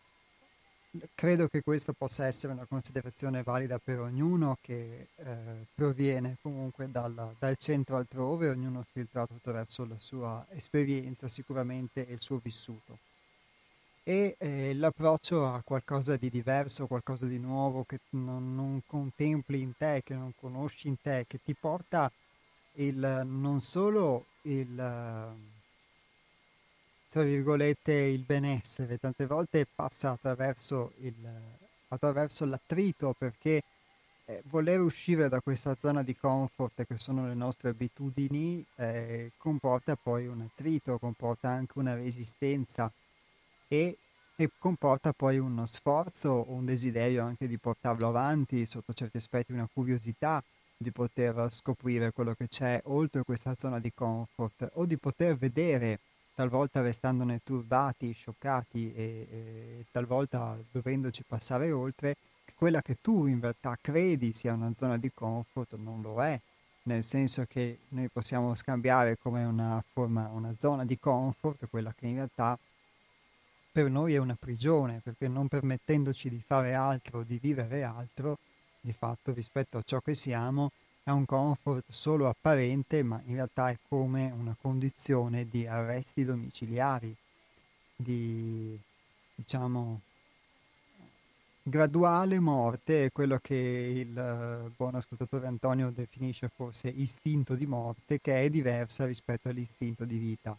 credo 1.15 1.49
che 1.49 1.63
questa 1.63 1.93
possa 1.93 2.27
essere 2.27 2.53
una 2.53 2.67
considerazione 2.67 3.43
valida 3.43 3.79
per 3.79 4.01
ognuno 4.01 4.59
che 4.61 5.09
eh, 5.15 5.35
proviene 5.75 6.37
comunque 6.43 6.91
dal, 6.91 7.35
dal, 7.39 7.57
centro 7.57 7.97
altrove, 7.97 8.49
ognuno 8.49 8.85
filtrato 8.93 9.35
attraverso 9.35 9.87
la 9.87 9.99
sua 9.99 10.45
esperienza 10.51 11.29
sicuramente 11.29 12.07
e 12.07 12.13
il 12.13 12.21
suo 12.21 12.39
vissuto. 12.43 12.99
E 14.05 14.35
eh, 14.37 14.75
l'approccio 14.75 15.47
a 15.47 15.63
qualcosa 15.63 16.17
di 16.17 16.29
diverso, 16.29 16.87
qualcosa 16.87 17.27
di 17.27 17.39
nuovo 17.39 17.85
che 17.85 18.01
non, 18.11 18.55
non, 18.55 18.83
contempli 18.85 19.61
in 19.61 19.77
te, 19.77 20.03
che 20.05 20.15
non 20.15 20.33
conosci 20.39 20.89
in 20.89 21.01
te, 21.01 21.25
che 21.29 21.39
ti 21.43 21.55
porta 21.55 22.11
il, 22.75 23.23
non 23.25 23.61
solo 23.61 24.27
il 24.43 25.31
tra 27.13 27.25
virgolette, 27.25 27.93
il 27.93 28.23
benessere, 28.23 28.97
tante 28.97 29.27
volte 29.27 29.67
passa 29.67 30.13
attraverso, 30.13 30.93
il, 31.01 31.15
attraverso 31.89 32.47
l'attrito 32.47 33.15
perché 33.19 33.63
eh, 34.25 34.43
voler 34.47 34.81
uscire 34.81 35.29
da 35.29 35.41
questa 35.41 35.77
zona 35.79 36.03
di 36.03 36.17
comfort 36.17 36.87
che 36.87 36.95
sono 36.97 37.27
le 37.27 37.35
nostre 37.35 37.69
abitudini 37.69 38.65
eh, 38.77 39.33
comporta 39.37 39.95
poi 39.95 40.27
un 40.27 40.41
attrito, 40.41 40.97
comporta 40.97 41.51
anche 41.51 41.79
una 41.79 41.95
resistenza 41.95 42.91
e, 43.69 43.99
e 44.35 44.51
comporta 44.59 45.13
poi 45.13 45.37
uno 45.37 45.67
sforzo 45.67 46.47
un 46.49 46.65
desiderio 46.65 47.25
anche 47.25 47.47
di 47.47 47.59
portarlo 47.59 48.09
avanti, 48.09 48.65
sotto 48.65 48.95
certi 48.95 49.19
aspetti 49.19 49.53
una 49.53 49.69
curiosità 49.71 50.43
di 50.79 50.91
poter 50.91 51.49
scoprire 51.51 52.11
quello 52.13 52.33
che 52.33 52.49
c'è 52.49 52.81
oltre 52.85 53.23
questa 53.23 53.55
zona 53.59 53.79
di 53.79 53.93
comfort 53.93 54.71
o 54.77 54.87
di 54.87 54.97
poter 54.97 55.37
vedere 55.37 55.99
talvolta 56.35 56.81
restandone 56.81 57.41
turbati, 57.43 58.13
scioccati 58.13 58.93
e, 58.95 59.27
e 59.31 59.85
talvolta 59.91 60.57
dovendoci 60.71 61.25
passare 61.27 61.71
oltre, 61.73 62.17
che 62.45 62.53
quella 62.55 62.83
che 62.83 62.97
tu 63.01 63.27
in 63.27 63.41
realtà 63.41 63.77
credi 63.81 64.33
sia 64.33 64.55
una 64.55 64.73
zona 64.77 64.99
di 64.99 65.11
comfort 65.13 65.77
non 65.77 66.01
lo 66.03 66.23
è, 66.23 66.39
nel 66.85 67.05
senso 67.05 67.45
che 67.49 67.81
noi 67.91 68.09
possiamo 68.09 68.55
scambiare 68.55 69.19
come 69.19 69.45
una 69.45 69.83
forma, 69.93 70.29
una 70.33 70.55
zona 70.59 70.85
di 70.85 70.99
comfort, 70.99 71.69
quella 71.71 71.95
che 71.97 72.07
in 72.07 72.15
realtà 72.17 72.59
per 73.71 73.89
noi 73.89 74.15
è 74.15 74.19
una 74.19 74.37
prigione, 74.39 75.01
perché 75.03 75.29
non 75.29 75.49
permettendoci 75.49 76.29
di 76.29 76.43
fare 76.45 76.75
altro, 76.75 77.23
di 77.23 77.39
vivere 77.41 77.83
altro, 77.85 78.39
di 78.81 78.93
fatto 78.93 79.33
rispetto 79.33 79.79
a 79.79 79.83
ciò 79.83 80.01
che 80.01 80.15
siamo, 80.15 80.73
è 81.05 81.11
un 81.11 81.25
comfort 81.25 81.85
solo 81.89 82.29
apparente, 82.29 83.03
ma 83.03 83.21
in 83.27 83.35
realtà 83.35 83.71
è 83.71 83.79
come 83.89 84.31
una 84.31 84.57
condizione 84.61 85.49
di 85.49 85.67
arresti 85.67 86.25
domiciliari, 86.25 87.15
di 87.97 88.79
diciamo 89.35 90.01
graduale 91.63 92.41
morte, 92.41 93.11
quello 93.13 93.39
che 93.41 93.55
il 93.55 94.65
uh, 94.67 94.73
buon 94.77 94.97
ascoltatore 94.97 95.47
Antonio 95.47 95.91
definisce 95.91 96.51
forse 96.55 96.89
istinto 96.89 97.55
di 97.55 97.67
morte, 97.67 98.21
che 98.21 98.37
è 98.43 98.51
diversa 98.51 99.07
rispetto 99.07 99.49
all'istinto 99.49 100.05
di 100.05 100.19
vita. 100.19 100.57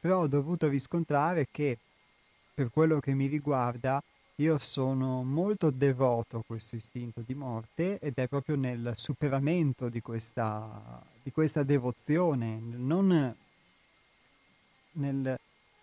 Però 0.00 0.20
ho 0.20 0.26
dovuto 0.26 0.68
riscontrare 0.68 1.48
che 1.50 1.78
per 2.54 2.70
quello 2.70 3.00
che 3.00 3.12
mi 3.12 3.26
riguarda 3.26 4.02
io 4.40 4.56
sono 4.56 5.22
molto 5.22 5.70
devoto 5.70 6.38
a 6.38 6.42
questo 6.46 6.74
istinto 6.74 7.20
di 7.20 7.34
morte 7.34 7.98
ed 7.98 8.14
è 8.16 8.26
proprio 8.26 8.56
nel 8.56 8.94
superamento 8.96 9.90
di 9.90 10.00
questa, 10.00 11.02
di 11.22 11.30
questa 11.30 11.62
devozione, 11.62 12.58
non, 12.58 13.36
nel 14.92 15.38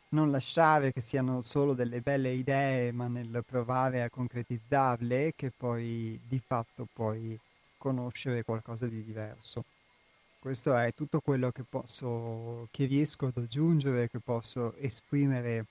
non 0.09 0.31
lasciare 0.31 0.91
che 0.91 1.01
siano 1.01 1.41
solo 1.41 1.73
delle 1.73 2.01
belle 2.01 2.31
idee, 2.31 2.91
ma 2.91 3.07
nel 3.07 3.43
provare 3.45 4.01
a 4.01 4.09
concretizzarle, 4.09 5.33
che 5.35 5.51
poi 5.55 6.19
di 6.27 6.39
fatto 6.39 6.87
puoi 6.91 7.37
conoscere 7.77 8.43
qualcosa 8.43 8.87
di 8.87 9.03
diverso. 9.03 9.65
Questo 10.39 10.75
è 10.75 10.93
tutto 10.95 11.19
quello 11.19 11.51
che 11.51 11.63
posso, 11.63 12.67
che 12.71 12.85
riesco 12.85 13.27
ad 13.27 13.37
aggiungere, 13.37 14.09
che 14.09 14.19
posso 14.19 14.73
esprimere, 14.77 15.65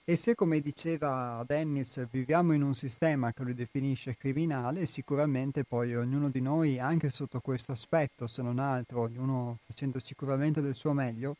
E 0.05 0.17
se, 0.17 0.35
come 0.35 0.59
diceva 0.59 1.45
Dennis, 1.47 2.05
viviamo 2.11 2.55
in 2.55 2.63
un 2.63 2.75
sistema 2.75 3.33
che 3.33 3.45
lui 3.45 3.55
definisce 3.55 4.17
criminale, 4.17 4.85
sicuramente 4.85 5.63
poi 5.63 5.95
ognuno 5.95 6.29
di 6.29 6.41
noi, 6.41 6.81
anche 6.81 7.09
sotto 7.09 7.39
questo 7.39 7.71
aspetto, 7.71 8.27
se 8.27 8.43
non 8.43 8.59
altro, 8.59 9.03
ognuno 9.03 9.59
facendo 9.65 10.01
sicuramente 10.01 10.61
del 10.61 10.75
suo 10.75 10.93
meglio, 10.93 11.37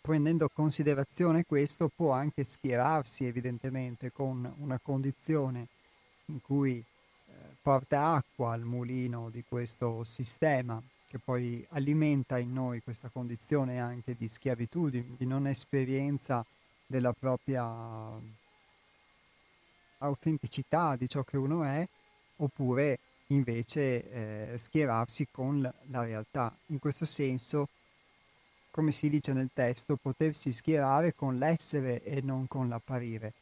prendendo 0.00 0.48
considerazione 0.48 1.44
questo, 1.44 1.90
può 1.92 2.12
anche 2.12 2.44
schierarsi 2.44 3.26
evidentemente 3.26 4.12
con 4.12 4.54
una 4.58 4.78
condizione 4.80 5.66
in 6.26 6.40
cui 6.40 6.76
eh, 6.76 7.32
porta 7.60 8.12
acqua 8.12 8.52
al 8.52 8.62
mulino 8.62 9.28
di 9.28 9.42
questo 9.48 10.04
sistema 10.04 10.80
che 11.08 11.18
poi 11.18 11.66
alimenta 11.70 12.38
in 12.38 12.52
noi 12.52 12.80
questa 12.80 13.08
condizione 13.08 13.80
anche 13.80 14.14
di 14.16 14.28
schiavitù, 14.28 14.88
di, 14.88 15.14
di 15.16 15.26
non 15.26 15.48
esperienza 15.48 16.44
della 16.86 17.12
propria 17.12 17.62
autenticità 19.98 20.96
di 20.96 21.08
ciò 21.08 21.22
che 21.22 21.36
uno 21.36 21.64
è, 21.64 21.86
oppure 22.36 22.98
invece 23.28 24.52
eh, 24.52 24.58
schierarsi 24.58 25.28
con 25.30 25.60
la 25.60 26.02
realtà. 26.02 26.54
In 26.66 26.78
questo 26.78 27.04
senso, 27.04 27.68
come 28.70 28.92
si 28.92 29.08
dice 29.08 29.32
nel 29.32 29.50
testo, 29.52 29.96
potersi 29.96 30.52
schierare 30.52 31.14
con 31.14 31.38
l'essere 31.38 32.02
e 32.02 32.20
non 32.20 32.46
con 32.46 32.68
l'apparire. 32.68 33.32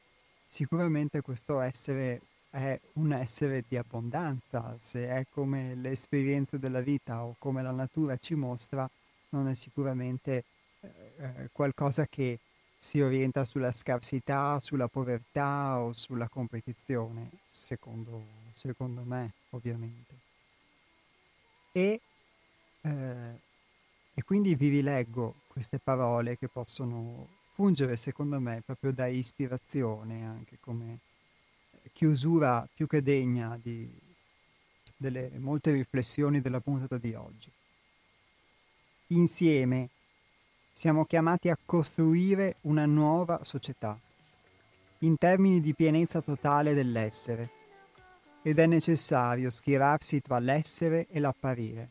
Sicuramente 0.46 1.20
questo 1.20 1.60
essere 1.60 2.20
è 2.50 2.78
un 2.94 3.12
essere 3.12 3.64
di 3.66 3.78
abbondanza, 3.78 4.76
se 4.78 5.08
è 5.08 5.24
come 5.30 5.74
le 5.74 5.90
esperienze 5.90 6.58
della 6.58 6.80
vita 6.80 7.24
o 7.24 7.34
come 7.38 7.62
la 7.62 7.70
natura 7.70 8.18
ci 8.18 8.34
mostra, 8.34 8.88
non 9.30 9.48
è 9.48 9.54
sicuramente 9.54 10.44
eh, 10.80 10.88
eh 11.16 11.48
qualcosa 11.50 12.06
che 12.06 12.38
si 12.84 13.00
orienta 13.00 13.44
sulla 13.44 13.70
scarsità, 13.70 14.58
sulla 14.58 14.88
povertà 14.88 15.78
o 15.78 15.92
sulla 15.92 16.28
competizione, 16.28 17.30
secondo, 17.46 18.24
secondo 18.54 19.02
me 19.04 19.34
ovviamente. 19.50 20.14
E, 21.70 22.00
eh, 22.80 23.40
e 24.12 24.22
quindi 24.24 24.56
vi 24.56 24.68
rileggo 24.68 25.42
queste 25.46 25.78
parole 25.78 26.36
che 26.36 26.48
possono 26.48 27.28
fungere 27.52 27.96
secondo 27.96 28.40
me 28.40 28.62
proprio 28.66 28.90
da 28.90 29.06
ispirazione, 29.06 30.26
anche 30.26 30.58
come 30.58 30.98
chiusura 31.92 32.68
più 32.74 32.88
che 32.88 33.00
degna 33.00 33.56
di, 33.62 33.88
delle 34.96 35.30
molte 35.38 35.70
riflessioni 35.70 36.40
della 36.40 36.60
puntata 36.60 36.98
di 36.98 37.14
oggi. 37.14 37.48
Insieme 39.08 39.88
siamo 40.72 41.04
chiamati 41.04 41.50
a 41.50 41.58
costruire 41.64 42.56
una 42.62 42.86
nuova 42.86 43.44
società, 43.44 43.98
in 45.00 45.16
termini 45.18 45.60
di 45.60 45.74
pienezza 45.74 46.20
totale 46.22 46.74
dell'essere, 46.74 47.50
ed 48.42 48.58
è 48.58 48.66
necessario 48.66 49.50
schierarsi 49.50 50.20
tra 50.20 50.38
l'essere 50.38 51.06
e 51.10 51.20
l'apparire. 51.20 51.88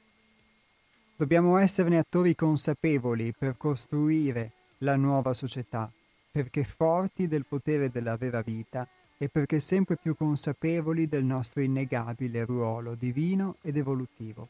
Dobbiamo 1.15 1.57
esserne 1.57 1.99
attori 1.99 2.35
consapevoli 2.35 3.33
per 3.37 3.55
costruire 3.55 4.51
la 4.79 4.95
nuova 4.95 5.33
società, 5.33 5.89
perché 6.31 6.63
forti 6.63 7.27
del 7.27 7.45
potere 7.45 7.91
della 7.91 8.17
vera 8.17 8.41
vita 8.41 8.87
e 9.17 9.29
perché 9.29 9.59
sempre 9.59 9.97
più 9.97 10.15
consapevoli 10.15 11.07
del 11.07 11.23
nostro 11.23 11.61
innegabile 11.61 12.43
ruolo 12.43 12.95
divino 12.95 13.57
ed 13.61 13.77
evolutivo. 13.77 14.47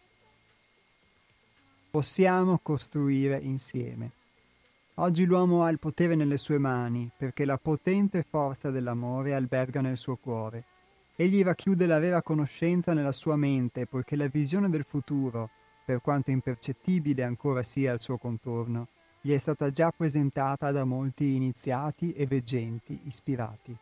Possiamo 1.92 2.58
costruire 2.64 3.38
insieme 3.38 4.20
Oggi 4.96 5.24
l'uomo 5.26 5.64
ha 5.64 5.70
il 5.70 5.80
potere 5.80 6.16
nelle 6.16 6.36
sue 6.36 6.58
mani, 6.58 7.10
perché 7.16 7.46
la 7.46 7.58
potente 7.58 8.24
forza 8.24 8.72
dell'amore 8.72 9.34
alberga 9.34 9.80
nel 9.80 9.98
suo 9.98 10.18
cuore. 10.18 10.66
Egli 11.16 11.42
racchiude 11.44 11.86
la 11.86 11.98
vera 11.98 12.22
conoscenza 12.22 12.94
nella 12.94 13.14
sua 13.14 13.38
mente, 13.38 13.86
poiché 13.86 14.18
la 14.18 14.28
visione 14.28 14.70
del 14.70 14.84
futuro, 14.84 15.50
per 15.86 16.02
quanto 16.02 16.32
impercettibile 16.32 17.24
ancora 17.24 17.64
sia 17.64 17.94
al 17.94 18.02
suo 18.02 18.18
contorno, 18.18 18.90
gli 19.22 19.32
è 19.32 19.38
stata 19.38 19.70
già 19.70 19.92
presentata 19.92 20.72
da 20.72 20.84
molti 20.84 21.36
iniziati 21.36 22.12
e 22.12 22.28
veggenti 22.28 23.00
ispirati. 23.06 23.76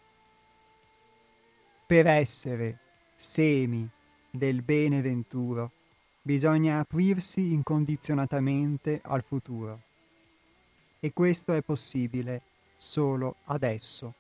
Per 1.87 2.05
essere 2.05 2.77
semi 3.15 3.89
del 4.29 4.61
bene 4.61 5.01
venturo, 5.01 5.71
bisogna 6.21 6.79
aprirsi 6.79 7.51
incondizionatamente 7.51 9.01
al 9.03 9.23
futuro 9.23 9.87
e 10.99 11.13
questo 11.13 11.53
è 11.53 11.61
possibile 11.61 12.41
solo 12.77 13.37
adesso. 13.45 14.13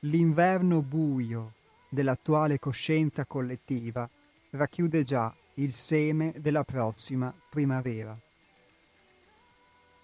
L'inverno 0.00 0.82
buio 0.82 1.52
dell'attuale 1.88 2.58
coscienza 2.58 3.24
collettiva 3.24 4.08
racchiude 4.50 5.02
già 5.02 5.34
il 5.54 5.72
seme 5.72 6.34
della 6.38 6.64
prossima 6.64 7.32
primavera. 7.50 8.18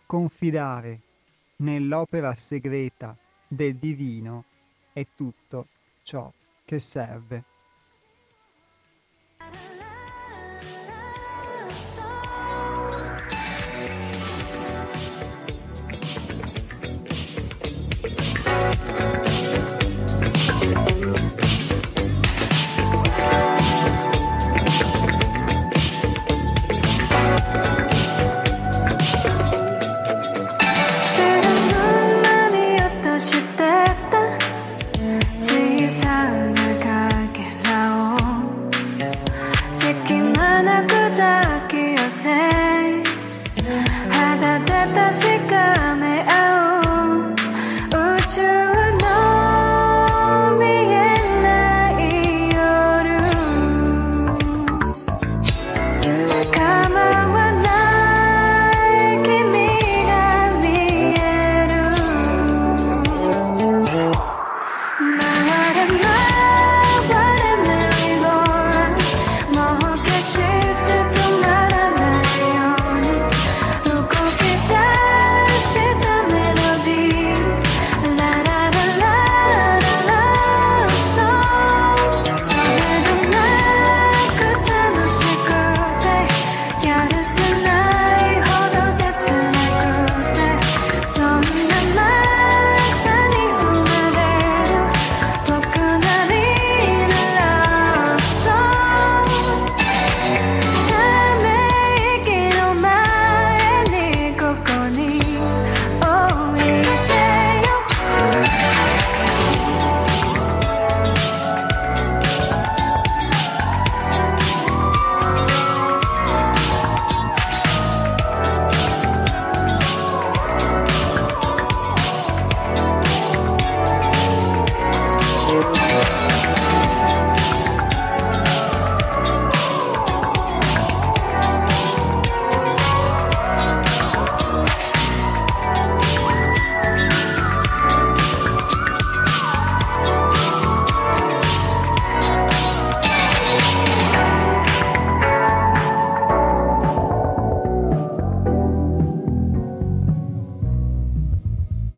Confidare 0.06 1.00
nell'opera 1.56 2.34
segreta 2.34 3.16
del 3.46 3.76
divino 3.76 4.44
è 4.92 5.06
tutto 5.14 5.66
ciò 6.02 6.32
che 6.64 6.78
serve. 6.78 7.56